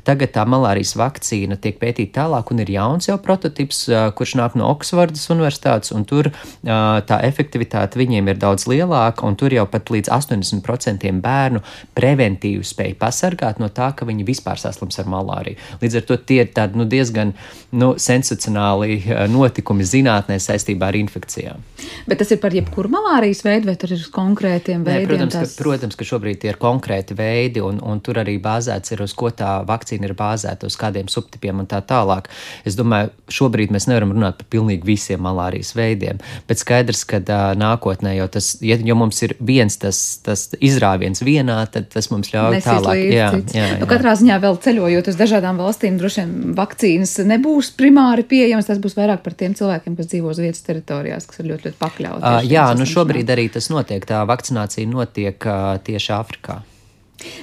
tagad 0.06 0.34
tā 0.36 0.46
malārijas 0.48 0.96
vakcīna 0.98 1.58
tiek 1.60 1.78
pētīta 1.80 2.22
tālāk 2.22 2.52
un 2.52 2.62
ir 2.64 2.72
jauns 2.74 3.08
jau 3.10 3.18
prototips, 3.22 3.84
kurš 4.18 4.36
nāk 4.40 4.56
no 4.58 4.70
Oksfordas 4.72 5.28
universitātes, 5.32 5.92
un 5.96 6.06
tur 6.08 6.30
tā 6.64 7.20
efektivitāte 7.26 8.00
viņiem 8.00 8.32
ir 8.32 8.40
daudz 8.40 8.66
lielāka, 8.70 9.26
un 9.26 9.38
tur 9.40 9.54
jau 9.54 9.66
pat 9.70 9.89
līdz 9.90 10.00
līdz 10.00 10.10
80% 10.10 11.20
bērnu 11.20 11.62
preventīvi 11.96 12.64
spēj 12.64 12.94
pasargāt 13.00 13.60
no 13.60 13.68
tā, 13.68 13.92
ka 13.96 14.06
viņi 14.08 14.26
vispār 14.26 14.60
saslims 14.60 14.98
ar 15.00 15.08
malāriju. 15.10 15.58
Līdz 15.82 16.00
ar 16.00 16.06
to 16.08 16.16
tie 16.16 16.44
ir 16.44 16.52
tādi 16.54 16.78
nu, 16.80 16.86
diezgan 16.88 17.34
nu, 17.72 17.94
sensacionāli 17.98 19.00
eh, 19.00 19.26
notikumi 19.30 19.84
zinātnē 19.84 20.38
saistībā 20.40 20.90
ar 20.90 20.98
infekcijām. 21.00 21.66
Bet 22.08 22.20
tas 22.22 22.30
ir 22.32 22.40
par 22.42 22.54
jebkuru 22.54 22.90
malārijas 22.92 23.42
veidu, 23.44 23.70
vai 23.70 23.76
tur 23.80 23.92
ir 23.94 24.00
uz 24.00 24.10
konkrētiem 24.12 24.84
veidiem? 24.86 25.04
Nē, 25.04 25.08
protams, 25.08 25.36
tās... 25.36 25.54
ka, 25.54 25.64
protams, 25.64 25.98
ka 25.98 26.08
šobrīd 26.08 26.40
tie 26.42 26.52
ir 26.52 26.60
konkrēti 26.60 27.16
veidi, 27.18 27.62
un, 27.64 27.80
un 27.84 28.00
tur 28.04 28.20
arī 28.22 28.36
bāzēts 28.42 28.94
ir 28.94 29.04
uz 29.04 29.14
ko 29.16 29.30
tā 29.34 29.60
vakcīna 29.68 30.08
ir 30.08 30.16
bāzēta, 30.18 30.68
uz 30.70 30.78
kādiem 30.80 31.10
subtipiem 31.12 31.62
un 31.62 31.68
tā 31.70 31.82
tālāk. 31.84 32.30
Es 32.66 32.78
domāju, 32.78 33.12
šobrīd 33.30 33.74
mēs 33.74 33.88
nevaram 33.90 34.14
runāt 34.16 34.40
par 34.40 34.50
pilnīgi 34.52 34.86
visiem 34.86 35.22
malārijas 35.24 35.74
veidiem, 35.76 36.20
bet 36.48 36.62
skaidrs, 36.62 37.04
ka 37.08 37.20
uh, 37.22 37.50
nākotnē 37.58 38.16
jau 38.18 38.28
tas, 38.36 38.52
ja, 38.64 38.78
ja 38.84 38.96
mums 38.98 39.20
ir 39.26 39.34
viens 39.40 39.79
tas, 39.80 39.98
tas 40.24 40.46
izrāviens 40.60 41.22
vienā, 41.24 41.58
tad 41.72 41.88
tas 41.92 42.10
mums 42.12 42.30
ļauj 42.32 42.56
Nesīs 42.56 42.68
tālāk. 42.68 43.02
Jā, 43.02 43.28
jā, 43.54 43.66
jā. 43.72 43.78
Nu, 43.80 43.88
katrā 43.90 44.14
ziņā 44.20 44.38
vēl 44.42 44.58
ceļojot 44.66 45.10
uz 45.12 45.18
dažādām 45.20 45.60
valstīm, 45.60 45.98
droši 46.00 46.22
vien 46.22 46.56
vakcīnas 46.58 47.16
nebūs 47.30 47.72
primāri 47.78 48.26
pieejamas, 48.30 48.68
tas 48.70 48.82
būs 48.82 48.98
vairāk 48.98 49.24
par 49.26 49.36
tiem 49.40 49.56
cilvēkiem, 49.58 49.98
kas 49.98 50.10
dzīvo 50.12 50.34
uz 50.34 50.42
vietas 50.42 50.64
teritorijās, 50.66 51.28
kas 51.30 51.42
ir 51.42 51.50
ļoti, 51.52 51.70
ļoti 51.70 51.80
pakļauti. 51.80 52.24
Uh, 52.24 52.40
jā, 52.48 52.66
nu 52.78 52.88
šobrīd 52.88 53.32
arī 53.32 53.48
tas 53.52 53.70
notiek, 53.72 54.04
tā 54.08 54.22
vakcinācija 54.28 54.90
notiek 54.90 55.48
uh, 55.48 55.78
tieši 55.86 56.14
Āfrikā. 56.20 56.60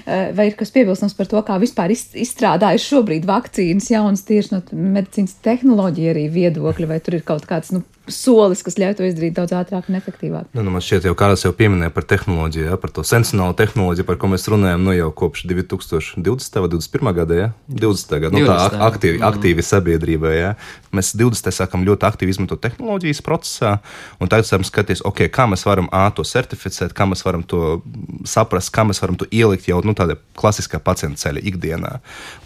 Vai 0.07 0.47
ir 0.49 0.55
kas 0.57 0.71
piebilstams 0.73 1.13
par 1.17 1.27
to, 1.29 1.41
kā 1.45 1.57
vispār 1.61 1.91
izstrādājas 1.93 2.85
šobrīd 2.87 3.27
vakcīnas 3.29 3.91
jaunas 3.91 4.23
tieši 4.25 4.55
no 4.55 4.61
medicīnas 4.71 5.35
tehnoloģija 5.45 6.15
arī 6.15 6.23
viedokļa, 6.33 6.89
vai 6.89 6.97
tur 7.03 7.19
ir 7.19 7.25
kaut 7.27 7.45
kāds 7.49 7.69
nu, 7.75 7.83
solis, 8.11 8.63
kas 8.65 8.77
ļauj 8.79 8.95
to 8.97 9.05
izdarīt 9.07 9.35
daudz 9.37 9.53
ātrāk 9.57 9.89
un 9.91 9.97
efektīvāk. 9.99 10.49
Nu, 10.55 10.63
nu, 10.65 10.71
man 10.73 10.83
šķiet, 10.83 11.07
jau 11.09 11.13
kāds 11.17 11.43
jau 11.45 11.51
pieminēja 11.55 11.93
par 11.95 12.05
tehnoloģiju, 12.07 12.67
ja, 12.69 12.77
par 12.81 12.93
to 12.95 13.03
sensionālo 13.07 13.55
tehnoloģiju, 13.57 14.07
par 14.07 14.19
ko 14.21 14.29
mēs 14.31 14.47
runājam 14.51 14.83
nu, 14.85 14.93
jau 14.95 15.09
kopš 15.21 15.45
2020. 15.49 16.59
vai 16.63 16.71
2021. 16.73 17.13
gada. 17.17 17.37
Ja? 17.37 17.49
20. 17.67 18.15
gada 18.23 18.33
nu, 18.33 18.43
20. 18.45 18.77
tā 18.77 18.81
aktīvi, 18.87 19.17
mm. 19.19 19.27
aktīvi 19.27 19.65
sabiedrībai. 19.67 20.33
Ja? 20.37 20.53
Mēs 20.95 21.13
20. 21.19 21.51
sākam 21.55 21.83
ļoti 21.87 22.07
aktīvi 22.07 22.35
izmantot 22.35 22.63
tehnoloģijas 22.63 23.23
procesā, 23.25 23.73
un 24.21 24.31
tagad 24.31 24.47
sākam 24.49 24.67
skatīties, 24.67 25.03
okay, 25.07 25.31
kā 25.33 25.47
mēs 25.49 25.65
varam 25.67 25.91
A, 25.91 26.07
to 26.15 26.25
certificēt, 26.27 26.95
kā 26.97 27.07
mēs 27.09 27.25
varam 27.27 27.43
to 27.43 27.79
saprast, 28.27 28.71
kā 28.75 28.87
mēs 28.87 29.01
varam 29.03 29.19
to 29.19 29.27
ielikt 29.33 29.67
jau 29.69 29.81
nu, 29.85 29.95
tādā 29.97 30.17
klasiskā 30.37 30.79
pacienta 30.83 31.19
ceļa 31.25 31.43
ikdienā. 31.51 31.97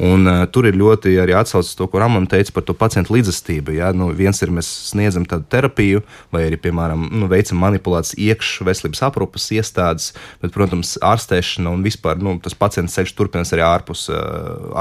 Un, 0.01 0.25
uh, 0.25 0.43
tur 0.51 0.67
ir 0.69 0.77
ļoti 0.79 1.13
arī 1.21 1.35
atsaucas 1.37 1.75
to, 1.77 1.87
ko 1.91 2.01
Ramon 2.01 2.27
teica 2.31 2.55
par 2.55 2.65
to 2.65 2.75
pacientu 2.77 3.15
līdzestību. 3.17 3.75
Ja? 3.77 3.91
Nu, 3.95 4.09
viens 4.15 4.41
ir 4.41 4.53
mēs 4.53 4.69
sniedzam 4.91 5.27
tādu 5.29 5.50
terapiju, 5.51 6.01
vai 6.33 6.45
arī, 6.47 6.59
piemēram, 6.61 7.07
nu, 7.11 7.29
veicam 7.31 7.59
manipulācijas 7.61 8.17
iekšā 8.21 8.67
veselības 8.67 9.03
aprūpas 9.07 9.47
iestādes, 9.55 10.11
bet, 10.41 10.53
protams, 10.55 10.95
ārstēšana 11.05 11.73
un 11.75 11.83
vispār 11.85 12.19
nu, 12.21 12.37
tas 12.43 12.55
pacients 12.57 12.95
ceļš 12.97 13.13
turpinās 13.17 13.53
arī 13.55 13.65
ārpus, 13.67 14.07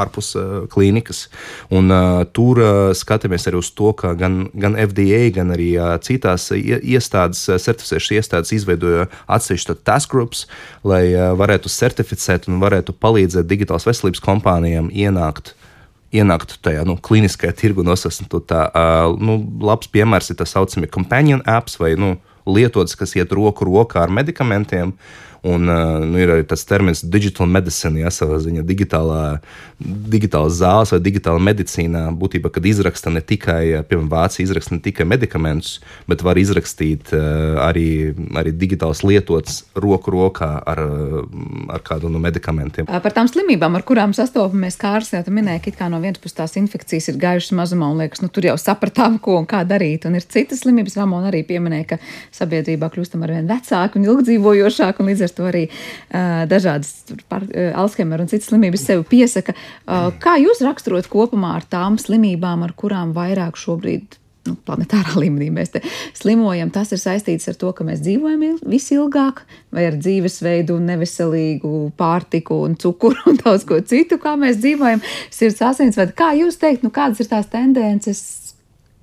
ārpus 0.01 0.33
klīnikas. 0.73 1.27
Un, 1.75 1.91
uh, 1.93 2.23
tur 2.37 2.61
uh, 2.63 2.81
skatāmies 2.97 3.47
arī 3.51 3.61
uz 3.61 3.71
to, 3.77 3.93
ka 3.97 4.15
gan, 4.19 4.43
gan 4.55 4.79
FDA, 4.79 5.23
gan 5.35 5.55
arī 5.55 5.73
uh, 5.79 5.95
citās 6.05 6.51
iestādes, 6.55 7.45
certificēšanas 7.51 8.17
iestādes 8.21 8.55
izveidoja 8.57 9.09
atsevišķu 9.31 9.79
task 9.87 10.15
groups, 10.15 10.47
lai 10.87 11.05
uh, 11.13 11.31
varētu 11.39 11.73
certificēt 11.73 12.51
un 12.51 12.61
varētu 12.63 12.97
palīdzēt 12.97 13.49
digitālās 13.51 13.89
veselības 13.89 14.23
kompānijām 14.25 14.93
ienākt 14.93 15.55
ienāktu 16.14 16.59
tajā 16.64 16.85
nu, 16.88 16.96
kliniskajā 16.99 17.55
tirgu 17.57 17.85
nosasniegtu. 17.87 18.42
Tā 18.51 18.66
uh, 18.68 19.14
nu, 19.20 19.38
labs 19.62 19.90
piemērs 19.92 20.33
ir 20.33 20.40
tā 20.40 20.49
saucamie 20.49 20.90
companion 20.90 21.42
apps 21.46 21.79
vai 21.81 21.94
nu, 21.99 22.16
lietotas, 22.51 22.96
kas 22.99 23.14
iet 23.18 23.33
roku 23.37 23.68
rokā 23.68 24.03
ar 24.05 24.14
medikamentiem. 24.14 24.94
Uh, 24.94 25.30
Un 25.46 25.64
nu, 25.64 26.18
ir 26.20 26.29
arī 26.35 26.44
tas 26.44 26.66
termins 26.68 27.00
digital 27.00 27.48
medicine, 27.48 28.03
ja 28.03 28.11
savā 28.12 28.37
ziņā 28.44 28.61
digitālā, 28.68 29.40
digitālā 29.81 30.50
zāles 30.53 30.92
vai 30.92 31.00
digitāla 31.00 31.40
medicīnā. 31.40 32.03
Būtībā, 32.20 32.50
kad 32.53 32.66
izraksta 32.68 33.12
ne 33.12 33.22
tikai, 33.24 33.81
piemēram, 33.88 34.11
Vācija 34.11 34.44
izraksta 34.44 34.76
ne 34.76 34.83
tikai 34.85 35.07
medikamentus, 35.09 35.79
bet 36.11 36.24
var 36.26 36.37
izrakstīt 36.37 37.14
arī, 37.14 38.12
arī 38.37 38.53
digitāls 38.53 39.00
lietots 39.07 39.62
roku 39.81 40.12
rokā 40.12 40.50
ar, 40.61 40.83
ar 41.72 41.85
kādu 41.87 42.11
no 42.12 42.20
medikamentiem. 42.20 42.90
Par 42.90 43.16
tām 43.16 43.31
slimībām, 43.31 43.79
ar 43.79 43.87
kurām 43.88 44.12
sastopamies, 44.16 44.76
kā 44.81 44.96
ārsts 44.98 45.16
jau 45.16 45.24
minēja, 45.33 45.72
ka 45.72 45.88
no 45.88 46.03
vienas 46.05 46.20
puses 46.20 46.37
tās 46.37 46.59
infekcijas 46.61 47.09
ir 47.12 47.20
gājušas 47.22 47.57
mazumā, 47.57 47.88
un 47.94 48.05
liekas, 48.05 48.20
nu 48.20 48.29
tur 48.29 48.50
jau 48.50 48.59
sapratām, 48.61 49.16
ko 49.22 49.38
un 49.40 49.48
kā 49.48 49.62
darīt. 49.64 50.05
Un 50.05 50.20
ir 50.20 50.29
citas 50.29 50.66
slimības, 50.66 50.98
Ramona 51.00 51.31
arī 51.33 51.42
pieminēja, 51.48 51.94
ka 51.94 52.00
sabiedrībā 52.37 52.90
kļūstam 52.92 53.24
ar 53.24 53.35
vien 53.38 53.48
vecāku 53.48 54.00
un 54.00 54.09
ilgdzīvojošāku, 54.11 55.00
un 55.00 55.12
līdz 55.12 55.26
ar 55.26 55.30
ar 55.31 55.37
to 55.38 55.49
arī 55.51 55.66
uh, 55.71 56.45
dažādas 56.51 57.16
par, 57.31 57.47
uh, 57.49 57.73
Alzheimer 57.81 58.23
un 58.23 58.31
citas 58.31 58.51
slimības 58.51 58.87
sevi 58.90 59.07
piesaka. 59.16 59.57
Uh, 59.87 60.11
kā 60.23 60.37
jūs 60.43 60.64
raksturot 60.66 61.09
kopumā 61.11 61.57
ar 61.61 61.69
tām 61.71 61.99
slimībām, 62.01 62.66
ar 62.66 62.77
kurām 62.79 63.14
vairāk 63.16 63.59
šobrīd 63.61 64.21
nu, 64.49 64.57
planetārā 64.66 65.16
līmenī 65.21 65.51
mēs 65.55 65.75
slimojam, 66.19 66.73
tas 66.75 66.93
ir 66.95 67.01
saistīts 67.03 67.49
ar 67.51 67.59
to, 67.61 67.73
ka 67.77 67.85
mēs 67.87 68.03
dzīvojam 68.05 68.61
visilgāk, 68.69 69.45
vai 69.75 69.87
ar 69.90 69.99
dzīvesveidu, 70.01 70.79
neveselīgu 70.90 71.75
pārtiku 72.01 72.62
un 72.66 72.77
cukuru 72.81 73.31
un 73.31 73.40
daudz 73.43 73.66
ko 73.69 73.81
citu, 73.85 74.21
kā 74.23 74.37
mēs 74.40 74.61
dzīvojam. 74.62 75.03
Sirds 75.35 75.62
asinsvadi, 75.71 76.16
kā 76.16 76.33
jūs 76.38 76.61
teikt, 76.61 76.87
nu, 76.87 76.93
kādas 76.95 77.23
ir 77.23 77.31
tās 77.31 77.51
tendences? 77.53 78.23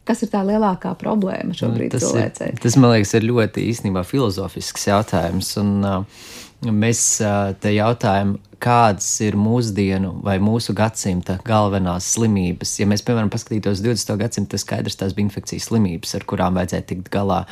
Kas 0.07 0.23
ir 0.23 0.31
tā 0.31 0.41
lielākā 0.47 0.93
problēma 0.99 1.55
šobrīd? 1.57 1.91
Tas, 1.97 2.09
ir, 2.15 2.57
tas, 2.63 2.79
man 2.79 2.95
liekas, 2.95 3.13
ir 3.17 3.27
ļoti 3.27 3.67
īstenībā 3.73 4.05
filozofisks 4.07 4.87
jautājums. 4.87 5.51
Un, 5.59 5.73
uh, 5.83 6.27
mēs 6.63 7.01
uh, 7.21 7.51
te 7.59 7.73
jautājam, 7.75 8.37
kādas 8.63 9.05
ir 9.21 9.35
mūsdienu 9.37 10.15
vai 10.25 10.37
mūsu 10.41 10.73
gadsimta 10.77 11.37
galvenās 11.45 12.07
slimības. 12.15 12.71
Ja 12.79 12.87
mēs, 12.89 13.03
piemēram, 13.05 13.29
paskatītos 13.33 13.83
20. 13.85 14.15
gadsimta, 14.17 14.55
tad 14.55 14.63
skaidrs 14.63 14.97
tās 14.97 15.13
bija 15.17 15.27
infekcijas 15.27 15.67
slimības, 15.69 16.15
ar 16.17 16.25
kurām 16.29 16.57
vajadzēja 16.57 16.87
tikt 16.89 17.11
galā. 17.13 17.43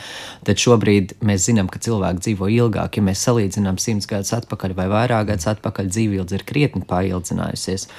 Tad 0.48 0.62
šobrīd 0.62 1.16
mēs 1.26 1.46
zinām, 1.46 1.70
ka 1.70 1.82
cilvēki 1.86 2.26
dzīvo 2.26 2.50
ilgāk. 2.56 2.98
Ja 2.98 3.06
mēs 3.06 3.22
salīdzinām 3.28 3.78
simts 3.82 4.10
gadus 4.10 4.34
atpakaļ 4.40 4.74
vai 4.80 4.90
vairāk 4.96 5.30
gadus 5.34 5.52
atpakaļ, 5.54 5.92
dzīvildze 5.94 6.40
ir 6.40 6.48
krietni 6.50 6.86
paildzinājusies. 6.90 7.90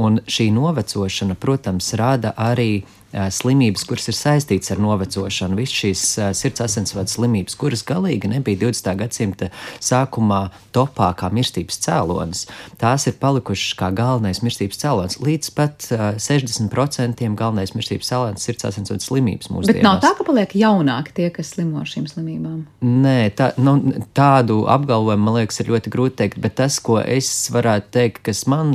Un 0.00 0.22
šī 0.24 0.48
novecošana, 0.56 1.36
protams, 1.40 1.92
rada 2.00 2.32
arī 2.40 2.84
slimības, 3.34 3.84
kuras 3.88 4.08
ir 4.10 4.16
saistītas 4.18 4.72
ar 4.74 4.82
novecošanu, 4.82 5.58
visas 5.58 5.76
šīs 5.78 6.04
sirds 6.38 6.64
asinsvadu 6.64 7.12
slimības, 7.12 7.56
kuras 7.58 7.84
galīgi 7.86 8.30
nebija 8.32 8.64
20. 8.66 8.90
gadsimta 9.00 9.50
sākumā 9.82 10.48
topā 10.74 11.10
kā 11.18 11.30
mirstības 11.34 11.78
cēlonis. 11.84 12.44
Tās 12.80 13.06
ir 13.10 13.16
palikušas 13.20 13.76
kā 13.78 13.90
galvenais 13.94 14.42
mirstības 14.44 14.80
cēlonis. 14.82 15.18
Līdz 15.22 15.52
pat 15.56 15.86
60% 15.90 17.24
galvenais 17.38 17.74
mirstības 17.76 18.10
cēlonis 18.10 18.46
sirds 18.48 18.68
asinsvadu 18.70 19.04
slimības 19.04 19.50
mūsdienās. 19.52 19.78
Bet 19.78 19.86
nav 19.86 20.00
tā, 20.02 20.14
ka 20.18 20.26
paliek 20.26 20.56
jaunāki 20.58 21.14
tie, 21.16 21.28
kas 21.34 21.54
slimo 21.54 21.82
ar 21.82 21.90
šīm 21.90 22.08
slimībām? 22.10 22.64
Nē, 23.04 23.18
tā, 23.38 23.52
nu, 23.60 23.76
tādu 24.16 24.64
apgalvojumu 24.70 25.28
man 25.28 25.38
liekas 25.40 25.60
ir 25.62 25.70
ļoti 25.72 25.92
grūti 25.94 26.18
teikt, 26.22 26.40
bet 26.42 26.58
tas, 26.60 26.80
ko 26.84 26.98
es 27.00 27.30
varētu 27.54 27.92
teikt, 27.94 28.22
kas 28.28 28.44
man 28.50 28.74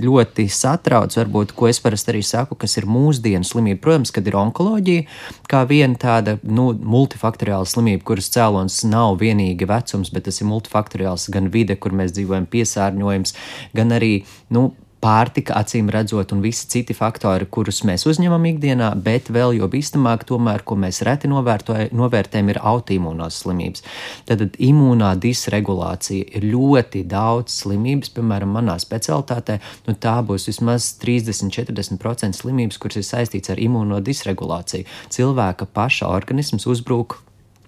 ļoti 0.00 0.46
satrauc, 0.52 1.14
varbūt, 1.18 1.54
ko 1.56 1.70
es 1.70 1.80
parasti 1.82 2.14
arī 2.14 2.22
saku, 2.26 2.58
kas 2.60 2.76
ir 2.80 2.88
mūsdienu 2.90 3.46
slimība. 3.80 3.90
Protams, 3.90 4.10
kad 4.12 4.26
ir 4.26 4.36
onkoloģija, 4.36 5.06
kā 5.48 5.64
viena 5.66 5.96
tāda 5.96 6.38
nu, 6.42 6.72
multifaktoriāla 6.72 7.66
slimība, 7.66 8.04
kuras 8.04 8.30
cēlonis 8.30 8.84
nav 8.84 9.18
vienīgi 9.20 9.66
vecums, 9.66 10.10
bet 10.12 10.24
tas 10.24 10.40
ir 10.40 10.46
multifaktoriāls 10.46 11.30
gan 11.30 11.50
vide, 11.50 11.76
kur 11.76 11.92
mēs 11.92 12.12
dzīvojam, 12.12 12.46
piesārņojums, 12.46 13.34
gan 13.74 13.92
arī 13.92 14.24
nu, 14.50 14.72
pārtika, 15.00 15.56
acīm 15.60 15.88
redzot, 15.92 16.32
un 16.34 16.42
visi 16.44 16.68
citi 16.70 16.94
faktori, 16.96 17.46
kurus 17.50 17.80
mēs 17.88 18.04
uzņemam 18.08 18.44
ikdienā, 18.52 18.90
bet 19.00 19.30
vēl 19.32 19.56
jo 19.58 19.68
bīstamāk, 19.72 20.26
tomēr, 20.28 20.64
ko 20.66 20.76
mēs 20.80 21.00
reti 21.06 21.30
novērtējam, 21.30 22.52
ir 22.52 22.60
autoimūnās 22.72 23.40
slimības. 23.44 23.84
Tad 24.28 24.58
imūnā 24.60 25.14
disregulācija 25.22 26.28
ir 26.36 26.46
ļoti 26.52 27.04
daudz 27.08 27.60
slimības, 27.62 28.12
piemēram, 28.16 28.52
manā 28.58 28.76
specialitātē, 28.82 29.60
nu 29.88 29.96
tā 29.96 30.18
būs 30.26 30.50
vismaz 30.50 30.92
30-40% 31.02 32.36
slimības, 32.42 32.80
kuras 32.80 33.00
ir 33.00 33.08
saistīts 33.08 33.52
ar 33.52 33.62
imūno 33.62 34.02
disregulāciju. 34.04 34.88
Cilvēka 35.12 35.68
paša 35.74 36.12
organisms 36.12 36.68
uzbrūk 36.68 37.20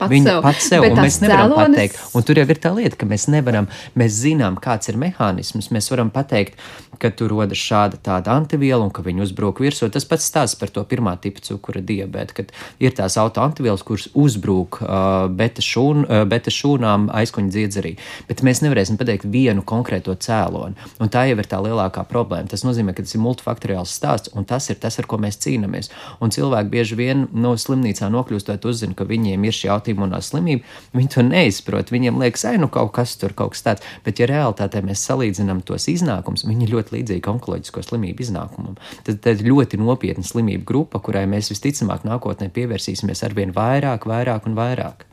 pats 0.03 0.13
viņa 0.13 0.29
sev. 0.29 0.43
pats 0.43 0.69
sev, 0.69 0.83
Bet 0.85 0.93
un 0.93 0.99
mēs 1.05 1.19
nevaram 1.23 1.51
cēlonis- 1.53 1.77
pateikt. 1.77 2.01
Un 2.15 2.23
tur 2.29 2.41
jau 2.43 2.47
ir 2.51 2.61
tā 2.63 2.75
lieta, 2.77 2.97
ka 2.99 3.07
mēs 3.07 3.27
nevaram, 3.33 3.69
mēs 3.97 4.13
zinām, 4.23 4.59
kāds 4.61 4.89
ir 4.93 4.97
mehānisms. 5.01 5.71
Mēs 5.73 5.91
varam 5.91 6.11
pateikt, 6.11 6.59
ka 6.99 7.11
tur 7.11 7.31
rodas 7.33 7.59
šāda 7.59 7.99
tāda 7.99 8.35
antiviela 8.37 8.85
un 8.85 8.91
ka 8.91 9.03
viņi 9.03 9.25
uzbrūk 9.27 9.63
virsū. 9.65 9.91
Tas 9.91 10.05
pats 10.05 10.29
stāsts 10.29 10.59
par 10.59 10.69
to 10.69 10.85
pirmā 10.85 11.17
tipa 11.21 11.41
cukura 11.41 11.81
diabētu, 11.83 12.35
kad 12.35 12.53
ir 12.79 12.91
tās 12.95 13.17
autoantivielas, 13.19 13.83
kuras 13.83 14.09
uzbrūk 14.15 14.83
uh, 14.83 15.29
beta, 15.29 15.63
šūn, 15.65 16.05
uh, 16.07 16.25
beta 16.29 16.51
šūnām 16.51 17.09
aizkuņa 17.11 17.51
dziedzerī. 17.51 17.97
Bet 18.29 18.43
mēs 18.47 18.63
nevarēsim 18.63 18.99
pateikt 19.01 19.25
vienu 19.27 19.63
konkrēto 19.67 20.15
cēloni. 20.15 20.75
Un 21.01 21.09
tā 21.09 21.25
jau 21.31 21.39
ir 21.39 21.49
tā 21.51 21.59
lielākā 21.65 22.05
problēma. 22.09 22.49
Tas 22.53 22.63
nozīmē, 22.67 22.95
ka 22.95 23.03
tas 23.03 23.15
ir 23.15 23.21
multifaktoriāls 23.25 23.93
stāsts, 23.99 24.31
un 24.37 24.45
tas 24.45 24.69
ir 24.71 24.77
tas, 24.83 24.99
ar 24.99 25.07
ko 25.07 25.19
mēs 25.19 25.39
cīnāmies. 25.43 25.91
Un 26.21 26.31
cilvēki 26.31 26.71
bieži 26.71 26.99
vien 26.99 27.29
no 27.33 27.55
slimnīcā 27.59 28.09
nokļūstot, 28.13 28.65
uzzina, 28.69 28.95
ka 28.95 29.05
viņiem 29.09 29.45
ir 29.49 29.53
šī 29.53 29.71
autoimūnā 29.93 30.21
slimība. 30.23 30.65
Viņi 30.97 31.11
to 31.13 31.23
neizprot. 31.27 31.93
Viņiem 31.93 32.21
liekas, 32.21 32.45
ai, 32.49 32.59
nu 32.59 32.69
kaut 32.73 32.93
kas 32.97 33.17
tur, 33.17 33.35
kaut 33.35 33.55
kas 33.55 33.63
tāds. 33.63 33.83
Bet, 34.05 34.21
ja 34.21 34.27
realitātē 34.31 34.83
mēs 34.83 35.05
salīdzinām 35.09 35.63
tos 35.63 35.89
iznākumus, 35.89 36.47
viņi 36.47 36.67
ir 36.67 36.75
ļoti 36.77 36.97
līdzīgi 36.99 37.33
onkoloģisko 37.33 37.83
slimību 37.83 38.23
iznākumam. 38.23 38.77
Tad 39.05 39.27
ir 39.27 39.47
ļoti 39.47 39.81
nopietna 39.81 40.25
slimību 40.25 40.65
grupa, 40.65 41.01
kurai 41.01 41.27
mēs 41.27 41.53
visticamāk 41.53 42.07
nākotnē 42.09 42.51
pievērsīsimies 42.53 43.25
arvien 43.29 43.55
vairāk, 43.55 44.07
vairāk 44.09 44.49
un 44.49 44.59
vairāk. 44.59 45.07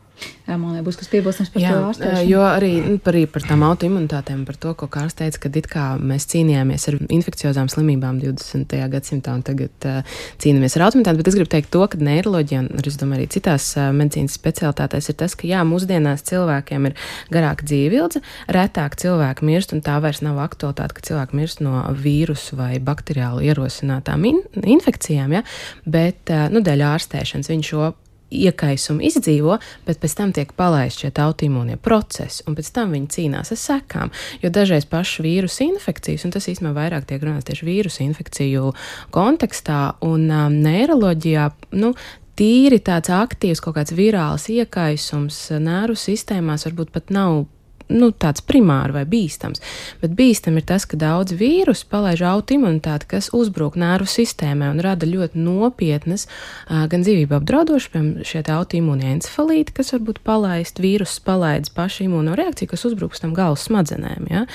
Man 0.49 0.73
liekas, 0.73 0.97
kas 0.97 1.09
piebilstams 1.11 1.51
par 1.53 1.61
Jā, 1.61 1.71
to 1.75 1.89
ārstēšanu. 1.91 2.29
jo 2.29 2.41
arī 2.41 2.71
nu, 2.81 2.95
par, 3.03 3.15
par 3.29 3.43
tām 3.45 3.63
autoimunitātēm, 3.67 4.41
par 4.47 4.57
to, 4.57 4.73
ko 4.79 4.87
Kārs 4.89 5.13
teica, 5.19 5.43
ka 5.43 5.51
it 5.59 5.67
kā 5.69 5.83
mēs 6.01 6.25
cīnījāmies 6.31 6.87
ar 6.89 6.97
infekciozām 7.05 7.69
slimībām 7.69 8.17
20. 8.23 8.73
gadsimtā 8.89 9.35
un 9.37 9.43
tagad 9.45 9.85
uh, 9.85 10.17
cīnāmies 10.41 10.77
ar 10.79 10.87
autoimunitāti, 10.87 11.21
bet 11.21 11.29
es 11.29 11.37
gribu 11.37 11.53
teikt 11.53 11.69
to, 11.75 11.83
ka 11.85 12.01
neiroloģija 12.01 12.63
un 12.65 12.81
es 12.81 12.97
domāju, 12.97 13.21
arī 13.21 13.29
citās 13.35 13.69
uh, 13.77 13.91
medicīnas 13.93 14.39
specialitātēs 14.39 15.11
ir 15.13 15.19
tas, 15.21 15.37
ka 15.37 15.49
jā, 15.49 15.61
mūsdienās 15.69 16.25
cilvēkiem 16.31 16.89
ir 16.89 16.97
garāka 17.29 17.69
dzīvildze, 17.69 18.23
retāk 18.57 18.97
cilvēki 18.99 19.45
mirst, 19.45 19.77
un 19.77 19.85
tā 19.85 19.99
vairs 20.01 20.23
nav 20.25 20.41
aktualitāte, 20.41 20.97
ka 20.97 21.07
cilvēki 21.11 21.37
mirst 21.37 21.61
no 21.61 21.85
vīrusu 21.93 22.57
vai 22.57 22.73
bakteriālu 22.81 23.45
ierosinātām 23.45 24.25
in 24.31 24.41
infekcijām, 24.65 25.37
ja? 25.37 25.45
bet 25.85 26.33
uh, 26.33 26.47
nu, 26.49 26.65
dēļ 26.65 26.87
ārstēšanas 26.95 27.53
viņi 27.53 27.69
šo 27.69 27.93
iekaisumu 28.29 29.03
izdzīvo, 29.09 29.57
bet 29.87 29.99
pēc 30.01 30.15
tam 30.19 30.33
tiek 30.35 30.53
palaisti 30.57 31.07
šie 31.07 31.11
autoimūnie 31.23 31.79
procesi, 31.81 32.43
un 32.47 32.57
pēc 32.57 32.71
tam 32.75 32.95
viņi 32.95 33.11
cīnās 33.15 33.53
ar 33.55 33.61
sekām. 33.61 34.13
Jo 34.43 34.53
dažreiz 34.53 34.87
pašu 34.89 35.25
vīrusu 35.25 35.65
infekcijas, 35.67 36.25
un 36.27 36.35
tas 36.35 36.47
īstenībā 36.51 36.75
vairāk 36.77 37.09
tiek 37.09 37.23
runāts 37.25 37.49
tieši 37.49 37.67
vīrusu 37.67 38.03
infekciju 38.05 38.71
kontekstā 39.15 39.81
un 40.05 40.29
um, 40.29 40.57
neiroloģijā, 40.63 41.49
nu, 41.81 41.93
tīri 42.39 42.79
tāds 42.79 43.11
aktīvs 43.11 43.59
kaut 43.63 43.75
kāds 43.75 43.95
virāls 43.97 44.47
iekaisums 44.53 45.49
nervu 45.59 45.97
sistēmās 45.99 46.63
varbūt 46.69 46.93
pat 46.95 47.11
nav 47.11 47.43
nu, 47.89 48.11
tāds 48.13 48.43
primāri 48.45 48.93
vai 48.95 49.03
bīstams. 49.09 49.61
Bet 50.01 50.13
bīstami 50.17 50.61
ir 50.61 50.67
tas, 50.69 50.85
ka 50.89 50.97
daudz 50.99 51.33
vīrusu 51.37 51.87
palaiž 51.89 52.23
autoimunitāti, 52.29 53.09
kas 53.15 53.31
uzbruk 53.35 53.77
nervu 53.79 54.09
sistēmai 54.09 54.69
un 54.73 54.81
rada 54.83 55.09
ļoti 55.09 55.41
nopietnas, 55.41 56.27
gan 56.69 57.05
dzīvību 57.05 57.39
apdraudošas, 57.39 57.91
piemēram, 57.93 58.27
šie 58.27 58.43
autoimūnie 58.53 59.09
encefalīti, 59.15 59.73
kas 59.77 59.93
var 59.95 60.03
būt 60.07 60.21
palaist, 60.25 60.81
vīruss 60.81 61.21
palaidz 61.25 61.71
pašu 61.73 62.05
imūno 62.05 62.35
reakciju, 62.37 62.71
kas 62.73 62.85
uzbruk 62.89 63.17
tam 63.19 63.33
galvas 63.37 63.65
smadzenēm. 63.67 64.29
Ja? 64.31 64.45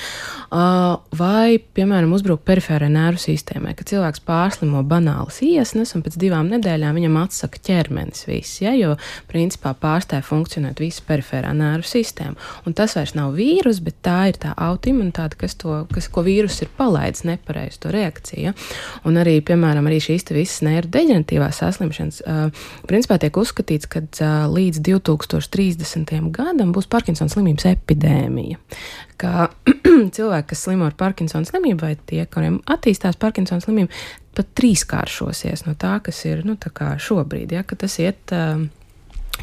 Vai, 1.15 1.59
piemēram, 1.77 2.13
uzbruk 2.15 2.43
perifērai 2.47 2.89
nervu 2.93 3.21
sistēmai, 3.21 3.75
kad 3.77 3.91
cilvēks 3.91 4.23
pārslimo 4.25 4.83
banālas 4.87 5.41
iesnas 5.45 5.95
un 5.95 6.05
pēc 6.05 6.17
divām 6.21 6.49
nedēļām 6.53 6.97
viņam 6.99 7.19
atsaka 7.25 7.61
ķermenis 7.67 8.25
viss, 8.29 8.61
ja? 8.63 8.73
jo 8.77 8.95
principā 9.31 9.75
pārstāja 9.79 10.25
funkcionēt 10.25 10.81
visa 10.83 11.03
perifērā 11.07 11.53
nervu 11.55 11.87
sistēma. 11.89 12.39
Un 12.65 12.77
tas 12.77 12.95
vairs 12.97 13.15
nav 13.17 13.24
nav 13.25 13.35
vīrus, 13.37 13.81
bet 13.83 13.97
tā 14.05 14.29
ir 14.29 14.39
tā 14.41 14.53
autoimunitāte, 14.61 15.37
kas, 15.39 15.55
to, 15.59 15.81
kas 15.91 16.07
ko 16.11 16.23
vīrus 16.25 16.61
ir 16.63 16.71
palaidis 16.77 17.25
nepareizi 17.27 17.81
to 17.83 17.91
reakciju. 17.93 18.53
Un 19.07 19.19
arī, 19.21 19.39
piemēram, 19.45 19.87
arī 19.89 19.99
šīs 20.03 20.27
visas 20.35 20.61
neirodeģeneratīvās 20.65 21.61
saslimšanas, 21.63 22.21
uh, 22.25 22.67
principā 22.89 23.17
tiek 23.21 23.37
uzskatīts, 23.41 23.89
ka 23.91 24.03
uh, 24.05 24.45
līdz 24.51 24.83
2030. 24.85 26.15
gadam 26.35 26.73
būs 26.75 26.89
Parkinsona 26.91 27.31
slimības 27.33 27.67
epidēmija. 27.73 28.61
Ka 29.21 29.49
cilvēki, 30.15 30.49
kas 30.51 30.65
slimo 30.67 30.89
ar 30.89 30.95
Parkinsona 30.99 31.47
slimību, 31.47 31.81
vai 31.81 31.95
tie, 32.09 32.23
kuriem 32.29 32.61
attīstās 32.69 33.19
Parkinsona 33.19 33.63
slimība, 33.63 33.93
pat 34.35 34.49
trīskāršosies 34.59 35.63
no 35.67 35.77
tā, 35.79 35.97
kas 36.03 36.25
ir 36.27 36.43
nu, 36.47 36.57
tā 36.59 36.95
šobrīd, 36.99 37.55
ja, 37.55 37.63
tas 37.63 38.01
iet. 38.03 38.35
Uh, 38.35 38.67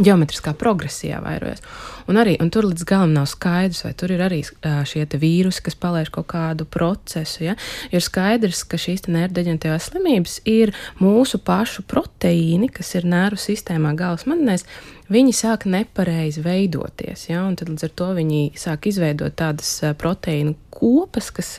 ģeometriskā 0.00 0.54
progresijā 0.56 1.18
vairojas. 1.20 1.60
Un, 2.08 2.18
arī, 2.18 2.34
un 2.42 2.48
tur 2.52 2.66
līdz 2.68 2.84
galam 2.88 3.12
nav 3.14 3.26
skaidrs, 3.30 3.82
vai 3.84 3.92
tur 3.98 4.14
ir 4.14 4.22
arī 4.24 4.40
šie 4.88 5.04
vīrusi, 5.12 5.62
kas 5.66 5.76
palaiž 5.78 6.10
kaut 6.14 6.30
kādu 6.32 6.64
procesu. 6.64 7.44
Ja? 7.44 7.56
Ir 7.92 8.04
skaidrs, 8.04 8.64
ka 8.68 8.80
šīs 8.80 9.04
nerdeģentīvās 9.10 9.90
slimības 9.90 10.38
ir 10.48 10.72
mūsu 11.02 11.42
pašu 11.44 11.84
proteīni, 11.88 12.70
kas 12.72 12.94
ir 12.98 13.08
nervu 13.08 13.42
sistēmā 13.42 13.94
galvas 13.98 14.24
smadzenēs. 14.26 14.66
Viņi 15.12 15.36
sāk 15.36 15.66
nepareizi 15.68 16.42
veidoties, 16.44 17.28
ja? 17.28 17.44
un 17.44 17.58
tad 17.60 17.70
līdz 17.72 17.86
ar 17.88 17.94
to 18.00 18.08
viņi 18.16 18.42
sāk 18.58 18.88
izveidot 18.88 19.36
tādas 19.36 19.76
proteīnu 20.00 20.56
kopas, 20.72 21.28
kas 21.36 21.58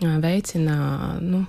veicina. 0.00 0.76
Nu, 1.22 1.46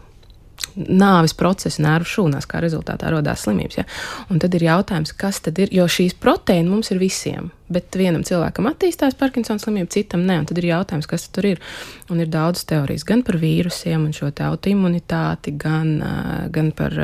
nāves 0.75 1.33
procesu 1.37 1.83
nervu 1.83 2.09
šūnās, 2.09 2.47
kā 2.49 2.61
rezultātā 2.63 3.11
radās 3.11 3.45
slimības. 3.45 3.81
Ja? 3.81 3.85
Un 4.31 4.41
tad 4.41 4.55
ir 4.57 4.65
jautājums, 4.67 5.13
kas 5.17 5.41
tad 5.45 5.59
ir, 5.61 5.71
jo 5.73 5.87
šīs 5.89 6.15
proteīna 6.21 6.71
mums 6.71 6.91
ir 6.93 7.01
visiem. 7.01 7.51
Bet 7.71 7.95
vienam 7.95 8.23
cilvēkam 8.27 8.67
attīstās 8.67 9.15
Parkinsona 9.19 9.61
slimība, 9.63 9.91
citam 9.93 10.25
nē. 10.27 10.41
Tad 10.49 10.59
ir 10.59 10.67
jautājums, 10.73 11.07
kas 11.07 11.29
tur 11.31 11.47
ir. 11.53 11.61
Un 12.11 12.19
ir 12.19 12.27
daudz 12.31 12.65
teorijas 12.67 13.05
gan 13.07 13.23
par 13.27 13.39
vīrusiem 13.39 14.09
un 14.09 14.15
šo 14.15 14.31
autoimunitāti, 14.47 15.55
gan, 15.59 15.93
gan 16.51 16.73
par 16.75 16.97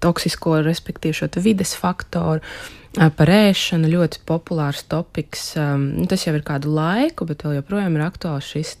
toksisko, 0.00 0.62
respektīvi 0.64 1.20
šo 1.20 1.28
vides 1.44 1.76
faktoru. 1.76 2.40
Par 2.96 3.28
ēšanu 3.28 3.90
ļoti 3.92 4.22
populārs 4.24 4.80
topiks. 4.88 5.50
Um, 5.60 6.06
tas 6.08 6.22
jau 6.24 6.32
ir 6.36 6.44
kādu 6.46 6.70
laiku, 6.72 7.26
bet 7.28 7.44
vēl 7.44 7.58
joprojām 7.58 7.98
ir 7.98 8.04
aktuāls 8.06 8.48
šis 8.48 8.72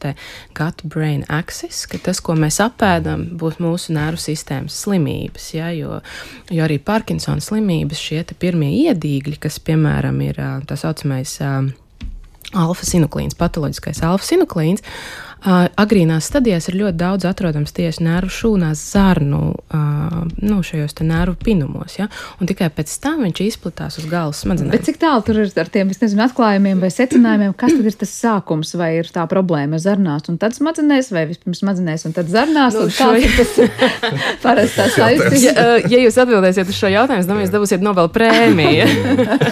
gut-brain 0.56 1.26
axis, 1.28 1.82
ka 1.90 2.00
tas, 2.00 2.22
ko 2.24 2.32
mēs 2.38 2.56
apēdam, 2.64 3.26
būs 3.36 3.60
mūsu 3.60 3.92
nervu 3.92 4.22
sistēmas 4.22 4.78
slimības. 4.86 5.50
Ja, 5.58 5.68
jo, 5.76 6.00
jo 6.48 6.64
arī 6.64 6.78
Parkinsona 6.80 7.44
slimības 7.44 8.00
šie 8.00 8.22
pirmie 8.40 8.72
iedīgļi, 8.86 9.36
kas, 9.42 9.60
piemēram, 9.60 10.22
ir 10.24 10.40
tā 10.64 10.80
saucamais 10.80 11.36
alfa-sinuklīns, 12.56 13.36
patoloģiskais 13.36 14.00
alfa-sinuklīns, 14.06 14.84
agrīnās 15.44 16.26
stadijās 16.30 16.66
ir 16.70 16.78
ļoti 16.80 16.98
daudz 16.98 17.26
atrodams 17.28 17.74
tieši 17.76 18.02
nervu 18.06 18.32
šūnās, 18.32 18.80
zarnu, 18.92 19.40
nu, 20.40 20.56
šajos 20.64 20.96
nervu 21.04 21.36
pinumos. 21.44 21.98
Ja? 21.98 22.08
Un 22.40 22.48
tikai 22.48 22.70
pēc 22.74 22.94
tam 23.02 23.22
viņš 23.26 23.42
izplatās 23.44 23.98
uz 24.00 24.08
galvas 24.10 24.40
smadzenēm. 24.42 24.72
Bet 24.74 24.86
cik 24.88 24.98
tālu 25.02 25.22
tur 25.26 25.42
ir 25.44 25.52
ar 25.60 25.70
tiem 25.72 25.92
nezinu, 25.92 26.24
atklājumiem 26.24 26.80
vai 26.82 26.90
secinājumiem, 26.94 27.54
kas 27.58 27.76
tad 27.76 27.90
ir 27.90 27.98
tas 28.00 28.14
sākums, 28.16 28.72
vai 28.78 28.90
ir 28.98 29.10
tā 29.12 29.26
problēma 29.30 29.80
zarnās 29.82 30.30
un 30.32 30.40
tad 30.40 30.56
smadzenēs, 30.56 31.12
vai 31.14 31.26
vispirms 31.30 31.62
smadzenēs 31.62 32.08
un 32.08 32.16
tad 32.16 32.32
zarnās? 32.32 32.78
Nu, 32.78 32.88
šo... 32.90 33.12
Tas 33.36 33.54
parasti 34.44 34.80
tas 34.80 34.96
saistīts. 34.96 35.46
Ja, 35.46 35.76
ja 35.84 36.02
jūs 36.02 36.18
atbildēsiet 36.22 36.72
uz 36.72 36.80
šo 36.80 36.90
jautājumu, 36.90 37.22
es 37.22 37.30
domāju, 37.30 37.46
jūs 37.46 37.54
dabūsiet 37.54 37.84
Nobel 37.84 38.10
prēmiju. 38.14 38.88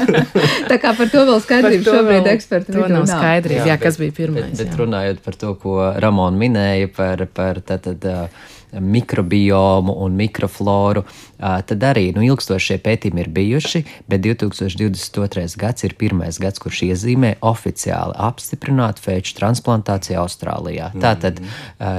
tā 0.70 0.80
kā 0.80 0.94
par 0.96 1.12
to 1.12 1.24
vēl 1.28 1.40
skaidrību 1.44 1.86
šobrīd 1.86 2.30
eksperti 2.34 2.74
to 2.74 2.88
nav 2.90 3.06
skaidrība, 3.10 3.68
jā, 3.70 3.78
kas 3.80 4.00
bija 4.00 4.16
pirmais. 4.16 4.50
Bet, 4.54 4.64
bet 4.64 4.80
runājot 4.80 5.22
par 5.24 5.38
to, 5.38 5.54
ko 5.60 5.73
Ramona 6.02 6.38
minēja 6.38 6.90
par, 6.96 7.24
par 7.34 7.62
tātad. 7.66 8.04
Uh, 8.04 8.52
mikrobiomu 8.80 9.92
un 10.04 10.16
mikrofloru, 10.16 11.04
tad 11.38 11.84
arī 11.84 12.08
nu, 12.16 12.22
ilgstošie 12.24 12.78
pētījumi 12.82 13.24
ir 13.24 13.30
bijuši, 13.34 13.82
bet 14.10 14.22
2022. 14.24 15.56
gads 15.60 15.84
ir 15.86 15.94
pirmais 15.98 16.38
gads, 16.40 16.60
kurš 16.62 16.84
iezīmē 16.88 17.34
oficiāli 17.44 18.16
apstiprinātu 18.28 19.02
fēču 19.04 19.36
transplantāciju 19.38 20.20
Austrālijā. 20.22 20.90
Mm 20.92 21.00
-hmm. 21.00 21.04
Tātad 21.04 21.40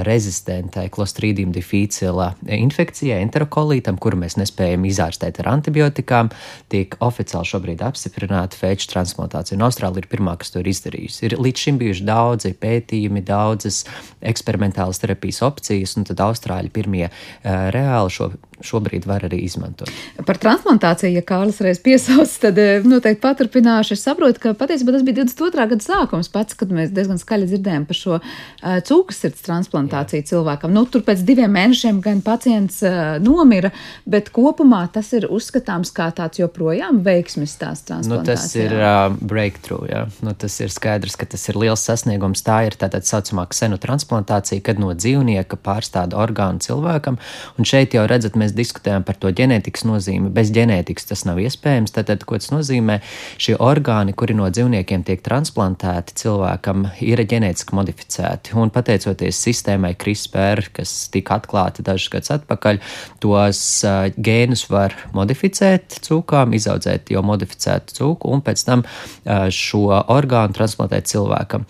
rezistentai 0.06 0.88
Clostridium 0.88 1.52
difficile 1.52 2.32
infekcijai, 2.46 3.22
enterokolītam, 3.22 3.98
kuru 3.98 4.16
mēs 4.16 4.36
nespējam 4.36 4.84
izārstēt 4.84 5.40
ar 5.40 5.48
antibiotikām, 5.48 6.30
tiek 6.68 6.96
oficiāli 7.00 7.44
šobrīd 7.44 7.82
apstiprināta 7.82 8.56
fēču 8.56 8.90
transplantācija. 8.92 9.56
Un 9.56 9.62
Austrālija 9.62 10.04
ir 10.04 10.10
pirmā, 10.10 10.36
kas 10.36 10.50
to 10.50 10.60
ir 10.60 10.66
izdarījusi. 10.66 11.24
Ir 11.24 11.38
līdz 11.38 11.58
šim 11.58 11.78
bijuši 11.78 12.04
daudzi 12.04 12.52
pētījumi, 12.52 13.24
daudzas 13.24 13.84
eksperimentālas 14.20 14.98
terapijas 14.98 15.42
opcijas, 15.42 15.96
un 15.96 16.04
tad 16.04 16.20
materiāli 16.20 16.65
pirmie 16.72 17.06
eh, 17.08 17.68
reāli 17.74 18.12
šo, 18.12 18.30
šobrīd 18.64 19.06
var 19.08 19.26
arī 19.26 19.42
izmantot. 19.44 19.90
Par 20.26 20.38
transplantāciju, 20.40 21.12
ja 21.16 21.22
Kārlis 21.26 21.60
reiz 21.64 21.80
piesauc, 21.82 22.30
tad 22.42 22.58
eh, 22.60 22.84
noteikti 22.86 23.22
paturpināšu. 23.22 23.96
Es 23.96 24.04
saprotu, 24.06 24.42
ka 24.42 24.54
patiesībā 24.58 24.94
tas 24.94 25.04
bija 25.06 25.22
22. 25.22 25.66
gada 25.72 25.84
sākums 25.84 26.30
pats, 26.32 26.56
kad 26.58 26.72
mēs 26.74 26.92
diezgan 26.94 27.20
skaļi 27.20 27.48
dzirdējām 27.50 27.86
par 27.88 27.98
šo 27.98 28.18
uh, 28.18 28.78
cūkasirds 28.86 29.44
transplantāciju 29.46 30.22
Jā. 30.22 30.28
cilvēkam. 30.32 30.74
Nu, 30.74 30.84
tur 30.90 31.04
pēc 31.06 31.24
diviem 31.26 31.52
mēnešiem 31.56 32.00
gan 32.04 32.22
pacients 32.26 32.82
uh, 32.86 33.16
nomira, 33.22 33.72
bet 34.08 34.30
kopumā 34.34 34.84
tas 34.92 35.12
ir 35.16 35.28
uzskatāms 35.32 35.92
kā 35.96 36.08
tāds 36.16 36.40
joprojām 36.40 37.02
veiksmes 37.06 37.56
tās 37.60 37.84
transplantācijas. 37.88 38.06
Nu, 38.22 38.30
tas 38.30 38.56
ir 38.58 38.76
uh, 38.76 39.16
breakthrough, 39.20 39.86
jā. 39.90 40.04
Nu, 40.26 40.34
tas 40.38 40.58
ir 40.62 40.72
skaidrs, 40.74 41.16
ka 41.18 41.28
tas 41.32 41.46
ir 41.50 41.58
liels 41.60 41.84
sasniegums. 41.86 42.44
Tā 42.46 42.62
ir 42.68 42.76
tā 42.78 42.90
tā 42.92 43.00
saucamā 43.06 43.46
ksenu 43.50 43.78
transplantācija, 43.82 44.62
kad 44.64 44.80
no 44.82 44.92
dzīvnieka 44.94 45.58
pārstāda 45.64 46.18
orgānu 46.20 46.62
cilvēkam. 46.64 47.18
Un 47.56 47.68
šeit 47.68 47.96
jau 47.96 48.04
redzat, 48.08 48.36
mēs 48.38 48.45
diskutējam 48.54 49.04
par 49.06 49.18
to 49.20 49.30
ģenētikas 49.34 49.86
nozīmi. 49.88 50.30
Bez 50.34 50.52
ģenētikas 50.54 51.08
tas 51.10 51.24
nav 51.28 51.40
iespējams. 51.42 51.94
Tātad, 51.96 52.24
ko 52.28 52.38
tas 52.38 52.52
nozīmē? 52.52 53.00
Šie 53.42 53.56
orgāni, 53.62 54.14
kuri 54.16 54.36
no 54.38 54.48
dzīvniekiem 54.52 55.04
tiek 55.06 55.22
transplantēti 55.26 56.16
cilvēkam, 56.22 56.86
ir 57.04 57.22
ģenētiski 57.26 57.76
modificēti. 57.76 58.54
Un 58.60 58.72
pateicoties 58.74 59.40
sistēmai 59.46 59.94
CRISPR, 59.98 60.66
kas 60.76 60.94
tika 61.14 61.40
atklāta 61.40 61.84
dažus 61.86 62.12
gadus 62.12 62.34
atpakaļ, 62.36 62.80
tos 63.24 63.62
uh, 63.86 64.06
gēnus 64.16 64.66
var 64.72 64.94
modificēt 65.16 65.98
cūkām, 66.06 66.54
izaudzēt 66.56 67.12
jau 67.14 67.24
modificētu 67.26 67.98
cūku 67.98 68.32
un 68.32 68.44
pēc 68.46 68.66
tam 68.68 68.84
uh, 68.86 69.48
šo 69.52 69.86
orgānu 70.12 70.56
transplantēt 70.56 71.10
cilvēkam. 71.10 71.66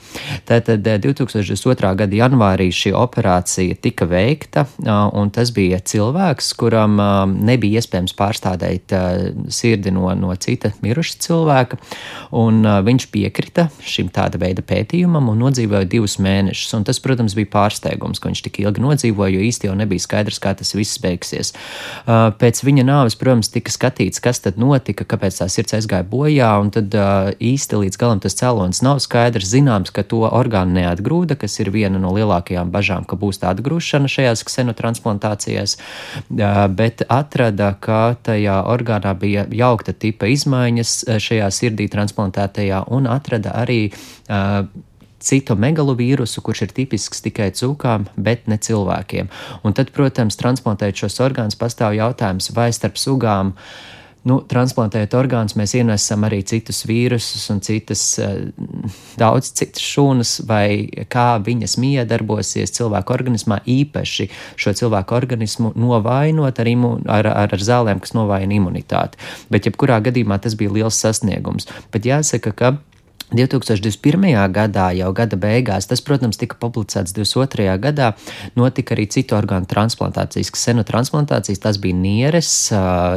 Tātad 0.48 0.84
2022. 0.84 1.92
gada 2.02 2.20
janvārī 2.22 2.68
šī 2.74 2.92
operācija 2.96 3.76
tika 3.82 4.08
veikta 4.08 4.66
un 4.86 5.30
tas 5.34 5.52
bija 5.54 5.80
cilvēks, 5.80 6.52
kuram 6.66 6.98
nebija 7.46 7.80
iespējams 7.80 8.14
pārstādīt 8.18 8.92
sirdi 9.54 9.92
no, 9.94 10.08
no 10.18 10.34
cita 10.42 10.72
miruša 10.82 11.20
cilvēka, 11.22 11.78
un 12.36 12.66
viņš 12.86 13.08
piekrita 13.14 13.68
šim 13.86 14.10
tāda 14.14 14.40
veida 14.42 14.64
pētījumam 14.66 15.30
un 15.30 15.44
nodzīvoja 15.44 15.86
divus 15.90 16.18
mēnešus. 16.22 16.74
Un 16.78 16.86
tas, 16.88 16.98
protams, 17.02 17.36
bija 17.38 17.52
pārsteigums, 17.52 18.20
ka 18.20 18.30
viņš 18.30 18.42
tik 18.48 18.60
ilgi 18.64 18.82
nodzīvoja, 18.82 19.36
jo 19.36 19.44
īsti 19.46 19.70
jau 19.70 19.76
nebija 19.78 20.02
skaidrs, 20.02 20.40
kā 20.42 20.54
tas 20.58 20.74
viss 20.76 20.98
beigsies. 21.02 21.52
Pēc 22.06 22.62
viņa 22.66 22.86
nāves, 22.88 23.18
protams, 23.20 23.52
tika 23.54 23.72
skatīts, 23.72 24.22
kas 24.24 24.42
tad 24.44 24.58
notika, 24.60 25.06
kāpēc 25.06 25.38
tā 25.40 25.48
sirds 25.52 25.76
aizgāja 25.78 26.06
bojā, 26.10 26.50
un 26.62 26.72
tad 26.74 26.94
īsti 26.96 27.82
līdz 27.84 28.00
galam 28.00 28.22
tas 28.24 28.36
cēlonis 28.38 28.82
nav 28.86 29.00
skaidrs. 29.04 29.52
Zināms, 29.52 29.94
ka 29.94 30.02
to 30.02 30.24
orgānu 30.26 30.80
neatgrūda, 30.80 31.38
kas 31.38 31.60
ir 31.62 31.70
viena 31.74 32.00
no 32.02 32.10
lielākajām 32.16 32.72
bažām, 32.74 33.06
ka 33.06 33.18
būs 33.20 33.42
tāda 33.44 33.62
grūšana 33.66 34.10
šajās 34.10 34.42
ksenotransplantācijās, 34.48 35.76
bet 36.76 37.02
atrada, 37.12 37.72
ka 37.80 38.16
tajā 38.26 38.58
orgānā 38.70 39.14
bija 39.18 39.46
jaukta 39.50 39.92
tipa 39.92 40.28
izmaiņas 40.32 40.92
šajā 41.22 41.48
sirdī 41.54 41.88
transplantētajā 41.92 42.84
un 42.92 43.08
atrada 43.10 43.54
arī 43.56 43.80
citomegalovīrusu, 45.26 46.42
kurš 46.44 46.66
ir 46.66 46.72
tipisks 46.76 47.24
tikai 47.24 47.50
cūkām, 47.56 48.06
bet 48.16 48.46
ne 48.50 48.60
cilvēkiem. 48.62 49.30
Un 49.66 49.74
tad, 49.74 49.90
protams, 49.96 50.38
transplantējot 50.38 51.06
šos 51.06 51.20
orgānus, 51.24 51.58
pastāv 51.58 51.96
jautājums, 51.98 52.52
vai 52.54 52.68
starp 52.76 53.00
sugām 53.00 53.54
uh, 53.56 53.95
nu, 54.26 54.40
transplantējot 54.50 55.14
orgānus, 55.18 55.54
mēs 55.58 55.76
ienesam 55.78 56.26
arī 56.26 56.40
citus 56.46 56.82
vīrusus 56.88 57.44
un 57.54 57.60
citas, 57.64 58.02
eh, 58.22 58.48
daudz 59.20 59.52
citas 59.56 59.84
šūnas, 59.84 60.34
vai 60.48 60.88
kā 61.12 61.28
viņas 61.42 61.78
miedarbosies 61.82 62.74
cilvēku 62.76 63.14
organismā, 63.14 63.60
īpaši 63.62 64.28
šo 64.56 64.74
cilvēku 64.80 65.16
organismu 65.16 65.72
novainot 65.78 66.58
ar, 66.60 66.72
imu, 66.72 66.92
ar, 67.06 67.30
ar, 67.30 67.54
ar 67.54 67.66
zālēm, 67.70 68.02
kas 68.02 68.16
novājina 68.18 68.58
imunitāti. 68.58 69.20
Bet 69.50 69.70
jebkurā 69.70 70.00
gadījumā 70.02 70.40
tas 70.42 70.58
bija 70.58 70.74
liels 70.74 70.98
sasniegums. 70.98 71.70
Bet 71.94 72.08
jāsaka, 72.08 72.52
ka 72.56 72.76
2021. 73.34 74.52
gadā, 74.54 74.92
jau 74.94 75.08
gada 75.16 75.36
beigās, 75.40 75.88
tas, 75.90 75.98
protams, 76.04 76.38
tika 76.38 76.54
publicēts 76.62 77.10
22. 77.16 77.72
gadā, 77.82 78.12
notika 78.54 78.94
arī 78.94 79.08
citu 79.10 79.34
orgānu 79.34 79.66
transplantācijas, 79.66 80.52
kas 80.54 80.66
senu 80.68 80.84
transplantācijas, 80.86 81.58
tas 81.64 81.80
bija 81.82 81.96
nieres, 81.98 82.50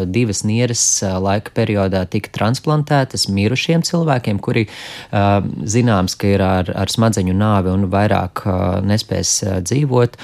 divas 0.10 0.42
nieres 0.48 0.82
laika 1.22 1.54
periodā 1.54 2.02
tika 2.10 2.34
transplantētas 2.34 3.28
mirušiem 3.30 3.84
cilvēkiem, 3.86 4.40
kuri 4.42 4.66
zināms, 5.14 6.18
ka 6.18 6.34
ir 6.34 6.44
ar, 6.46 6.74
ar 6.74 6.90
smadzeņu 6.90 7.38
nāvi 7.38 7.74
un 7.76 7.86
vairāk 7.94 8.44
nespēs 8.90 9.36
dzīvot, 9.70 10.18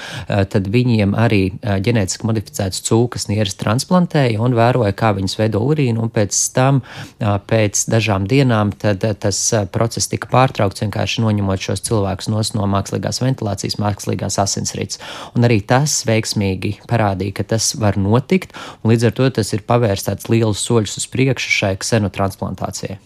tad 0.50 0.70
viņiem 0.74 1.14
arī 1.14 1.44
ģenētiski 1.62 2.26
modificētas 2.26 2.82
cūkas 2.90 3.28
nieres 3.30 3.54
transplantēja 3.62 4.42
un 4.42 4.58
vēroja, 4.58 4.98
kā 4.98 5.14
viņas 5.14 5.38
veido 5.38 5.62
urīnu, 5.62 6.02
un 6.02 6.10
pēc 6.10 6.42
tam, 6.58 6.82
pēc 7.22 7.86
dažām 7.94 8.26
dienām, 8.26 8.74
tad 8.74 9.06
tas 9.22 9.40
process 9.76 10.10
tika 10.10 10.30
pārtraukts, 10.32 10.82
vienkārši 10.84 11.24
noņemot 11.24 11.68
šos 11.68 11.84
cilvēkus 11.86 12.30
no 12.56 12.68
mākslīgās 12.72 13.22
ventilācijas, 13.22 13.78
mākslīgās 13.82 14.40
asinsrites. 14.42 15.02
Un 15.36 15.46
arī 15.48 15.60
tas 15.60 16.00
veiksmīgi 16.08 16.78
parādīja, 16.90 17.38
ka 17.40 17.50
tas 17.54 17.74
var 17.80 18.00
notikt, 18.00 18.56
un 18.82 18.94
līdz 18.94 19.10
ar 19.10 19.18
to 19.20 19.28
tas 19.40 19.52
ir 19.52 19.66
pavērsts 19.68 20.08
tāds 20.10 20.32
liels 20.32 20.64
soļus 20.64 20.98
uz 21.02 21.10
priekšu 21.12 21.52
šai 21.60 21.76
ksenotransplantācijai. 21.82 22.98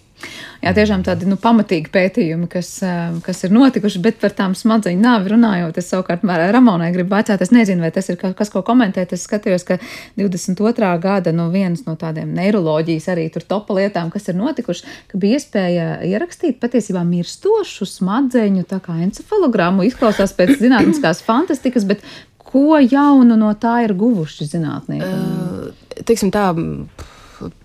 Jā, 0.60 0.74
tiešām 0.76 1.00
tādi 1.06 1.24
nu, 1.24 1.38
pamatīgi 1.40 1.88
pētījumi, 1.92 2.46
kas, 2.52 2.68
eh, 2.84 3.14
kas 3.24 3.44
ir 3.46 3.54
notikuši, 3.54 4.02
bet 4.04 4.18
par 4.20 4.34
tām 4.36 4.52
smadzeņu 4.58 5.00
nāvi 5.00 5.32
runājot, 5.32 5.78
es 5.80 5.88
savukārt 5.88 6.24
Ramonai 6.24 6.90
gribu 6.92 7.14
vaicāt, 7.14 7.40
es 7.40 7.52
nezinu, 7.54 7.80
vai 7.80 7.90
tas 7.90 8.10
ir 8.12 8.16
kas, 8.16 8.50
ko 8.52 8.60
komentēt. 8.62 9.14
Es 9.16 9.24
skatījos, 9.26 9.64
ka 9.64 9.78
22. 10.20 11.00
gada 11.00 11.32
nu, 11.32 11.50
viens 11.50 11.86
no 11.86 11.96
tādiem 11.96 12.34
neiroloģijas 12.36 13.08
arī 13.08 13.30
tur 13.32 13.42
topa 13.42 13.78
lietām, 13.78 14.10
kas 14.12 14.28
ir 14.28 14.36
notikuši, 14.36 14.84
ka 15.08 15.18
bija 15.18 15.38
iespēja 15.40 15.86
ierakstīt 16.04 16.60
patiesībā 16.60 17.04
mirstošu 17.08 17.88
smadzeņu 17.88 18.66
encefalogramu. 18.70 19.86
Izklausās 19.88 20.36
pēc 20.36 20.58
zinātniskās 20.64 21.24
fantastikas, 21.24 21.88
bet 21.88 22.04
ko 22.36 22.76
jaunu 22.82 23.38
no 23.38 23.54
tā 23.54 23.80
ir 23.86 23.94
guvuši 23.96 24.44
zinātnieki? 24.50 25.08
Uh, 25.08 26.02
teiksim 26.04 26.32
tā 26.34 26.50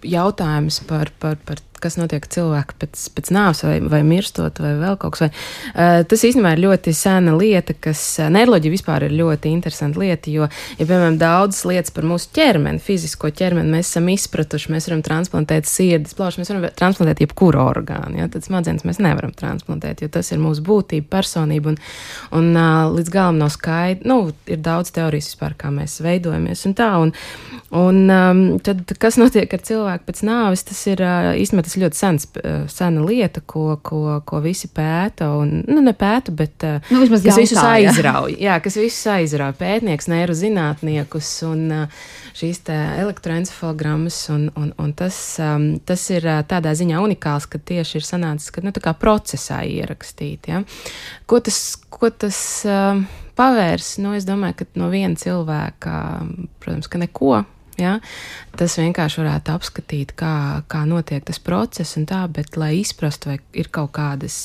jautājums 0.06 0.80
par, 0.88 1.12
par, 1.20 1.36
par 1.44 1.60
kas 1.86 2.00
notiek 2.00 2.26
cilvēku 2.36 2.78
pēc, 2.82 3.06
pēc 3.16 3.32
nāves, 3.36 3.62
vai, 3.66 3.78
vai 3.92 4.02
mirstot, 4.08 4.60
vai 4.64 4.74
vēl 4.82 4.98
kaut 5.02 5.16
kas. 5.16 5.26
Vai, 5.26 5.30
uh, 5.74 6.02
tas 6.10 6.26
īstenībā 6.28 6.56
ir 6.56 6.64
ļoti 6.66 6.94
sena 6.98 7.36
lieta, 7.38 7.76
kas 7.88 8.02
uh, 8.20 8.30
neiroloģija 8.34 8.74
vispār 8.74 9.08
ir 9.08 9.16
ļoti 9.16 9.52
interesanta 9.54 10.02
lieta, 10.02 10.32
jo, 10.34 10.50
ja, 10.50 10.82
piemēram, 10.82 11.20
daudzas 11.22 11.64
lietas 11.70 11.94
par 11.96 12.08
mūsu 12.10 12.32
ķermeni, 12.36 12.82
fizisko 12.84 13.30
ķermeni 13.36 13.78
mēs 13.78 13.92
esam 13.94 14.10
izpratuši, 14.14 14.72
mēs 14.74 14.90
varam 14.90 15.04
transplantēt 15.06 15.70
sirdis, 15.70 16.16
plaušas, 16.18 16.42
mēs 16.42 16.54
varam 16.54 16.68
transplantēt 16.82 17.24
jebkuru 17.26 17.62
orgānu, 17.64 18.20
ja, 18.22 18.30
tad 18.32 18.48
smadzenes 18.48 18.86
mēs 18.88 19.02
nevaram 19.04 19.34
transplantēt, 19.38 20.04
jo 20.04 20.12
tas 20.12 20.32
ir 20.34 20.42
mūsu 20.42 20.66
būtība, 20.66 21.10
personība, 21.18 21.74
un, 21.74 21.80
un 22.40 22.52
uh, 22.56 22.90
līdz 22.96 23.14
galam 23.14 23.40
nav 23.42 23.54
skaidrs, 23.56 24.08
nu, 24.10 24.20
ir 24.50 24.62
daudz 24.66 24.94
teorijas 24.96 25.32
vispār, 25.32 25.56
kā 25.60 25.72
mēs 25.74 26.00
veidojamies 26.04 26.66
un 26.70 26.76
tā, 26.78 26.90
un, 27.02 27.14
un 27.76 28.02
um, 28.10 28.44
tad, 28.64 28.84
kas 29.02 29.20
notiek 29.22 29.52
ar 29.54 29.64
cilvēku 29.66 30.08
pēc 30.10 30.22
nāves, 30.28 30.66
tas 30.68 30.82
ir 30.92 31.02
īstenībā 31.42 31.66
tas 31.76 31.82
ir 31.82 31.84
ļoti 31.84 32.00
sens, 32.00 32.28
sena 32.72 33.04
lieta, 33.06 33.42
ko, 33.46 33.78
ko, 33.84 34.22
ko 34.26 34.40
visi 34.44 34.70
pēta. 34.72 35.30
Un, 35.40 35.64
nu, 35.68 35.82
ne 35.84 35.94
pēta, 35.98 36.32
bet 36.32 36.64
nu, 36.92 37.04
kas 37.10 37.26
jautā, 37.26 37.42
visus 37.42 37.62
aizrauj. 37.62 38.38
Jā, 38.42 38.58
kas 38.64 38.78
visus 38.80 39.06
aizrauj. 39.12 39.56
Pētnieks, 39.60 40.10
neirozinātniekus 40.12 41.32
un 41.50 41.66
šīs 42.36 42.62
elektroencefalogrammas. 42.70 44.22
Un, 44.34 44.48
un, 44.60 44.72
un 44.82 44.94
tas, 44.98 45.20
tas 45.86 46.08
ir 46.14 46.30
tādā 46.50 46.76
ziņā 46.78 47.02
unikāls, 47.04 47.50
ka 47.50 47.60
tieši 47.60 48.00
ir 48.00 48.08
sanācis, 48.08 48.54
ka 48.56 48.64
nu, 48.66 48.74
procesā 49.00 49.62
ierakstīt. 49.68 50.52
Ja? 50.52 50.64
Ko 51.30 51.42
tas, 51.44 51.60
ko 51.92 52.12
tas 52.12 52.38
uh, 52.70 53.02
pavērs? 53.38 53.98
Nu, 54.04 54.16
es 54.18 54.28
domāju, 54.28 54.62
ka 54.62 54.70
no 54.80 54.92
viena 54.94 55.20
cilvēka, 55.20 56.00
protams, 56.64 56.92
ka 56.92 57.02
neko. 57.02 57.44
Ja? 57.82 57.98
Tas 58.56 58.78
vienkārši 58.80 59.20
varētu 59.20 59.52
apskatīt, 59.52 60.14
kā, 60.20 60.64
kā 60.72 60.86
notiek 60.88 61.26
tas 61.28 61.42
process, 61.44 61.98
tā, 62.08 62.22
bet, 62.32 62.56
lai 62.60 62.72
izprastu, 62.80 63.34
vai 63.34 63.40
ir 63.58 63.68
kaut 63.74 63.92
kādas 63.98 64.38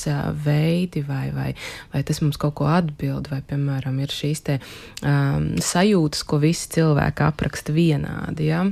veidi, 0.45 1.05
vai, 1.07 1.29
vai, 1.35 1.49
vai 1.93 2.03
tas 2.07 2.19
mums 2.23 2.39
kaut 2.41 2.57
ko 2.59 2.67
atbild, 2.71 3.31
vai, 3.31 3.39
piemēram, 3.47 4.01
ir 4.03 4.11
šīs 4.11 4.43
te, 4.47 4.59
um, 5.07 5.53
sajūtas, 5.63 6.25
ko 6.27 6.41
visi 6.43 6.73
cilvēki 6.75 7.27
apraksta 7.29 7.75
vienādi. 7.75 8.51
Ja? 8.51 8.65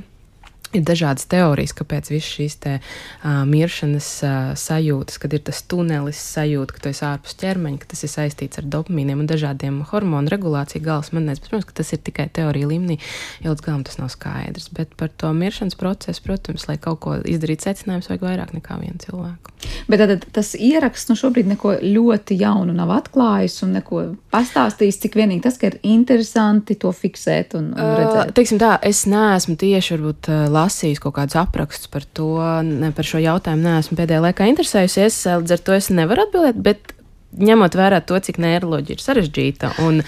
Ir 0.70 0.84
dažādas 0.86 1.26
teorijas, 1.26 1.74
kāpēc 1.74 2.12
visas 2.12 2.30
šīs 2.30 2.56
te, 2.62 2.76
uh, 2.78 3.42
miršanas 3.50 4.08
uh, 4.22 4.34
sajūtas, 4.60 5.18
kad 5.22 5.34
ir 5.34 5.42
tas 5.48 5.64
tunelis 5.66 6.20
sajūta, 6.36 6.76
ka 6.76 6.84
tu 6.84 6.92
esi 6.92 7.06
ārpus 7.08 7.34
ķermeņa, 7.42 7.80
ka 7.82 7.90
tas 7.90 8.06
ir 8.06 8.12
saistīts 8.14 8.62
ar 8.62 8.68
dopamīniem 8.70 9.24
un 9.24 9.30
dažādiem 9.30 9.80
hormonu 9.90 10.30
regulāciju 10.30 10.86
galas 10.86 11.10
manēs. 11.16 11.42
Protams, 11.42 11.66
ka 11.66 11.80
tas 11.82 11.90
ir 11.96 12.04
tikai 12.06 12.28
teorija 12.38 12.70
līmenī, 12.70 13.00
jo 13.42 13.56
līdz 13.56 13.66
galam 13.66 13.86
tas 13.88 13.98
nav 13.98 14.12
skaidrs. 14.14 14.70
Bet 14.78 14.94
par 15.00 15.10
to 15.10 15.32
miršanas 15.34 15.78
procesu, 15.80 16.22
protams, 16.28 16.68
lai 16.70 16.78
kaut 16.78 17.02
ko 17.02 17.18
izdarītu 17.18 17.66
secinājumus, 17.66 18.12
vajag 18.12 18.28
vairāk 18.28 18.54
nekā 18.60 18.78
vienu 18.84 19.02
cilvēku. 19.02 19.56
Bet 19.90 20.04
tad 20.04 20.28
tas 20.38 20.54
ieraksts 20.54 21.10
nu 21.10 21.18
šobrīd 21.18 21.50
neko 21.50 21.74
ļoti 21.82 22.38
jaunu 22.40 22.74
nav 22.78 22.94
atklājis 22.94 23.58
un 23.66 23.74
neko 23.80 24.04
pastāstījis, 24.34 25.02
cik 25.04 25.18
vienīgi 25.20 25.44
tas, 25.48 25.58
ka 25.60 25.72
ir 25.72 25.80
interesanti 25.82 26.78
to 26.80 26.94
fiksēt 26.96 27.58
un, 27.58 27.72
un 27.74 27.94
redzēt. 27.98 28.30
Uh, 28.30 28.36
teiksim 28.38 28.62
tā, 28.62 28.76
es 28.86 29.04
neesmu 29.10 29.58
tieši 29.60 29.98
varbūt 29.98 30.30
uh, 30.30 30.46
lasījis 30.60 31.02
kaut 31.04 31.18
kādus 31.18 31.40
aprakstus 31.40 31.90
par 31.92 32.06
to, 32.06 32.30
ne, 32.68 32.94
par 32.96 33.08
šo 33.08 33.24
jautājumu 33.24 33.66
neesmu 33.66 33.98
pēdējā 34.00 34.22
laikā 34.28 34.52
interesējusies. 34.54 35.24
Līdz 35.42 35.58
ar 35.58 35.66
to 35.66 35.78
es 35.80 35.92
nevaru 35.94 36.28
atbildēt, 36.28 36.64
bet 36.70 36.96
ņemot 37.38 37.76
vērā 37.78 38.00
to, 38.06 38.18
cik 38.24 38.40
neiroloģija 38.42 38.98
ir 38.98 39.04
sarežģīta 39.04 39.72
un 39.86 40.02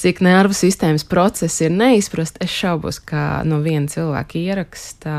cik 0.00 0.20
nervu 0.24 0.56
sistēmas 0.56 1.06
procesi 1.08 1.66
ir 1.66 1.74
neizprast, 1.74 2.38
es 2.44 2.52
šaubos, 2.52 2.98
ka 3.00 3.42
no 3.48 3.62
viena 3.64 3.88
cilvēka 3.90 4.38
ieraksta 4.40 5.14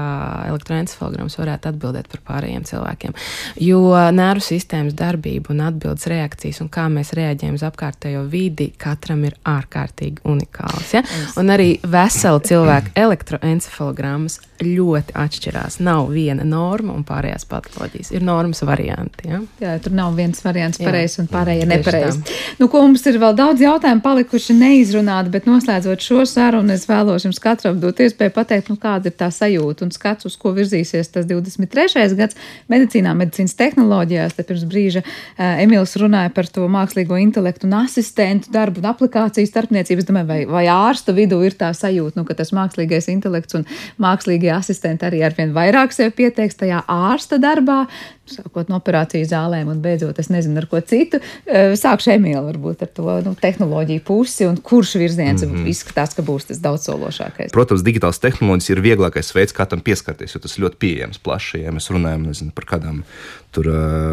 elektroencefalograms 0.51 1.38
varētu 1.39 1.72
atbildēt 1.72 2.10
par 2.12 2.22
pārējiem 2.32 2.68
cilvēkiem. 2.68 3.16
Jo 3.64 3.82
nervu 4.14 4.45
sistēmas 4.45 4.95
darbība 4.97 5.53
un 5.55 5.64
atbildes 5.68 6.08
reakcijas 6.12 6.62
un 6.64 6.70
kā 6.74 6.88
mēs 6.93 7.14
reaģējam 7.18 7.58
uz 7.58 7.66
apkārtējo 7.68 8.24
vidi, 8.30 8.70
katram 8.78 9.26
ir 9.28 9.38
ārkārtīgi 9.47 10.24
unikāls. 10.30 10.93
Ja? 10.93 11.03
Un 11.39 11.49
arī 11.53 11.74
vesela 11.82 12.41
cilvēka 12.43 12.93
elektroencefalogrammas 12.97 14.39
ļoti 14.62 15.14
atšķirās. 15.18 15.80
Nav 15.86 16.12
viena 16.14 16.45
norma 16.47 16.95
un 16.97 17.03
pārējās 17.08 17.45
patoloģijas. 17.49 18.14
Ir 18.16 18.26
normas 18.26 18.64
varianti. 18.66 19.30
Ja? 19.30 19.41
Jā, 19.62 19.76
tur 19.82 19.93
nav 19.97 20.16
viens 20.18 20.41
variants 20.45 20.82
pareizs 20.82 21.20
un 21.22 21.30
pārējais 21.30 21.47
pārējie 21.48 21.68
nepareizi. 21.70 22.36
Nu, 22.60 22.68
ko 22.72 22.82
mums 22.84 23.06
ir 23.08 23.18
vēl 23.22 23.36
daudz 23.38 23.62
jautājumu 23.64 24.04
palikuši 24.04 24.56
neizrunāti, 24.58 25.32
bet 25.34 25.48
noslēdzot 25.48 26.04
šo 26.04 26.26
sarunu, 26.28 26.74
es 26.76 26.88
vēlos 26.89 27.26
jums 27.28 27.39
katram 27.43 27.80
dot 27.82 28.00
iespēju 28.04 28.34
pateikt, 28.36 28.72
nu, 28.72 28.78
kāda 28.82 29.10
ir 29.10 29.16
tā 29.18 29.30
sajūta 29.34 29.86
un 29.86 29.93
skats, 29.95 30.28
uz 30.28 30.36
ko 30.39 30.54
virzīsies 30.58 31.12
tas 31.14 31.28
23. 31.30 32.18
gads 32.18 32.38
medicīnā, 32.72 33.14
medicīnas 33.18 33.56
tehnoloģijās. 33.60 34.36
Te 34.38 34.45
pirms 34.48 34.66
brīža 34.70 35.04
uh, 35.04 35.62
Emīls 35.64 35.95
runāja 36.02 36.34
par 36.36 36.50
to 36.52 36.68
mākslīgo 36.72 37.20
intelektu 37.22 37.70
un 37.70 37.78
asistentu 37.84 38.52
darbu 38.54 38.84
un 38.84 38.89
aplikāciju 38.91 39.50
starpniecības. 39.50 40.08
Domāju, 40.08 40.30
vai, 40.30 40.41
vai 40.50 40.66
ārstu 40.72 41.16
vidū 41.18 41.39
ir 41.48 41.56
tā 41.58 41.72
sajūta, 41.76 42.20
nu, 42.20 42.28
ka 42.28 42.38
tas 42.38 42.54
mākslīgais 42.56 43.10
intelekts 43.14 43.58
un 43.58 43.68
mākslīgie 44.02 44.52
asistenti 44.56 45.08
arī 45.08 45.24
arvien 45.28 45.56
vairāk 45.56 45.95
sev 45.95 46.14
pieteiks 46.18 46.60
tajā 46.60 46.84
ārsta 46.91 47.39
darbā 47.41 47.86
sākot 48.32 48.69
no 48.71 48.80
operāciju 48.80 49.28
zālēm 49.28 49.71
un 49.71 49.82
beidzot, 49.84 50.19
es 50.19 50.30
nezinu, 50.34 50.57
ar 50.61 50.67
ko 50.69 50.82
citu. 50.82 51.19
Sākšu 51.47 52.13
Emīlu 52.15 52.43
varbūt 52.45 52.84
ar 52.86 52.91
to 52.99 53.17
nu, 53.25 53.34
tehnoloģiju 53.39 54.03
pusi 54.07 54.47
un 54.47 54.57
kurš 54.57 54.95
virziens 55.01 55.43
mm 55.43 55.53
-hmm. 55.53 55.71
izskatās, 55.73 56.15
ka 56.15 56.25
būs 56.25 56.49
tas 56.51 56.61
daudzsološākais. 56.63 57.51
Protams, 57.55 57.84
digitāls 57.84 58.21
tehnoloģijas 58.23 58.69
ir 58.69 58.82
vieglākais 58.82 59.34
veids, 59.36 59.53
kā 59.53 59.67
tam 59.67 59.80
pieskarties, 59.80 60.36
jo 60.36 60.39
tas 60.39 60.57
ļoti 60.59 60.75
pieejams 60.80 61.17
plaši. 61.17 61.63
Ja 61.63 61.71
mēs 61.71 61.91
runājam 61.91 62.28
nezinu, 62.28 62.51
par 62.55 62.65
kādām 62.65 63.03
tur, 63.51 63.65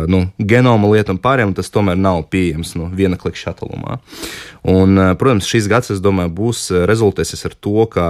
nu, 0.08 0.26
genoma 0.38 0.88
lietām 0.88 1.18
pārējām, 1.18 1.54
tas 1.54 1.70
tomēr 1.70 1.96
nav 1.96 2.22
pieejams 2.30 2.74
nu, 2.74 2.90
viena 2.94 3.16
klikšķa 3.16 3.50
attālumā. 3.50 3.98
Un, 4.62 5.16
protams, 5.18 5.46
šis 5.46 5.68
gads, 5.68 5.90
es 5.90 6.00
domāju, 6.00 6.28
būs 6.28 6.70
rezultēsies 6.88 7.44
ar 7.44 7.54
to, 7.60 7.86
ka 7.86 8.06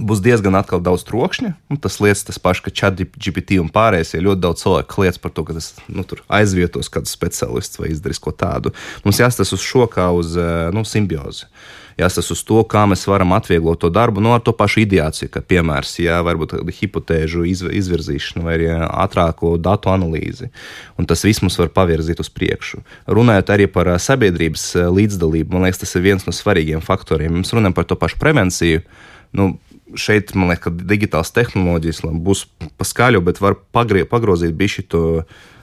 būs 0.00 0.22
diezgan 0.24 0.56
daudz 0.56 1.04
trokšņa. 1.08 1.52
Tas 1.82 1.98
liekas 2.00 2.24
tas 2.24 2.40
pats, 2.40 2.62
ka 2.64 2.72
ChatGPT 2.72 3.60
un 3.60 3.68
pārējie 3.72 4.22
ļoti 4.24 4.40
daudz 4.40 4.64
cilvēku 4.64 5.04
lietas 5.04 5.20
par 5.20 5.34
to, 5.36 5.44
ka 5.44 5.58
tas 5.58 5.74
nu, 5.88 6.06
aizvietos 6.32 6.88
kādu 6.92 7.10
speciālistu 7.10 7.84
vai 7.84 7.92
izdarīs 7.92 8.22
ko 8.22 8.32
tādu. 8.32 8.72
Mums 9.04 9.20
jāstas 9.20 9.52
uz 9.52 9.60
šo 9.60 9.86
kā 9.92 10.08
uz 10.16 10.36
eh, 10.38 10.70
nu, 10.72 10.86
simbiozi. 10.88 11.48
Jāstas 12.00 12.30
uz 12.32 12.40
to, 12.48 12.62
kā 12.64 12.86
mēs 12.88 13.04
varam 13.04 13.34
atvieglot 13.36 13.82
to 13.82 13.90
darbu, 13.92 14.22
no 14.22 14.30
nu, 14.30 14.34
ar 14.38 14.40
to 14.40 14.54
pašu 14.56 14.80
ideāciju, 14.86 15.28
kā 15.34 15.42
piemērs, 15.44 15.98
jā, 16.00 16.22
varbūt 16.24 16.54
hipotēžu 16.78 17.44
izvirzīšanu 17.44 18.46
vai 18.46 18.56
ātrāko 18.72 19.58
datu 19.60 19.92
analīzi. 19.92 20.48
Un 20.96 21.04
tas 21.10 21.20
viss 21.26 21.44
mums 21.44 21.58
var 21.60 21.68
pavirzīt 21.74 22.22
uz 22.24 22.32
priekšu. 22.32 22.80
Runājot 23.12 23.52
arī 23.52 23.68
par 23.68 23.92
eh, 23.92 24.00
sabiedrības 24.00 24.70
eh, 24.80 24.88
līdzdalību, 24.88 25.52
man 25.52 25.68
liekas, 25.68 25.84
tas 25.84 25.92
ir 26.00 26.06
viens 26.08 26.24
no 26.24 26.32
svarīgiem 26.32 26.80
faktoriem. 26.80 27.42
Mēs 27.42 27.52
runājam 27.52 27.76
par 27.76 27.90
to 27.92 28.00
pašu 28.00 28.16
prevenciju. 28.24 28.86
Nu, 29.36 29.52
šeit, 29.98 30.34
man 30.38 30.52
liekas, 30.52 30.64
ka 30.66 30.88
digitālās 30.92 31.32
tehnoloģijas 31.36 32.02
būs 32.24 32.46
paskaļo, 32.80 33.22
bet 33.24 33.40
var 33.42 33.56
pagrie, 33.74 34.04
pagrozīt 34.08 34.54
bišķi 34.58 34.86
to 34.92 35.02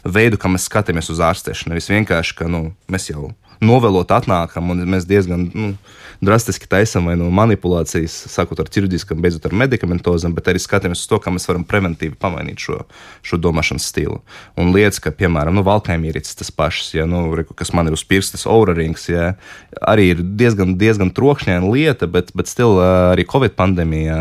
veidu, 0.05 0.39
kā 0.39 0.51
mēs 0.51 0.67
skatāmies 0.69 1.11
uz 1.13 1.21
ārstēšanu. 1.23 1.73
Nevis 1.73 1.91
vienkārši, 1.91 2.35
ka 2.39 2.49
nu, 2.51 2.69
mēs 2.91 3.09
jau 3.11 3.31
novelot 3.63 4.11
atnākam 4.15 4.71
un 4.73 4.85
mēs 4.89 5.07
diezgan. 5.09 5.49
Nu, 5.53 5.73
drastiski 6.19 6.67
taisām 6.67 7.07
vai 7.07 7.15
no 7.19 7.29
manipulācijas, 7.31 8.15
sākot 8.31 8.59
ar 8.59 8.69
ķirurģiskām, 8.71 9.21
beidzot 9.23 9.45
ar 9.47 9.55
medikamentozēm, 9.61 10.33
bet 10.35 10.49
arī 10.51 10.59
skatāmies 10.59 11.03
uz 11.03 11.07
to, 11.07 11.19
kā 11.23 11.31
mēs 11.31 11.47
varam 11.47 11.63
preventīvi 11.67 12.17
pamainīt 12.19 12.59
šo, 12.65 12.81
šo 13.23 13.39
domāšanas 13.39 13.87
stilu. 13.87 14.19
Un 14.59 14.73
lietas, 14.75 14.99
ka, 15.03 15.13
piemēram, 15.15 15.55
nu, 15.55 15.63
valkājumierīces 15.67 16.35
tas 16.41 16.51
pašs, 16.51 16.91
ja, 16.97 17.07
nu, 17.09 17.23
kas 17.55 17.71
man 17.75 17.87
ir 17.87 17.95
uz 17.95 18.03
pirkstas, 18.07 18.43
aura 18.51 18.75
rings, 18.75 19.07
ja, 19.11 19.31
arī 19.79 20.09
ir 20.13 20.23
diezgan, 20.39 20.75
diezgan 20.79 21.13
trokšņaina 21.15 21.71
lieta, 21.71 22.09
bet, 22.11 22.33
bet 22.35 22.51
stil 22.51 22.75
arī 22.83 23.23
Covid 23.29 23.55
pandēmijā 23.59 24.19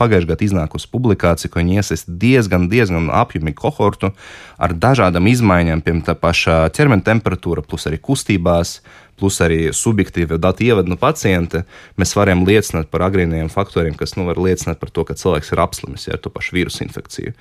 pagājušajā 0.00 0.30
gadā 0.32 0.48
iznākusi 0.48 0.90
publikācija, 0.92 1.52
ko 1.52 1.60
viņi 1.60 1.80
iesaist 1.82 2.08
diezgan, 2.08 2.70
diezgan 2.72 3.12
apjomīgu 3.12 3.60
kohortu 3.60 4.14
ar 4.56 4.72
dažādām 4.72 5.28
izmaiņām, 5.28 5.82
piemēram, 5.84 6.04
tā 6.06 6.14
paša 6.18 6.56
ķermeņa 6.74 7.04
temperatūra, 7.10 7.64
plus 7.66 7.88
arī 7.90 7.98
kustībās, 8.34 8.80
plus 9.16 9.40
arī 9.40 9.70
subjektīva 9.72 10.38
datu 10.38 10.64
ievada 10.64 10.88
no 10.90 10.96
pacienta, 10.96 11.64
mēs 11.96 12.16
varam 12.16 12.44
liecināt 12.44 12.90
par 12.90 13.06
agrīniem 13.06 13.48
faktoriem, 13.48 13.94
kas 13.94 14.16
nu, 14.16 14.26
var 14.26 14.36
liecināt 14.36 14.80
par 14.80 14.90
to, 14.90 15.04
ka 15.04 15.14
cilvēks 15.14 15.52
ir 15.52 15.60
apslimis 15.60 16.08
ar 16.08 16.18
to 16.18 16.30
pašu 16.30 16.56
vīrusu 16.56 16.82
infekciju. 16.84 17.32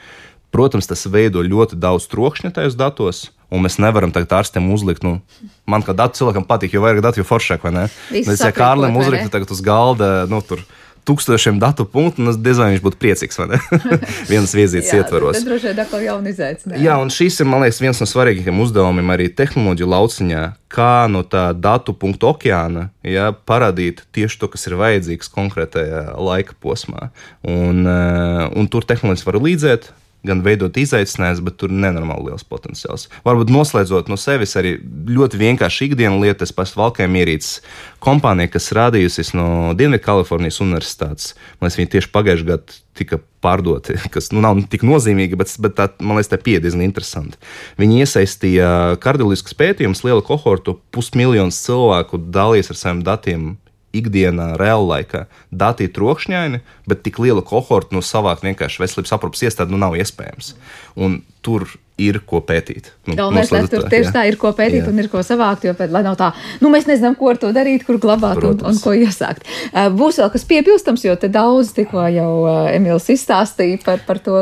Protams, 0.54 0.86
tas 0.86 1.08
veido 1.10 1.42
ļoti 1.42 1.80
daudz 1.82 2.06
trokšņa 2.12 2.54
tajos 2.54 2.76
datos, 2.78 3.32
un 3.50 3.64
mēs 3.66 3.80
nevaram 3.82 4.12
tagad 4.14 4.44
ārstiem 4.44 4.70
uzlikt, 4.70 5.02
nu, 5.02 5.20
man 5.66 5.82
kā 5.82 5.96
datu 5.98 6.20
cilvēkam 6.20 6.46
patīk, 6.46 6.76
jo 6.76 6.84
vairāk 6.84 7.02
datu, 7.02 7.24
jo 7.24 7.26
foršāk, 7.26 7.66
vai 7.66 7.74
ne? 7.74 7.88
Bet, 8.12 8.38
ja 8.38 8.54
Kārlim 8.54 8.94
uzlikt 8.94 9.34
tagad 9.34 9.50
uz 9.50 9.64
galda, 9.66 10.28
nu, 10.30 10.44
tur 10.46 10.62
tūkstošiem 11.08 11.60
datu 11.62 11.86
punktu, 11.90 12.24
un 12.24 12.32
es 12.32 12.40
diez 12.40 12.60
vai 12.60 12.72
viņš 12.74 12.84
būtu 12.84 13.00
priecīgs. 13.02 13.40
Vienas 14.32 14.54
vizītes 14.56 14.92
ietvaros. 14.96 15.38
Tas 15.38 15.48
droši 15.48 15.72
vien 15.72 15.82
atkal 15.84 16.06
jauna 16.06 16.34
izaicinājuma. 16.34 16.84
Jā, 16.84 16.98
un 17.02 17.12
šis 17.14 17.40
ir, 17.42 17.50
man 17.50 17.66
liekas, 17.66 17.82
viens 17.84 18.02
no 18.02 18.08
svarīgākajiem 18.10 18.62
uzdevumiem 18.66 19.14
arī 19.16 19.30
tehnoloģiju 19.34 19.90
lauciņā, 19.94 20.44
kā 20.74 20.94
no 21.12 21.24
tā 21.28 21.50
datu 21.54 21.96
punktu 21.98 22.32
okeāna 22.32 22.88
ja, 23.06 23.32
parādīt 23.34 24.06
tieši 24.16 24.40
to, 24.42 24.50
kas 24.54 24.68
ir 24.70 24.78
vajadzīgs 24.80 25.32
konkrētajā 25.34 26.06
laika 26.18 26.58
posmā. 26.64 27.12
Un, 27.46 27.84
eh, 27.88 28.48
un 28.58 28.72
tur 28.72 28.88
tehnoloģijas 28.88 29.28
var 29.30 29.42
līdzēt, 29.44 29.92
gan 30.28 30.44
veidot 30.46 30.78
izaicinājumus, 30.80 31.42
bet 31.44 31.58
tur 31.60 31.72
ir 31.72 31.82
nenormāli 31.84 32.32
liels 32.32 32.46
potenciāls. 32.48 33.10
Varbūt 33.28 33.52
noslēdzot 33.54 34.12
no 34.12 34.18
sevis 34.20 34.56
arī 34.60 34.78
ļoti 35.10 35.40
vienkārši 35.42 35.90
ikdienas 35.90 36.22
lietas, 36.24 36.54
pēc 36.56 36.76
valkājiem 36.80 37.18
ierīces 37.20 37.60
kompānija, 38.04 38.54
kas 38.54 38.72
rādījusies 38.76 39.34
no 39.38 39.48
Dienvidkalifornijas 39.80 40.62
Universitātes. 40.64 41.34
Man 41.60 41.68
liekas, 41.68 41.80
viņi 41.82 41.94
tieši 41.98 42.12
pagājušajā 42.16 42.50
gadā 42.54 42.80
tika 42.98 43.20
pārdoti, 43.44 43.98
kas 44.14 44.32
nu, 44.34 44.44
nav 44.46 44.62
tik 44.72 44.86
nozīmīgi, 44.88 45.40
bet, 45.40 45.52
bet 45.64 45.76
tā, 45.80 45.90
man 46.00 46.20
liekas, 46.20 46.32
tā 46.32 46.40
pieeja 46.44 46.64
diezgan 46.64 46.86
interesanti. 46.86 47.40
Viņi 47.82 48.04
iesaistīja 48.06 48.70
kardioloģiskas 49.04 49.60
pētījumus, 49.60 50.06
lielu 50.08 50.24
kohortu, 50.26 50.78
pusmiljonu 50.96 51.56
cilvēku 51.56 52.22
dalījās 52.32 52.72
ar 52.72 52.80
saviem 52.80 53.04
datiem 53.08 53.52
ikdienā, 53.94 54.54
reāla 54.60 54.98
laikā. 54.98 55.26
Dati 55.54 55.88
ir 55.88 55.94
trokšņaini, 55.96 56.64
bet 56.90 57.06
tik 57.06 57.22
liela 57.24 57.46
kohorta 57.46 57.96
no 57.96 58.02
savākt 58.06 58.46
vienkārši 58.48 58.84
veselības 58.84 59.16
aprūpas 59.18 59.46
iestādi 59.48 59.76
nu 59.76 59.82
nav 59.82 59.98
iespējams. 60.00 60.56
Un 61.00 61.22
tur 61.46 61.68
ir 62.02 62.18
ko 62.26 62.40
pētīt. 62.42 62.88
Nu, 63.06 63.14
Galvenais, 63.18 63.52
lai 63.54 63.62
tur 63.70 63.86
tieši 63.92 64.08
jā. 64.08 64.14
tā 64.16 64.24
ir 64.26 64.38
ko 64.42 64.50
pētīt 64.58 64.82
Jā. 64.82 64.90
un 64.90 65.02
ir 65.04 65.10
ko 65.12 65.22
savākt, 65.26 65.68
jo, 65.68 65.76
pēc- 65.78 65.92
lai 65.94 66.02
nav 66.06 66.16
tā, 66.18 66.32
nu 66.64 66.72
mēs 66.74 66.88
nezinām, 66.90 67.14
ko 67.20 67.30
ar 67.30 67.38
to 67.38 67.52
darīt, 67.54 67.86
kur 67.86 68.00
glabāt 68.02 68.42
un, 68.42 68.56
un 68.56 68.58
Protams. 68.58 68.82
ko 68.82 68.96
iesākt. 68.98 69.46
Uh, 69.70 69.92
Būs 69.94 70.18
vēl 70.18 70.32
kas 70.34 70.48
piebilstams, 70.50 71.06
jo 71.06 71.14
te 71.22 71.30
daudz 71.30 71.74
tikko 71.78 72.08
jau 72.10 72.32
uh, 72.48 72.72
Emīls 72.74 73.12
izstāstīja 73.14 73.84
par, 73.86 74.02
par 74.08 74.22
to. 74.26 74.40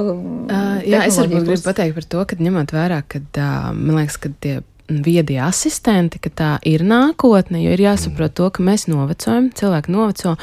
Uh, 0.47 0.79
jā, 0.87 1.03
es 1.09 1.19
varbūt 1.19 1.49
gribu 1.49 1.67
pateikt 1.67 1.97
par 1.99 2.07
to, 2.15 2.23
ka 2.31 2.39
ņemot 2.39 2.71
vērā, 2.71 3.01
ka 3.11 3.19
uh, 3.19 3.71
man 3.75 3.99
liekas, 3.99 4.19
ka 4.21 4.31
tie 4.39 4.61
viedie 5.05 5.39
asistenti, 5.43 6.19
ka 6.21 6.31
tā 6.35 6.51
ir 6.67 6.83
nākotne, 6.87 7.61
jo 7.63 7.73
ir 7.75 7.83
jāsaprot 7.85 8.35
to, 8.37 8.49
ka 8.53 8.65
mēs 8.65 8.87
novecojam, 8.91 9.49
cilvēki 9.57 9.95
noveco 9.95 10.35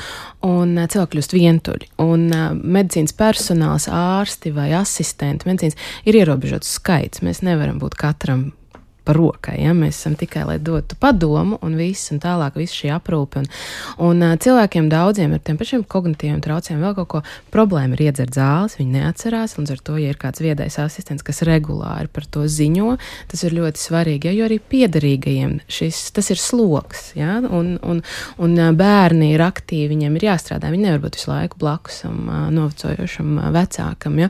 un 0.49 0.76
uh, 0.78 0.88
cilvēki 0.90 1.14
kļūst 1.14 1.36
vientuļi. 1.36 1.90
Un 2.05 2.28
uh, 2.32 2.51
medicīnas 2.57 3.16
personāls, 3.18 3.88
ārsti 3.92 4.55
vai 4.57 4.70
asistenti, 4.78 5.49
medicīnas 5.51 5.78
ir 6.09 6.22
ierobežots 6.22 6.78
skaits. 6.80 7.24
Mēs 7.26 7.44
nevaram 7.46 7.80
būt 7.82 7.99
katram 8.01 8.49
pa 9.09 9.17
rokai. 9.17 9.57
Ja? 9.63 9.73
Mēs 9.77 9.97
esam 10.03 10.17
tikai, 10.21 10.45
lai 10.45 10.59
dotu 10.61 10.97
padomu, 11.01 11.57
un 11.65 11.77
viss, 11.81 12.11
un 12.13 12.21
tālāk 12.21 12.59
viss 12.61 12.77
šī 12.77 12.91
aprūpe. 12.99 13.41
Un, 13.41 13.49
un 14.05 14.25
uh, 14.27 14.35
cilvēkiem 14.37 14.91
daudziem 14.93 15.33
ar 15.33 15.41
tiem 15.45 15.57
pašiem 15.61 15.87
kognitīviem 15.89 16.43
traucējumiem 16.45 16.85
vēl 16.85 16.97
kaut 16.99 17.09
ko 17.15 17.23
problēma 17.55 17.97
ir 17.97 18.09
iedzert 18.09 18.37
zāles, 18.37 18.77
viņi 18.77 18.99
neatcerās, 18.99 19.57
un 19.57 19.69
ar 19.73 19.81
to, 19.85 19.97
ja 20.01 20.13
ir 20.13 20.21
kāds 20.21 20.43
viedais 20.45 20.77
asistents, 20.83 21.25
kas 21.25 21.41
regulāri 21.49 22.11
par 22.13 22.27
to 22.29 22.45
ziņo, 22.45 22.99
tas 23.33 23.45
ir 23.49 23.57
ļoti 23.57 23.81
svarīgi, 23.81 24.29
ja? 24.29 24.37
jo 24.37 24.49
arī 24.51 24.61
piederīgajiem 24.61 25.57
šis, 25.73 26.03
tas 26.17 26.29
ir 26.35 26.43
sloks, 26.43 27.13
ja? 27.17 27.39
un, 27.41 27.79
un, 27.81 28.05
un 28.45 28.61
bērni 28.77 29.33
ir 29.33 29.45
aktīvi, 29.47 29.95
viņiem 29.95 30.21
ir 30.21 30.29
jāstrādā, 30.29 30.73
viņi 30.75 30.85
nevar 30.85 31.07
būt 31.07 31.17
visu 31.17 31.33
laiku 31.33 31.63
blakus 31.63 32.03
uh, 32.05 32.13
novecojošam 32.53 33.41
vecākam. 33.57 34.21
Ja? 34.21 34.29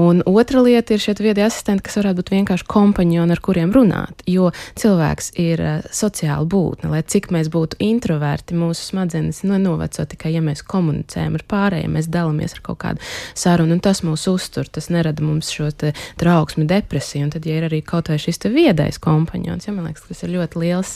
Un 0.00 0.24
otra 0.24 0.64
lieta 0.64 0.96
ir 0.96 1.04
šie 1.04 1.18
viedie 1.20 1.44
asistenti, 1.44 1.84
kas 1.84 2.00
varētu 2.00 2.22
būt 2.22 2.34
vienkārši 2.38 2.70
kompanjoni, 2.70 3.34
ar 3.36 3.44
kuriem 3.44 3.74
runāt 3.74 4.13
runāt, 4.14 4.22
jo 4.26 4.50
cilvēks 4.76 5.32
ir 5.36 5.60
uh, 5.60 5.82
sociāla 5.90 6.46
būtne. 6.46 6.90
Lai 6.90 7.02
cik 7.02 7.30
mēs 7.30 7.48
būtu 7.48 7.76
introverti, 7.80 8.54
mūsu 8.54 8.90
smadzenes 8.92 9.42
nu, 9.44 9.58
noveco 9.58 10.04
tikai, 10.04 10.32
ja 10.34 10.40
mēs 10.40 10.62
komunicējam 10.62 11.34
ar 11.34 11.44
pārējiem, 11.48 11.92
mēs 11.92 12.08
dalāmies 12.08 12.54
ar 12.54 12.60
kaut 12.62 12.78
kādu 12.78 13.00
sarunu, 13.34 13.74
un 13.74 13.80
tas 13.80 14.02
mūs 14.02 14.26
uztur, 14.28 14.66
tas 14.68 14.90
nerada 14.90 15.22
mums 15.22 15.50
šo 15.50 15.70
trauksmi, 16.18 16.66
depresiju. 16.66 17.24
Un 17.24 17.30
tad, 17.30 17.46
ja 17.46 17.58
ir 17.58 17.68
arī 17.68 17.82
kaut 17.82 18.08
vai 18.08 18.18
šis 18.18 18.40
viedais 18.44 18.98
kompanions, 18.98 19.66
ja 19.66 19.72
man 19.72 19.86
liekas, 19.88 20.04
tas 20.08 20.22
ir 20.22 20.34
ļoti 20.34 20.60
liels 20.60 20.94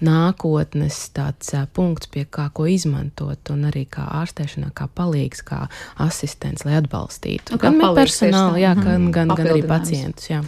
nākotnes 0.00 1.10
tāds 1.14 1.52
punkts, 1.74 2.06
pie 2.06 2.24
kā 2.24 2.48
ko 2.54 2.66
izmantot, 2.66 3.50
un 3.50 3.66
arī 3.68 3.86
kā 3.90 4.06
ārstēšanā, 4.22 4.72
kā 4.76 4.88
palīgs, 4.88 5.42
kā 5.46 5.66
asistents, 6.02 6.64
lai 6.66 6.78
atbalstītu 6.80 7.56
Nu, 7.56 7.60
kā 7.60 7.70
gan 7.70 7.96
personālu, 7.96 8.58
jā, 8.60 8.72
gan, 8.78 9.10
gan, 9.14 9.30
gan 9.36 9.50
arī 9.52 9.62
pacientus. 9.66 10.30
Jā. 10.30 10.42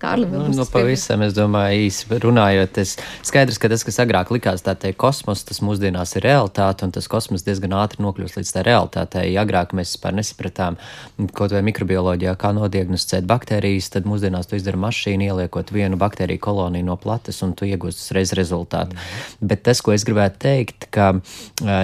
Kārli, 0.00 0.30
Nu, 0.30 0.36
vēl 0.36 0.54
nu, 0.54 0.62
būs 0.62 0.70
pavisam, 0.72 1.24
es 1.26 1.34
domāju, 1.40 1.88
īsi 1.88 2.20
runājot, 2.22 2.78
es 2.84 2.94
skaidrs, 3.26 3.58
ka 3.60 3.70
tas, 3.72 3.84
kas 3.86 4.00
agrāk 4.04 4.30
likās 4.34 4.64
tā 4.66 4.76
teikt 4.78 5.00
kosmos, 5.00 5.42
tas 5.48 5.62
mūsdienās 5.64 6.14
ir 6.18 6.26
realitāte, 6.28 6.86
un 6.86 6.94
tas 6.94 7.08
kosmos 7.10 7.44
diezgan 7.46 7.74
ātri 7.80 8.04
nokļūst 8.04 8.38
līdz 8.38 8.52
tā 8.54 8.64
realitātei. 8.66 9.26
Ja 9.32 9.44
agrāk 9.46 9.74
mēs 9.76 9.94
vispār 9.94 10.14
nesapratām, 10.18 10.78
kaut 11.36 11.54
vai 11.54 11.62
mikrobioloģijā, 11.66 12.36
kā 12.40 12.52
nodiagnosticēt 12.56 13.28
baktērijas, 13.30 13.90
tad 13.96 14.08
mūsdienās 14.10 14.50
to 14.50 14.58
izdara 14.58 14.80
mašīna, 14.80 15.30
ieliekot 15.30 15.72
vienu 15.74 15.98
baktēriju 16.00 16.42
koloniju 16.44 16.86
no 16.86 16.96
plates, 17.00 17.40
un 17.46 17.54
tu 17.58 17.68
iegūsi 17.68 18.04
uzreiz 18.04 18.34
rezultātu. 18.36 18.96
Mm. 18.96 19.50
Bet 19.52 19.64
tas, 19.68 19.80
ko 19.84 19.94
es 19.96 20.04
gribētu 20.06 20.40
teikt, 20.44 20.88
ka 20.94 21.12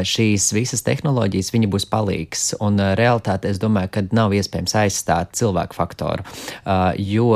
šīs 0.06 0.50
visas 0.56 0.84
tehnoloģijas, 0.86 1.52
viņi 1.54 1.70
būs 1.72 1.88
palīgs, 1.90 2.48
un 2.64 2.80
realitāte, 2.98 3.50
es 3.50 3.60
domāju, 3.62 3.92
ka 3.94 4.04
nav 4.16 4.34
iespējams 4.36 4.76
aizstāt 4.82 5.34
cilvēku 5.38 5.76
faktoru, 5.76 6.26
jo 7.00 7.30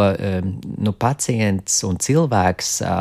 nu, 0.81 0.95
pacients 1.01 1.81
un 1.87 1.97
cilvēks 2.01 2.10
ā, 2.17 2.97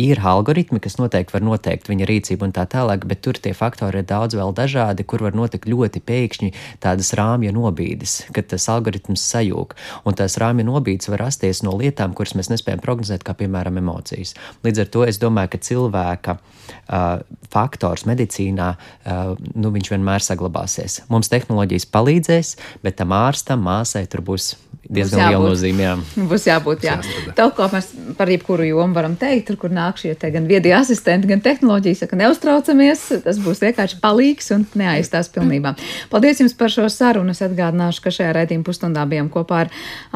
ir 0.00 0.20
algoritmi, 0.20 0.80
kas 0.82 0.98
noteikti 1.00 1.36
var 1.36 1.44
noteikt 1.44 1.90
viņa 1.90 2.08
rīcību 2.08 2.48
un 2.48 2.54
tā 2.56 2.66
tālāk, 2.70 3.06
bet 3.08 3.22
tur 3.24 3.38
tie 3.38 3.52
faktori 3.56 4.02
ir 4.02 4.08
daudz 4.08 4.36
vēl 4.38 4.54
dažādi, 4.56 5.06
kur 5.06 5.24
var 5.26 5.36
notikt 5.36 5.68
ļoti 5.70 6.02
pēkšņi 6.06 6.52
tādas 6.82 7.12
rāmja 7.18 7.52
nobīdes, 7.56 8.20
kad 8.36 8.50
tas 8.50 8.68
algoritms 8.72 9.24
sajūg. 9.32 9.76
Un 10.04 10.18
tās 10.18 10.38
rāmja 10.40 10.66
nobīdes 10.66 11.10
var 11.12 11.26
rasties 11.26 11.62
no 11.66 11.76
lietām, 11.78 12.14
kuras 12.16 12.36
mēs 12.38 12.50
nespējam 12.52 12.82
prognozēt, 12.84 13.24
kā 13.26 13.34
piemēram 13.38 13.80
emocijas. 13.82 14.34
Līdz 14.66 14.84
ar 14.84 14.90
to 14.94 15.04
es 15.08 15.20
domāju, 15.22 15.54
ka 15.54 15.62
cilvēka 15.70 16.36
uh, 16.36 17.22
faktors 17.52 18.06
medicīnā, 18.08 18.72
uh, 18.76 19.34
nu, 19.54 19.72
viņš 19.74 19.92
vienmēr 19.94 20.24
saglabāsies. 20.24 21.02
Mums 21.12 21.32
tehnoloģijas 21.32 21.88
palīdzēs, 21.92 22.56
bet 22.84 23.00
tam 23.00 23.14
ārstam, 23.16 23.64
māsai 23.66 24.06
tur 24.10 24.24
būs 24.26 24.54
diezgan 24.88 25.30
liela 25.30 25.50
nozīme. 25.50 25.84
Jā. 25.84 25.94
Būs 26.30 26.46
jābūt, 26.48 26.84
jā. 26.86 26.96
Tā 27.36 27.46
kā 27.56 27.68
mēs 27.72 27.90
par 28.18 28.30
jebkuru 28.32 28.66
jomu 28.68 28.96
varam 28.96 29.16
teikt, 29.20 29.48
tur, 29.50 29.58
kur 29.60 29.74
nāk 29.74 30.00
šie 30.00 30.14
gan 30.20 30.46
viedie 30.48 30.72
asistenti, 30.76 31.28
gan 31.30 31.42
tehnoloģijas, 31.44 32.04
ka 32.10 32.18
neuztraucamies, 32.18 33.06
tas 33.24 33.40
būs 33.42 33.62
vienkārši 33.64 34.00
palīgs 34.02 34.50
un 34.56 34.66
neaizstās 34.78 35.30
pilnībā. 35.34 35.74
Paldies 36.12 36.42
jums 36.42 36.56
par 36.58 36.72
šo 36.72 36.88
sarunu. 36.92 37.34
Es 37.34 37.42
atgādināšu, 37.44 38.02
ka 38.04 38.12
šajā 38.14 38.32
raidījuma 38.36 38.66
pusstundā 38.66 39.04
bijām 39.08 39.30
kopā 39.32 39.64
ar 39.64 39.70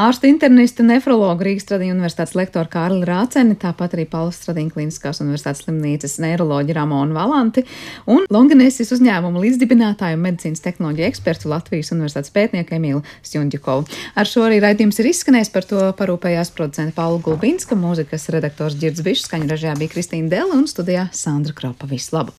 ārstu 0.06 0.28
internistu, 0.30 0.86
nefrologu 0.86 1.46
Rīgas 1.46 1.68
Tradiņu 1.68 1.94
universitātes 1.96 2.36
lektoru 2.38 2.70
Kārli 2.72 3.06
Rāceni, 3.08 3.56
tāpat 3.60 3.96
arī 3.96 4.06
Paulas 4.10 4.40
Tradiņu 4.44 4.74
kliniskās 4.74 5.22
universitātes 5.24 5.64
slimnīcas 5.64 6.18
neiroloģi 6.24 6.76
Ramonu 6.76 7.16
Valanti 7.16 7.64
un 8.10 8.26
Longinesis 8.34 8.92
uzņēmumu 8.96 9.42
līdzdibinātāju 9.44 10.20
medicīnas 10.20 10.64
tehnoloģiju 10.64 11.08
ekspertu 11.08 11.52
Latvijas 11.52 11.92
universitātes 11.94 12.34
pētnieku 12.34 12.76
Emīlu 12.78 13.04
Stjundģikovu. 13.24 13.86
Ar 14.18 14.28
šo 14.28 14.48
arī 14.54 14.62
raidījums 14.62 15.00
ir 15.02 15.10
izskanējis, 15.10 15.50
par 15.50 15.66
to 15.66 15.82
parūpējās 15.98 16.52
producenta 16.54 16.94
Paula 17.00 17.18
Gulbinska, 17.24 17.74
mūzikas 17.78 18.28
redaktors 18.30 18.78
Girds 18.78 19.02
Bišs, 19.02 19.26
skaņu 19.26 19.50
režijā 19.50 19.74
bija 19.80 19.90
Kristīna 19.96 20.30
Dela 20.30 20.54
un 20.54 20.68
studijā 20.70 21.08
Sandra 21.12 21.56
Kropa. 21.58 21.90
Visu 21.90 22.14
labu! 22.14 22.32